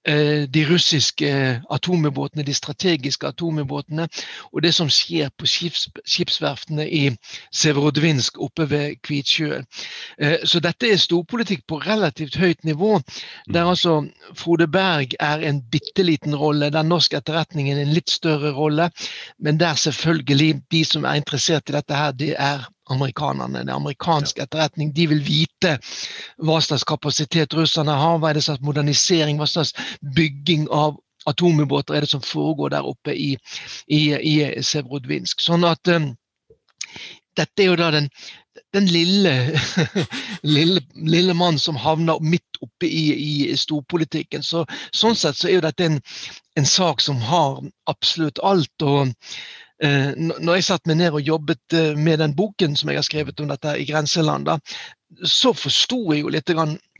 [0.09, 1.29] eh, de russiske
[1.69, 4.07] atomubåtene, de strategiske atomubåtene,
[4.51, 7.03] og det som skjer på skips, skipsverftene i
[7.53, 9.69] Severodvinsk oppe ved Kvitsjøen.
[10.17, 12.97] Eh, så dette er storpolitikk på relativt høyt nivå.
[13.53, 13.69] der mm.
[13.69, 13.95] altså
[14.35, 18.89] Frode Berg er en bitte liten rolle, der norsk etterretning er en litt større rolle.
[19.39, 23.63] Men der selvfølgelig de som er interessert i dette her, det er amerikanerne.
[23.67, 24.91] Det amerikanske etterretning.
[24.95, 25.77] De vil vite
[26.41, 29.73] hva slags kapasitet russerne har, hva er det slags modernisering, hva slags
[30.17, 30.99] bygging av
[31.29, 33.35] atomubåter er det som foregår der oppe i,
[33.87, 34.35] i, i
[34.65, 35.43] Sevrodvinsk.
[35.43, 36.11] Sånn at um,
[37.37, 38.09] dette er jo da den
[38.73, 39.59] den lille,
[40.55, 44.43] lille, lille mann som havner midt oppe i, i storpolitikken.
[44.43, 44.65] Så,
[44.95, 45.97] sånn sett så er jo dette en,
[46.59, 47.59] en sak som har
[47.91, 48.71] absolutt alt.
[48.81, 49.11] og
[49.81, 53.39] når jeg satte meg ned og jobbet eh, med den boken som jeg har skrevet
[53.41, 54.59] om dette i Grenseland, da,
[55.27, 56.51] så forsto jeg jo litt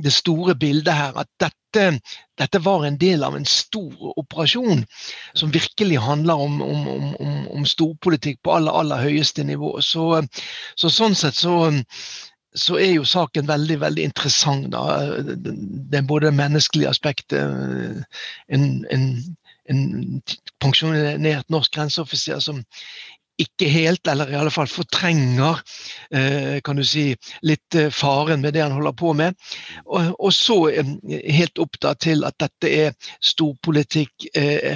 [0.01, 1.19] det store bildet her.
[1.21, 1.99] At dette,
[2.41, 4.83] dette, var en del av en stor operasjon
[5.37, 6.89] som virkelig handler om, om,
[7.21, 9.77] om, om storpolitikk på aller, aller høyeste nivå.
[9.85, 10.25] Så,
[10.75, 11.69] så sånn sett så,
[12.57, 14.71] så er jo saken veldig veldig interessant.
[14.73, 14.83] da.
[15.21, 18.03] Det er både menneskelige aspektet,
[18.49, 19.07] en, en,
[19.71, 20.21] en
[20.61, 22.61] pensjonert norsk grenseoffiser som
[23.41, 25.61] ikke helt, eller i alle fall fortrenger
[26.13, 27.11] eh, kan du si,
[27.47, 29.37] litt eh, faren med det han holder på med.
[29.85, 30.91] Og, og så eh,
[31.31, 34.29] helt opptatt til at dette er storpolitikk,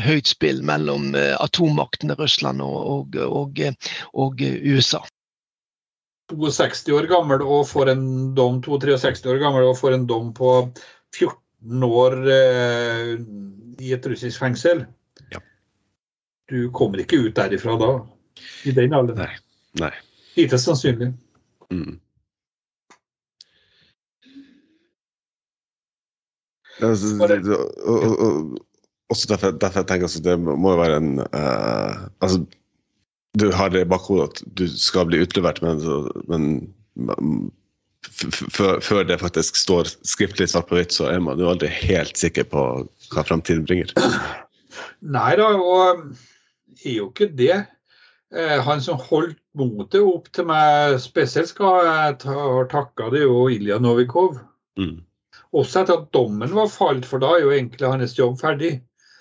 [0.05, 3.61] høyt spill mellom atommaktene Russland og, og,
[4.13, 5.01] og USA.
[6.33, 8.05] 62 år gammel og får en
[8.37, 10.55] dom 62 år gammel og får en dom på
[11.13, 12.17] 14 år
[13.81, 14.85] i et russisk fengsel.
[15.33, 15.41] Ja.
[16.51, 17.91] Du kommer ikke ut derifra da?
[18.67, 19.23] I den alderen.
[19.25, 19.85] Nei.
[19.85, 19.93] Nei.
[20.35, 21.13] Lite sannsynlig.
[21.71, 21.99] Mm.
[26.83, 28.57] Altså, det, og, og, og,
[29.09, 32.41] også derfor, derfor jeg tenker jeg det må jo være en uh, altså,
[33.39, 35.79] Du har det i bakhodet at du skal bli utlevert, men,
[36.27, 37.51] men
[38.83, 42.47] før det faktisk står skriftlig svart på hvitt, så er man jo aldri helt sikker
[42.51, 42.65] på
[43.13, 43.93] hva framtiden bringer.
[45.15, 46.05] Nei da, og
[46.83, 47.65] er jo ikke det.
[48.35, 52.37] Eh, han som holdt motet opp til meg spesielt, skal jeg ta,
[52.71, 54.39] takka det jo Ilja Novikov.
[54.79, 55.03] Mm.
[55.55, 58.79] Også etter at dommen var falt, for da er jo egentlig hans jobb ferdig.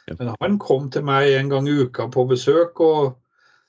[0.08, 0.16] Ja.
[0.18, 3.14] Men han kom til meg en gang i uka på besøk, og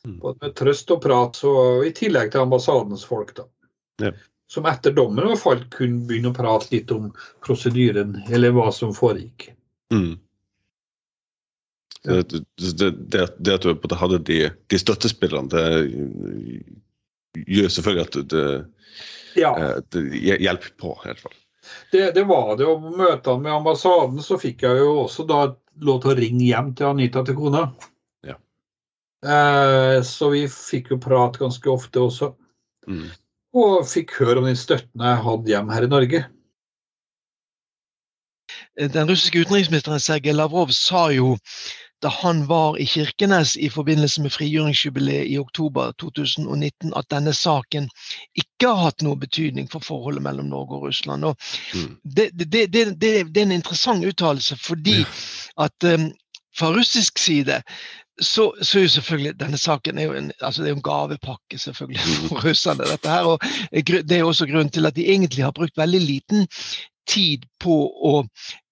[0.08, 0.18] mm.
[0.42, 1.52] med trøst og prat, så,
[1.86, 3.36] i tillegg til ambassadens folk.
[3.38, 3.46] da.
[4.02, 4.16] Ja.
[4.52, 7.10] Som etter dommen var falt, kunne begynne å prate litt om
[7.46, 9.50] prosedyren, eller hva som foregikk.
[9.94, 10.14] Mm.
[12.06, 14.40] Det, det, det, det, at du hadde de,
[14.70, 18.46] de støttespillerne, det gjør selvfølgelig at det,
[19.36, 19.52] ja.
[19.60, 20.94] Eh, hjelper på.
[21.04, 21.36] i hvert fall.
[21.92, 22.66] Det, var det.
[22.70, 25.42] Og på møtene med ambassaden så fikk jeg jo også da
[25.86, 27.66] lov til å ringe hjem til Anita til kona.
[28.26, 28.38] Ja.
[29.26, 32.32] Eh, så vi fikk jo prat ganske ofte også.
[32.88, 33.08] Mm.
[33.56, 36.26] Og fikk høre om den støtten jeg hadde hjem her i Norge.
[38.76, 41.38] Den russiske utenriksministeren Sergej Lavrov sa jo
[42.04, 47.88] da han var i Kirkenes i forbindelse med frigjøringsjubileet i oktober 2019, at denne saken
[48.36, 51.26] ikke har hatt noe betydning for forholdet mellom Norge og Russland.
[51.26, 51.40] Og
[51.74, 51.96] mm.
[52.04, 55.00] det, det, det, det, er en interessant uttalelse, fordi
[55.58, 56.12] at um,
[56.60, 57.62] fra russisk side
[58.22, 61.60] så, så er jo selvfølgelig denne saken er jo en, altså det er en gavepakke
[61.60, 62.28] selvfølgelig mm.
[62.30, 62.88] for russerne.
[62.92, 63.42] dette her, og
[64.10, 66.48] Det er også grunnen til at de egentlig har brukt veldig liten
[67.08, 68.24] tid på å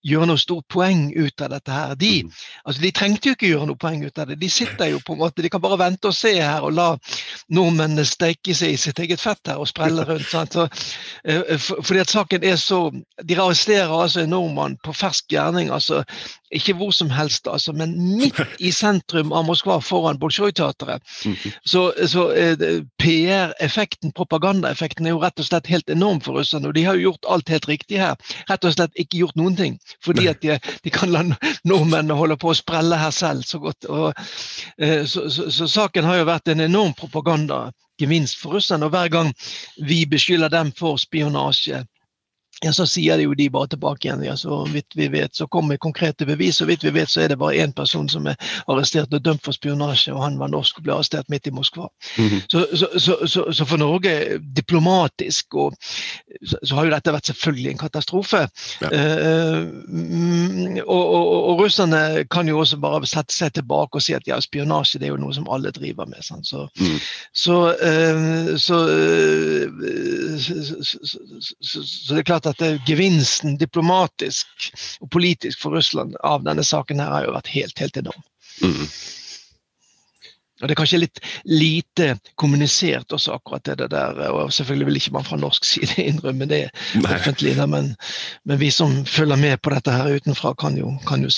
[0.03, 1.95] gjøre noe stort poeng ut av dette her.
[1.99, 2.31] De, mm.
[2.65, 4.39] altså, de trengte jo ikke gjøre noe poeng ut av det.
[4.41, 6.89] De sitter jo på en måte, de kan bare vente og se her og la
[7.53, 10.27] nordmennene steike seg i sitt eget fett her og sprelle rundt.
[10.29, 10.57] Sant?
[10.57, 10.67] Så,
[11.63, 12.83] for, fordi at saken er så
[13.23, 15.71] De arresterer altså en nordmann på fersk gjerning.
[15.71, 16.03] altså
[16.53, 21.01] ikke hvor som helst, altså, men midt i sentrum av Moskva, foran Bolsjoj-teatret.
[21.25, 21.35] Mm.
[21.65, 22.65] Så, så uh,
[23.01, 26.69] PR-effekten, propagandaeffekten, er jo rett og slett helt enorm for russerne.
[26.69, 28.17] Og de har jo gjort alt helt riktig her.
[28.51, 29.79] Rett og slett ikke gjort noen ting.
[30.03, 31.23] Fordi at de, de kan la
[31.67, 33.87] nordmennene holde på å sprelle her selv så godt.
[33.89, 34.25] Og,
[34.77, 38.87] eh, så, så, så, saken har jo vært en enorm propagandagevinst for russerne.
[38.87, 39.33] Og hver gang
[39.81, 41.83] vi beskylder dem for spionasje,
[42.61, 44.23] ja, så sier de jo de bare tilbake igjen.
[44.23, 46.57] Ja, så vidt vi vet, så kommer konkrete bevis.
[46.61, 48.37] Så vidt vi vet, så er det bare én person som er
[48.71, 51.89] arrestert og dømt for spionasje, og han var norsk og ble arrestert midt i Moskva.
[52.17, 52.41] Mm -hmm.
[52.49, 52.65] så,
[53.27, 55.73] så, så, for Norge, diplomatisk, og,
[56.43, 58.47] så, har jo dette vært selvfølgelig en katastrofe.
[58.81, 58.89] Ja.
[58.91, 59.67] Eh,
[60.87, 64.39] og, og, og, russerne kan jo også bare sette seg tilbake og si at ja,
[64.39, 66.21] spionasje det er jo noe som alle driver med.
[66.21, 66.47] Sant?
[66.47, 66.99] Så, mm.
[67.33, 69.69] så, eh, så, uh,
[71.61, 74.69] så, det er klart at at gevinsten diplomatisk
[75.01, 78.23] og politisk for Russland av denne saken her har jo vært helt, helt enorm.
[78.61, 78.87] Mm.
[80.61, 82.05] Og Det er kanskje litt lite
[82.39, 84.19] kommunisert også, akkurat det der.
[84.31, 86.69] og Selvfølgelig vil ikke man fra norsk side innrømme det
[87.03, 87.95] offentlig, men,
[88.45, 91.33] men, vi som følger med på dette her utenfra, kan jo, kan jo,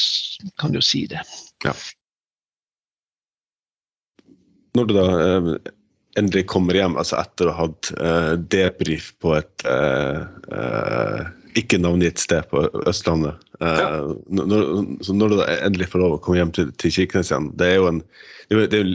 [0.61, 1.23] kan jo si det.
[1.65, 1.73] Ja.
[4.75, 5.49] Når du da eh,
[6.19, 11.27] endelig kommer hjem, altså etter å ha hatt uh, debrief på et uh,
[11.59, 13.39] ikke navngitt sted på Østlandet.
[13.63, 14.01] Ja.
[14.27, 14.65] Når,
[15.07, 17.77] så når du endelig får lov å komme hjem til, til Kirkenes igjen Det er
[17.77, 18.01] jo en,
[18.51, 18.89] det er, en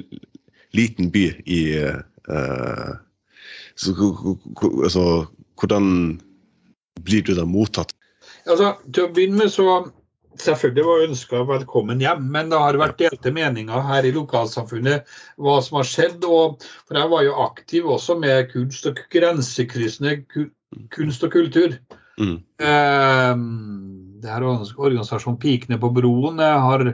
[0.76, 1.60] liten by i
[3.80, 3.94] så,
[4.84, 5.04] altså,
[5.56, 5.88] Hvordan
[7.00, 7.96] blir du da mottatt?
[8.44, 9.66] Altså, til å begynne med så
[10.40, 15.08] selvfølgelig var ønska velkommen hjem, men det har vært delte meninger her i lokalsamfunnet
[15.40, 16.26] hva som har skjedd.
[16.26, 20.18] Og, for jeg var jo aktiv også med kunst og grensekryssende
[20.94, 21.78] kunst og kultur.
[22.20, 22.36] Mm.
[22.60, 23.32] Eh,
[24.20, 26.86] det her organisasjonen Pikene på broen jeg har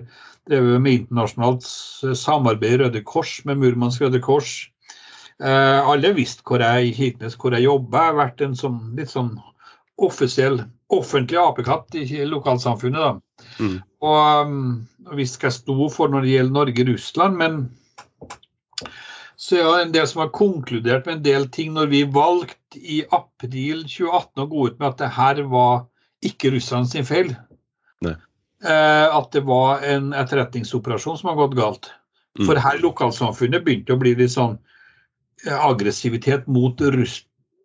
[0.46, 1.66] drevet med internasjonalt
[2.16, 4.54] samarbeid i Røde Kors med Murmansk Røde Kors.
[5.42, 7.98] Eh, alle visste hvor jeg i Kirkenes hvor jeg jobba.
[7.98, 9.34] Jeg har vært en sånn, litt sånn
[9.96, 10.60] offisiell
[10.92, 13.00] offentlig apekatt i lokalsamfunnet.
[13.00, 13.46] da.
[13.60, 13.78] Mm.
[14.06, 14.60] Og um,
[15.16, 17.58] vi skal stå for når det gjelder Norge-Russland, men
[19.36, 22.80] så er det en del som har konkludert med en del ting når vi valgte
[22.80, 25.84] i april 2018 å gå ut med at det her var
[26.24, 27.34] ikke Russland sin feil.
[28.64, 31.90] Eh, at det var en etterretningsoperasjon som har gått galt.
[32.38, 32.46] Mm.
[32.48, 34.56] For her lokalsamfunnet begynte å bli litt sånn
[35.44, 37.20] eh, aggressivitet mot Russ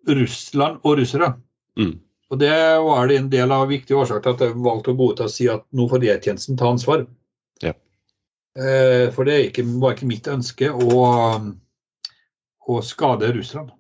[0.10, 1.36] Russland og russere.
[1.80, 2.00] Mm.
[2.32, 5.10] Og Det var det en del av viktige årsaker til at jeg valgte å gå
[5.12, 7.04] ut og si at nå får E-tjenesten ta ansvar.
[7.60, 7.74] Ja.
[8.56, 11.02] Eh, for det ikke, var ikke mitt ønske å,
[12.72, 13.76] å skade Russland.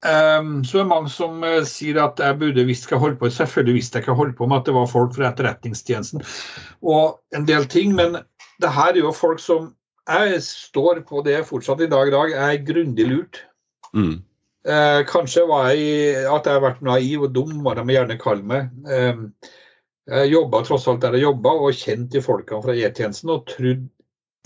[0.00, 3.18] Um, så er det mange som uh, sier at jeg burde visst hva jeg holdt
[3.20, 6.22] på Selvfølgelig visste jeg ikke holdt på med at det var folk fra Etterretningstjenesten
[6.80, 8.16] og en del ting, men
[8.64, 9.74] det her er jo folk som
[10.08, 13.42] Jeg står på det fortsatt i dag i dag, jeg er grundig lurt.
[13.92, 14.24] Mm.
[14.68, 18.44] Eh, kanskje var jeg, at jeg har vært naiv og dum, må de gjerne kalle
[18.44, 18.68] meg.
[18.84, 19.22] Eh,
[20.10, 23.86] jeg jobba tross alt der jeg jobba, og kjent de folkene fra E-tjenesten og trodd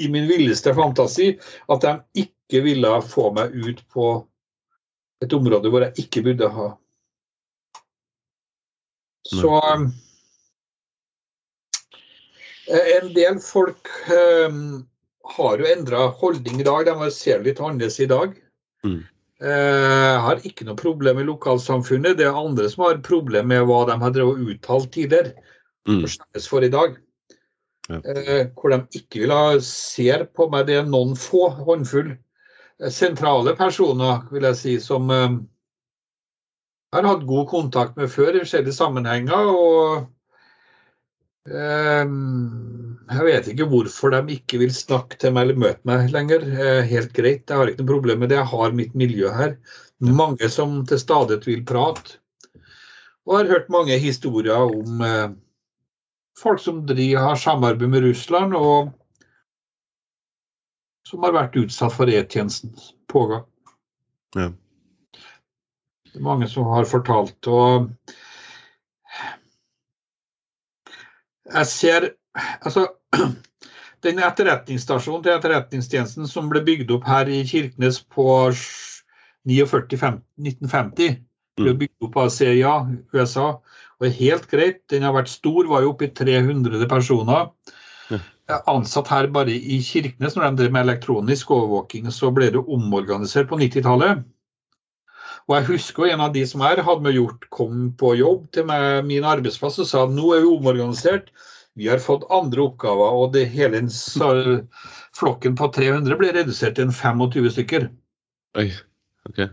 [0.03, 1.33] i min villeste fantasi
[1.71, 4.09] at de ikke ville få meg ut på
[5.25, 6.69] et område hvor jeg ikke burde ha.
[9.25, 9.53] Så
[12.69, 14.61] eh, En del folk eh,
[15.39, 16.87] har jo endra holdning i dag.
[16.91, 18.37] De ser litt annerledes i dag.
[18.85, 19.01] Mm.
[19.43, 22.19] Eh, har ikke noe problem med lokalsamfunnet.
[22.19, 25.35] Det er andre som har problem med hva de har drevet uttalt tidligere.
[25.85, 26.07] Mm.
[26.49, 26.95] for i dag.
[27.91, 27.99] Ja.
[28.01, 30.67] Eh, hvor de ikke vil ha ser på meg.
[30.67, 35.43] Det er noen få, håndfull eh, sentrale personer vil jeg si, som jeg
[36.95, 39.51] har hatt god kontakt med før i forskjellige sammenhenger.
[39.51, 40.14] og
[41.45, 46.47] jeg vet ikke hvorfor de ikke vil snakke til meg eller møte meg lenger.
[46.89, 48.39] Helt greit, jeg har ikke noe problem med det.
[48.41, 49.59] Jeg har mitt miljø her.
[50.05, 52.19] Mange som til stadighet vil prate.
[53.25, 55.31] Og har hørt mange historier om eh,
[56.41, 58.93] folk som driver, har samarbeid med Russland, og
[61.09, 63.47] som har vært utsatt for E-tjenestens pågang.
[64.37, 64.51] Ja.
[65.15, 67.49] Det er mange som har fortalt.
[67.49, 67.89] og
[71.53, 72.09] jeg ser
[72.63, 72.89] altså,
[74.05, 78.27] Den etterretningsstasjonen til Etterretningstjenesten som ble bygd opp her i Kirkenes på
[79.49, 81.15] 1950,
[81.57, 81.79] ble mm.
[81.81, 82.75] bygd opp av CIA,
[83.17, 83.47] USA.
[83.97, 87.49] Og er helt greit, den har vært stor, var jo oppe i 300 personer.
[88.69, 93.49] Ansatt her bare i Kirkenes når de drev med elektronisk overvåking, så ble det omorganisert
[93.49, 94.21] på 90-tallet.
[95.45, 98.69] Og jeg husker en av de som her hadde med gjort, kom på jobb til
[98.69, 101.29] meg, min arbeidsplass og sa nå er vi omorganisert,
[101.77, 103.19] vi har fått andre oppgaver.
[103.19, 103.83] Og det hele
[105.19, 107.91] flokken på 300 ble redusert til en 25 stykker.
[108.61, 108.71] Oi,
[109.29, 109.45] ok.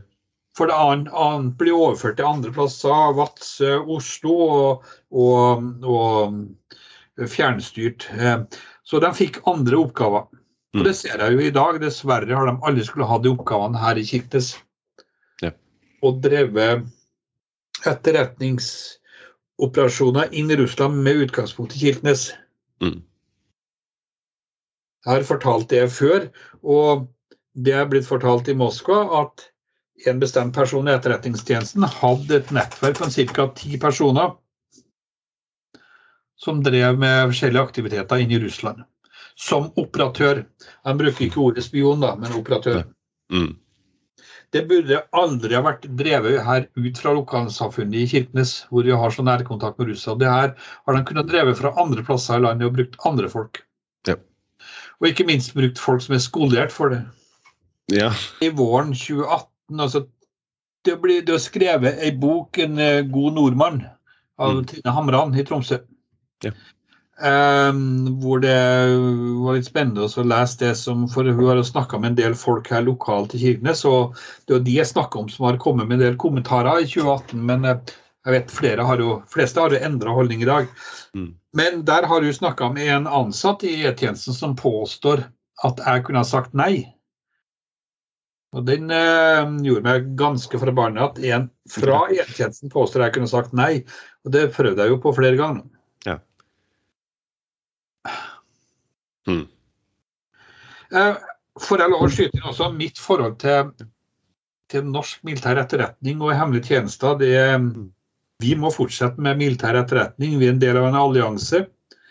[0.58, 8.08] For det annet, annet blir overført til andre plasser, Vadsø, Oslo, og, og, og fjernstyrt.
[8.88, 10.28] Så de fikk andre oppgaver.
[10.78, 11.80] Og det ser jeg jo i dag.
[11.84, 14.54] Dessverre har de alle skulle ha de oppgavene her i Kirkenes.
[16.02, 16.86] Og drevet
[17.88, 22.22] etterretningsoperasjoner inn i Russland med utgangspunkt i Kirkenes.
[22.82, 23.00] Mm.
[25.06, 26.20] Jeg har fortalt det før,
[26.62, 27.08] og
[27.54, 29.52] det er blitt fortalt i Moskva at
[30.10, 33.48] en bestemt person i Etterretningstjenesten hadde et nettverk på ca.
[33.58, 34.30] ti personer
[36.42, 38.82] som drev med forskjellige aktiviteter inn i Russland.
[39.38, 40.44] Som operatør.
[40.86, 42.84] Han bruker ikke ordet spion, da, men operatør.
[43.34, 43.54] Mm.
[44.52, 49.14] Det burde aldri ha vært drevet her ut fra lokalsamfunnet i Kirkenes, hvor vi har
[49.16, 50.20] så nærkontakt med Russland.
[50.20, 53.62] Det her har de kunnet drevet fra andre plasser i landet og brukt andre folk.
[54.10, 54.18] Ja.
[55.00, 57.06] Og ikke minst brukt folk som er skolert for det.
[57.92, 58.12] Ja.
[58.44, 60.04] I våren 2018 altså,
[60.86, 63.86] det, ble, det skrevet ei bok, 'En eh, god nordmann',
[64.42, 64.66] av Mm.
[64.66, 65.78] Trine Hamran i Tromsø.
[66.44, 66.52] Ja.
[67.22, 68.58] Ehm, hvor det
[69.44, 72.70] var litt spennende å lese det som For hun har snakka med en del folk
[72.74, 74.16] her lokalt i Kirkenes, og
[74.48, 77.44] det er de jeg snakker om som har kommet med en del kommentarer i 2018.
[77.46, 77.94] Men eh,
[78.26, 80.72] jeg vet flere har jo, fleste har jo endra holdning i dag.
[81.18, 81.30] Mm.
[81.58, 85.26] Men der har hun snakka med en ansatt i E-tjenesten som påstår
[85.68, 86.88] at jeg kunne ha sagt nei.
[88.52, 93.54] Og Den eh, gjorde meg ganske forbanna at en fra E-tjenesten påstår jeg kunne sagt
[93.58, 93.86] nei.
[94.26, 95.70] Og det prøvde jeg jo på flere ganger.
[96.08, 96.18] Ja.
[99.30, 99.46] Mm.
[100.92, 101.16] Eh,
[101.62, 103.72] Får jeg lov å skyte inn også mitt forhold til,
[104.72, 107.18] til norsk militær etterretning og hemmelige tjenester.
[107.20, 107.34] Det,
[108.42, 110.38] vi må fortsette med militær etterretning.
[110.40, 111.66] Vi er en del av en allianse.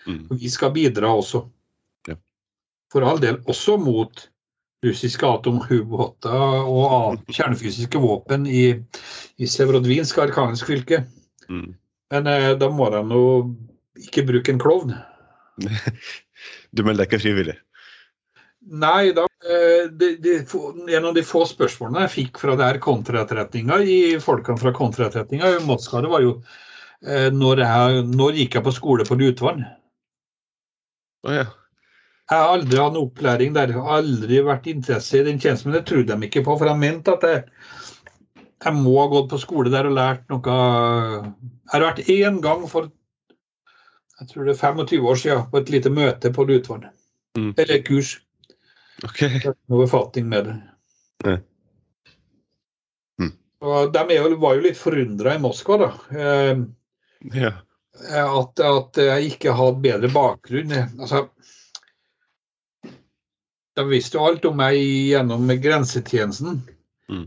[0.05, 0.27] Mm.
[0.28, 1.43] og Vi skal bidra også.
[2.09, 2.19] Ja.
[2.93, 4.27] For all del også mot
[4.85, 8.65] russiske atomubåter og kjernefysiske våpen i,
[9.37, 11.03] i Sevrodvinsk, arkansk fylke.
[11.49, 11.74] Mm.
[12.12, 13.24] Men eh, da må de nå
[14.09, 14.95] ikke bruke en klovn.
[16.71, 17.57] Du melder deg ikke frivillig?
[18.61, 22.81] Nei, da, de, det, det, en av de få spørsmålene jeg fikk fra det her
[22.85, 26.35] kontraetterretninga i folkene fra kontraetterretninga i Moskva, det var jo
[27.07, 29.65] eh, når, jeg, når gikk jeg på skole på Lutvann?
[31.25, 31.49] Oh, ja.
[32.31, 35.73] Jeg har aldri hatt noe opplæring der, jeg har aldri vært interesse i den tjenesten,
[35.73, 37.43] men det trodde de ikke på, for de mente at jeg,
[38.61, 42.69] jeg må ha gått på skole der og lært noe Jeg har vært én gang
[42.71, 42.93] for
[44.21, 46.89] jeg tror det er 25 år siden på et lite møte på Lutvann.
[47.39, 47.55] Mm.
[47.57, 48.19] Eller et kurs.
[49.07, 49.23] Ok.
[49.71, 50.57] Noe befatning med det.
[53.21, 53.33] Mm.
[53.61, 55.91] Og de jo, var jo litt forundra i Moskva, da.
[56.17, 56.63] Eh,
[57.37, 57.51] Ja.
[58.09, 60.73] at, at jeg ikke hadde bedre bakgrunn.
[60.73, 61.27] Altså,
[63.77, 66.63] de visste jo alt om meg gjennom grensetjenesten.
[67.13, 67.27] Mm.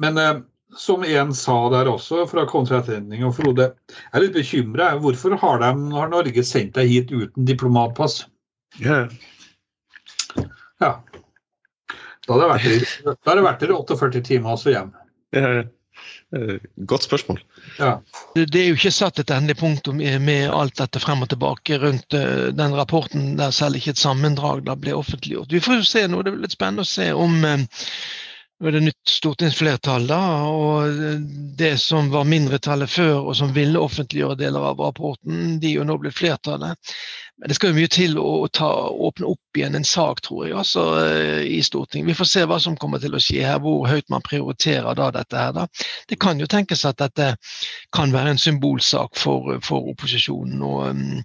[0.00, 0.40] Men eh,
[0.76, 4.90] som en sa der også, fra kontraetterretning og Frode, jeg er litt bekymra.
[5.02, 8.20] Hvorfor har, de, har Norge sendt deg hit uten diplomatpass?
[8.82, 9.06] Ja.
[10.78, 10.92] Ja.
[12.28, 14.74] Da hadde jeg vært der, da hadde jeg vært der i 48 timer og så
[14.74, 14.94] hjem.
[15.34, 15.64] Eh,
[16.76, 17.40] Godt spørsmål.
[17.78, 18.02] Ja.
[18.34, 21.78] Det det er jo ikke satt et endelig punktum med alt dette frem og tilbake
[21.80, 25.52] rundt eh, den rapporten, der selv ikke et sammendrag da ble offentliggjort.
[25.52, 27.64] Vi får jo se nå, Det blir litt spennende å se om eh,
[28.58, 30.20] nå er det nytt stortingsflertall, da,
[30.50, 31.02] og
[31.58, 35.86] det som var mindretallet før, og som ville offentliggjøre deler av rapporten, de er jo
[35.86, 36.94] nå blitt flertallet.
[37.38, 40.56] Men det skal jo mye til å ta, åpne opp igjen en sak, tror jeg,
[40.58, 42.08] altså, eh, i Stortinget.
[42.10, 45.12] Vi får se hva som kommer til å skje her, hvor høyt man prioriterer da
[45.14, 45.52] dette her.
[45.54, 45.68] da.
[46.10, 47.28] Det kan jo tenkes at dette
[47.94, 50.64] kan være en symbolsak for, for opposisjonen.
[50.66, 51.22] Og, um,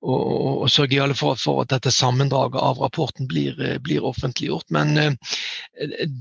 [0.00, 3.76] og, og, og sørge i alle fall for at dette sammendraget av rapporten blir, eh,
[3.84, 4.66] blir offentliggjort.
[4.72, 5.36] Men eh,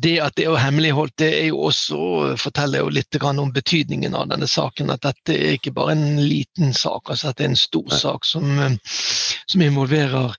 [0.03, 1.99] det at det er hemmeligholdt, det er jo også,
[2.39, 4.91] forteller jo litt om betydningen av denne saken.
[4.91, 8.27] At dette er ikke bare en liten sak, altså at det er en stor sak
[8.27, 8.75] som, eh,
[9.47, 10.35] som involverer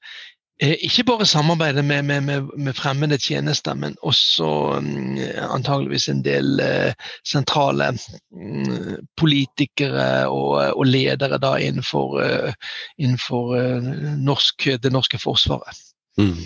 [0.60, 5.16] Ikke bare samarbeidet med, med, med, med fremmede tjenester, men også um,
[5.54, 6.92] antageligvis en del uh,
[7.24, 13.88] sentrale um, politikere og, og ledere da innenfor, uh, innenfor uh,
[14.20, 15.80] norsk, det norske forsvaret.
[16.20, 16.36] Mm.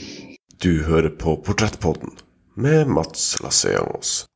[0.62, 2.14] Du hører på Portrettpodden
[2.54, 4.28] med Mats Lasseangos.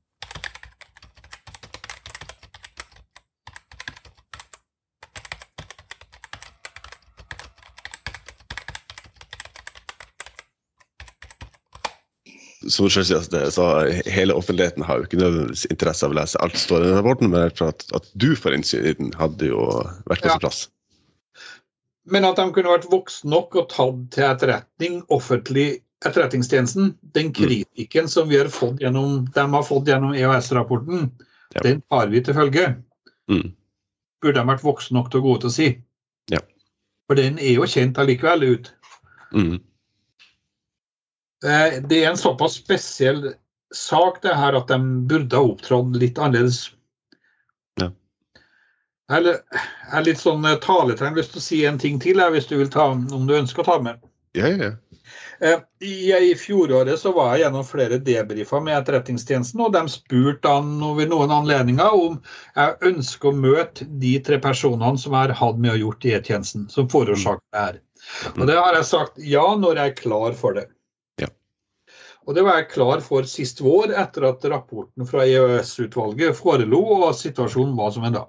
[12.68, 13.66] Selv sier, altså, så
[14.10, 17.30] hele offentligheten har jo ikke nødvendigvis interesse av å lese alt står i den rapporten,
[17.32, 19.64] men at, at du får innsyn hadde jo
[20.10, 20.34] vært på Ja.
[20.36, 20.60] sin plass.
[22.08, 28.06] Men at de kunne vært voksne nok og tatt til etterretning offentlig Etterretningstjenesten, den kritikken
[28.06, 31.08] som vi har fått gjennom, de har fått gjennom EOS-rapporten,
[31.56, 31.60] Ja.
[31.64, 32.76] den tar vi til følge.
[33.28, 33.48] Mm.
[34.22, 35.66] Burde de vært voksne nok til å gå ut og si.
[36.30, 36.38] Ja.
[37.08, 38.70] For den er jo kjent allikevel ut.
[39.34, 39.58] Mm.
[41.44, 43.34] Eh, Det er en såpass spesiell
[43.74, 44.78] sak det her at de
[45.08, 46.70] burde ha opptrådt litt annerledes.
[47.80, 47.90] Ja.
[49.12, 52.34] Eller, jeg er litt sånn taletegn, taletrenger lyst til å si en ting til, jeg,
[52.34, 54.00] hvis du vil ta, om du ønsker å ta med.
[54.36, 54.74] Ja, ja, ja.
[55.40, 60.50] Eh, I, I fjoråret så var jeg gjennom flere debrifer med Etterretningstjenesten, og de spurte
[60.50, 62.16] han noen anledninger om
[62.56, 66.16] jeg ønsker å møte de tre personene som jeg har hatt med å gjort i
[66.18, 67.78] E-tjenesten, som forårsaker det her.
[68.34, 70.66] Og det har jeg sagt ja når jeg er klar for det.
[72.28, 77.14] Og det var jeg klar for sist vår, etter at rapporten fra EØS-utvalget forelo og
[77.16, 78.26] situasjonen var som en da.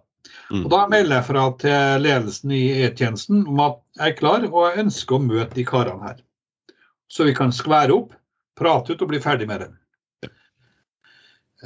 [0.50, 0.64] Mm.
[0.64, 4.62] Og Da melder jeg fra til ledelsen i E-tjenesten om at jeg er klar og
[4.70, 6.24] jeg ønsker å møte de karene her.
[7.12, 8.16] Så vi kan skvære opp,
[8.56, 9.70] prate ut og bli ferdig med det.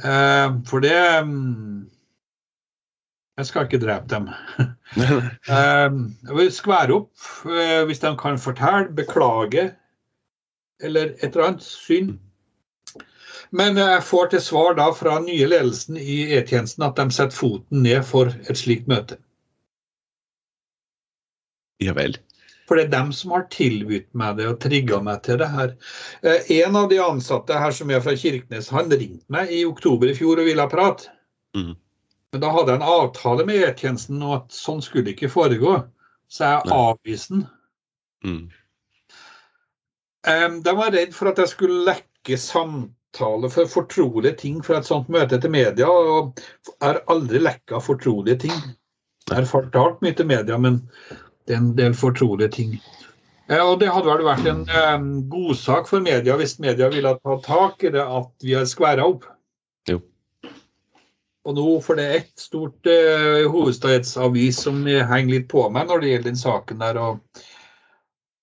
[0.02, 1.86] Eh, for det mm,
[3.38, 4.28] Jeg skal ikke drepe dem.
[4.94, 5.90] Eh,
[6.28, 9.72] jeg vil skvære opp eh, hvis de kan fortelle, beklage
[10.82, 12.12] eller et eller annet syn.
[13.54, 17.84] Men jeg får til svar da fra nye ledelsen i E-tjenesten at de setter foten
[17.86, 19.20] ned for et slikt møte.
[21.82, 22.16] ja vel.
[22.68, 25.74] For det er dem som har tilbudt meg det og trigga meg til det her.
[26.24, 30.08] Eh, en av de ansatte her som er fra Kirkenes, han ringte meg i oktober
[30.08, 31.12] i fjor og ville prate.
[31.56, 31.74] Mm.
[32.32, 35.76] Men da hadde jeg en avtale med E-tjenesten om at sånn skulle det ikke foregå.
[36.32, 37.44] Så jeg avviste den.
[38.24, 38.44] Mm.
[40.64, 42.40] De var redd for at jeg skulle lekke
[43.14, 45.86] samtale for fortrolige ting fra et sånt møte til media.
[45.88, 46.40] og
[46.80, 48.52] er aldri lekka fortrolige ting.
[49.28, 50.88] Jeg har fortalt mye til media, men
[51.46, 52.80] det er en del fortrolige ting.
[53.48, 57.84] Og Det hadde vel vært en eh, godsak for media hvis media ville ta tak
[57.84, 59.24] i det at vi har skværa opp.
[59.88, 60.00] Jo.
[61.44, 66.00] Og nå, for det er ett stort eh, hovedstadsavis som henger litt på meg når
[66.00, 66.96] det gjelder den saken der.
[66.96, 67.20] og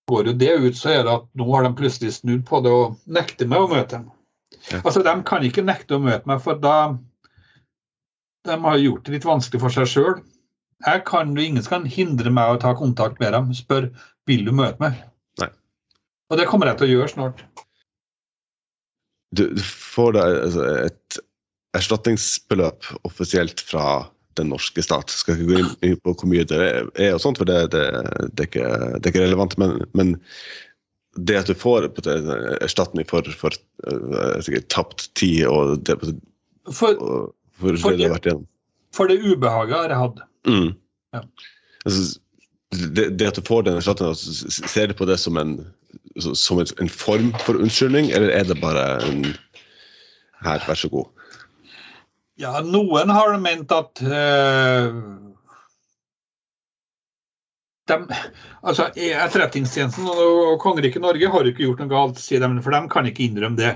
[0.07, 2.71] Går jo det ut, så er det at nå har de plutselig snudd på det
[2.71, 4.09] og nekter meg å møte dem.
[4.81, 6.93] Altså, De kan ikke nekte å møte meg, for da
[8.47, 10.21] de har gjort det litt vanskelig for seg sjøl.
[10.81, 13.51] Ingen kan hindre meg å ta kontakt med dem.
[13.53, 13.91] Spør
[14.29, 15.01] vil du møte meg.
[15.41, 15.51] Nei.
[16.31, 17.43] Og det kommer jeg til å gjøre snart.
[19.31, 21.21] Du, du får da altså, et
[21.77, 23.85] erstatningsbeløp offisielt fra
[24.39, 25.11] den norske stat.
[25.13, 27.85] Skal ikke gå inn på hvor mye det er, og sånt, for det, det,
[28.33, 28.67] det, er, ikke,
[28.97, 29.57] det er ikke relevant.
[29.61, 30.15] Men, men
[31.19, 31.89] det at du får
[32.61, 33.55] erstatning for, for
[34.45, 35.97] sikkert tapt tid og det,
[36.71, 38.31] For, og, for For det vært
[38.91, 40.19] for det ubehaget har jeg hatt.
[40.47, 40.71] mm.
[41.15, 41.21] Ja.
[41.85, 42.19] altså,
[42.95, 45.57] det, det at du får den erstatningen, altså, ser du på det som en,
[46.19, 49.25] som en, en form for unnskyldning, eller er det bare en
[50.41, 51.05] Her, vær så god.
[52.41, 54.87] Ja, noen har ment at eh,
[57.91, 58.07] dem-
[58.61, 62.81] altså, Etterretningstjenesten og kongeriket Norge har jo ikke gjort noe galt, sier de, for de
[62.91, 63.73] kan ikke innrømme det.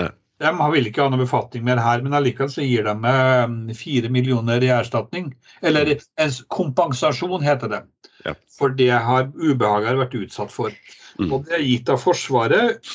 [0.00, 0.10] Nei.
[0.40, 3.76] De vil ikke ha noen befatning med det her, men allikevel så gir de meg
[3.78, 5.34] fire millioner i erstatning.
[5.62, 7.84] Eller en kompensasjon, heter det.
[8.24, 8.34] Ja.
[8.56, 10.74] For det har ubehaget vært utsatt for.
[11.20, 11.30] Mm.
[11.30, 12.92] Og det er gitt av Forsvaret.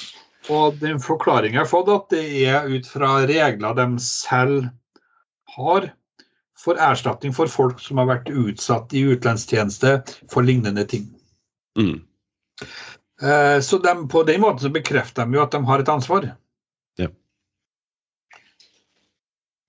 [0.54, 4.68] Og den forklaringen jeg har fått, at det er ut fra regler de selv
[5.56, 5.90] har
[6.66, 10.00] for erstatning for folk som har vært utsatt i utenlandstjeneste
[10.34, 11.06] for lignende ting.
[11.78, 12.00] Mm.
[13.22, 16.32] Eh, Så de, på den måten så bekrefter de jo at de har et ansvar.
[17.00, 17.12] Ja.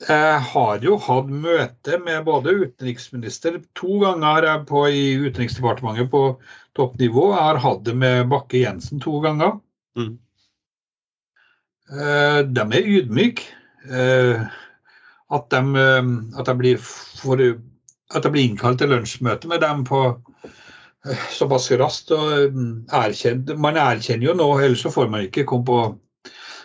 [0.09, 6.25] Jeg har jo hatt møte med både utenriksminister To ganger på i Utenriksdepartementet på
[6.77, 7.31] toppnivå.
[7.33, 9.59] Jeg har hatt det med Bakke-Jensen to ganger.
[9.97, 10.15] Mm.
[11.93, 13.53] Eh, De er ydmyke.
[15.35, 15.61] At de,
[16.39, 17.41] at de, blir for,
[18.15, 22.13] at jeg blir innkalt til lunsjmøte med dem på eh, såpass raskt.
[22.15, 22.61] og
[22.95, 25.81] erkjent, Man erkjenner jo nå, ellers så får man ikke komme på,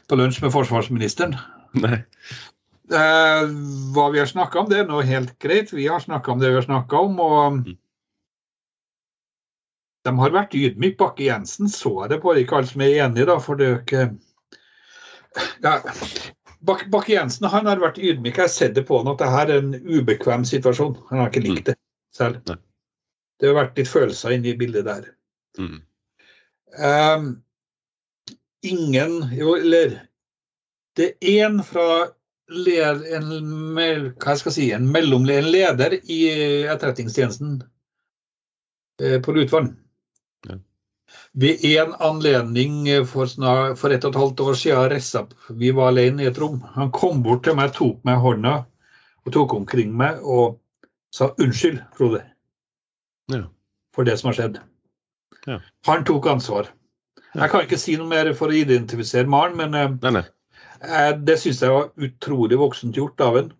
[0.08, 1.38] på lunsj med forsvarsministeren.
[1.82, 2.04] Nei.
[2.92, 3.46] Eh,
[3.96, 5.74] hva vi har snakka om, det er nå helt greit.
[5.74, 7.20] Vi har snakka om det vi har snakka om.
[7.20, 7.78] og Mm.
[10.06, 10.98] De har vært ydmyke.
[10.98, 14.06] Bakke-Jensen så det på, ikke alle som er enige, da, for det er jo ikke
[15.64, 15.76] ja.
[16.68, 18.36] Bak- Bakke-Jensen han har vært ydmyk.
[18.38, 20.98] Jeg har sett det på han at det her er en ubekvem situasjon.
[21.10, 21.78] Han har ikke likt det
[22.16, 22.42] selv.
[22.50, 22.58] Nei.
[23.42, 25.08] Det har vært litt følelser inne i bildet der.
[25.58, 25.80] Mm.
[26.78, 27.26] Um,
[28.64, 29.98] ingen jo, Eller
[31.00, 32.12] det er en fra
[32.52, 33.30] led, en,
[33.76, 36.20] hva jeg skal si, en mellomleder i
[36.68, 37.62] etterretningstjenesten
[39.02, 39.72] eh, på Lutvann.
[41.34, 41.40] Ja.
[41.48, 45.88] Ved en anledning for, snart, for et og et halvt år siden reiste Vi var
[45.88, 46.58] alene i et rom.
[46.76, 48.66] Han kom bort til meg, tok meg i hånda
[49.26, 50.58] og tok omkring meg og
[51.14, 52.24] sa unnskyld, Frode,
[53.32, 53.44] Ja.
[53.96, 54.60] for det som har skjedd.
[55.48, 55.60] Ja.
[55.86, 56.68] Han tok ansvar.
[57.36, 60.24] Jeg kan ikke si noe mer for å identifisere Maren, men eh, Nei, nei.
[60.82, 63.52] eh, det syns jeg var utrolig voksent gjort av en.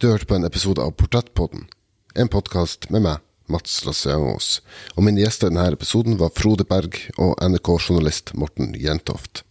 [0.00, 1.66] Du hørte på en episode av Portrettpodden,
[2.14, 3.18] en podkast med meg,
[3.48, 4.60] Mats Lasseangos,
[4.96, 9.42] og mine gjester i denne episoden var Frode Berg og NRK-journalist Morten Jentoft.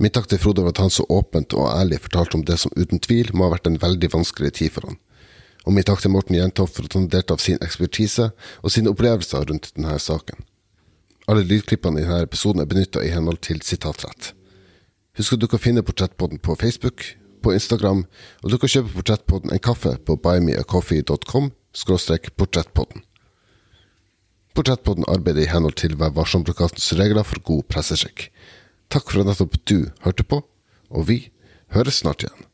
[0.00, 2.72] Min takk til Frode for at han så åpent og ærlig fortalte om det som
[2.76, 4.96] uten tvil må ha vært en veldig vanskelig tid for han.
[5.68, 8.30] Og min takk til Morten Jentoft for at han delte av sin ekspertise
[8.62, 10.40] og sine opplevelser rundt denne saken.
[11.28, 14.32] Alle lydklippene i denne episoden er benytta i henhold til sitatrett.
[15.20, 17.04] Husk at du kan finne Portrettpodden på Facebook,
[17.44, 18.06] på Instagram,
[18.42, 23.04] og du kan kjøpe Portrettpodden en kaffe på buymeacoffee.com skråstrek portrettpodden.
[24.54, 28.28] Portrettpodden arbeider i henhold til Vær varsom-plakatens regler for god presseskikk.
[28.90, 30.42] Takk for at nettopp du hørte på,
[30.90, 31.22] og vi
[31.76, 32.49] høres snart igjen.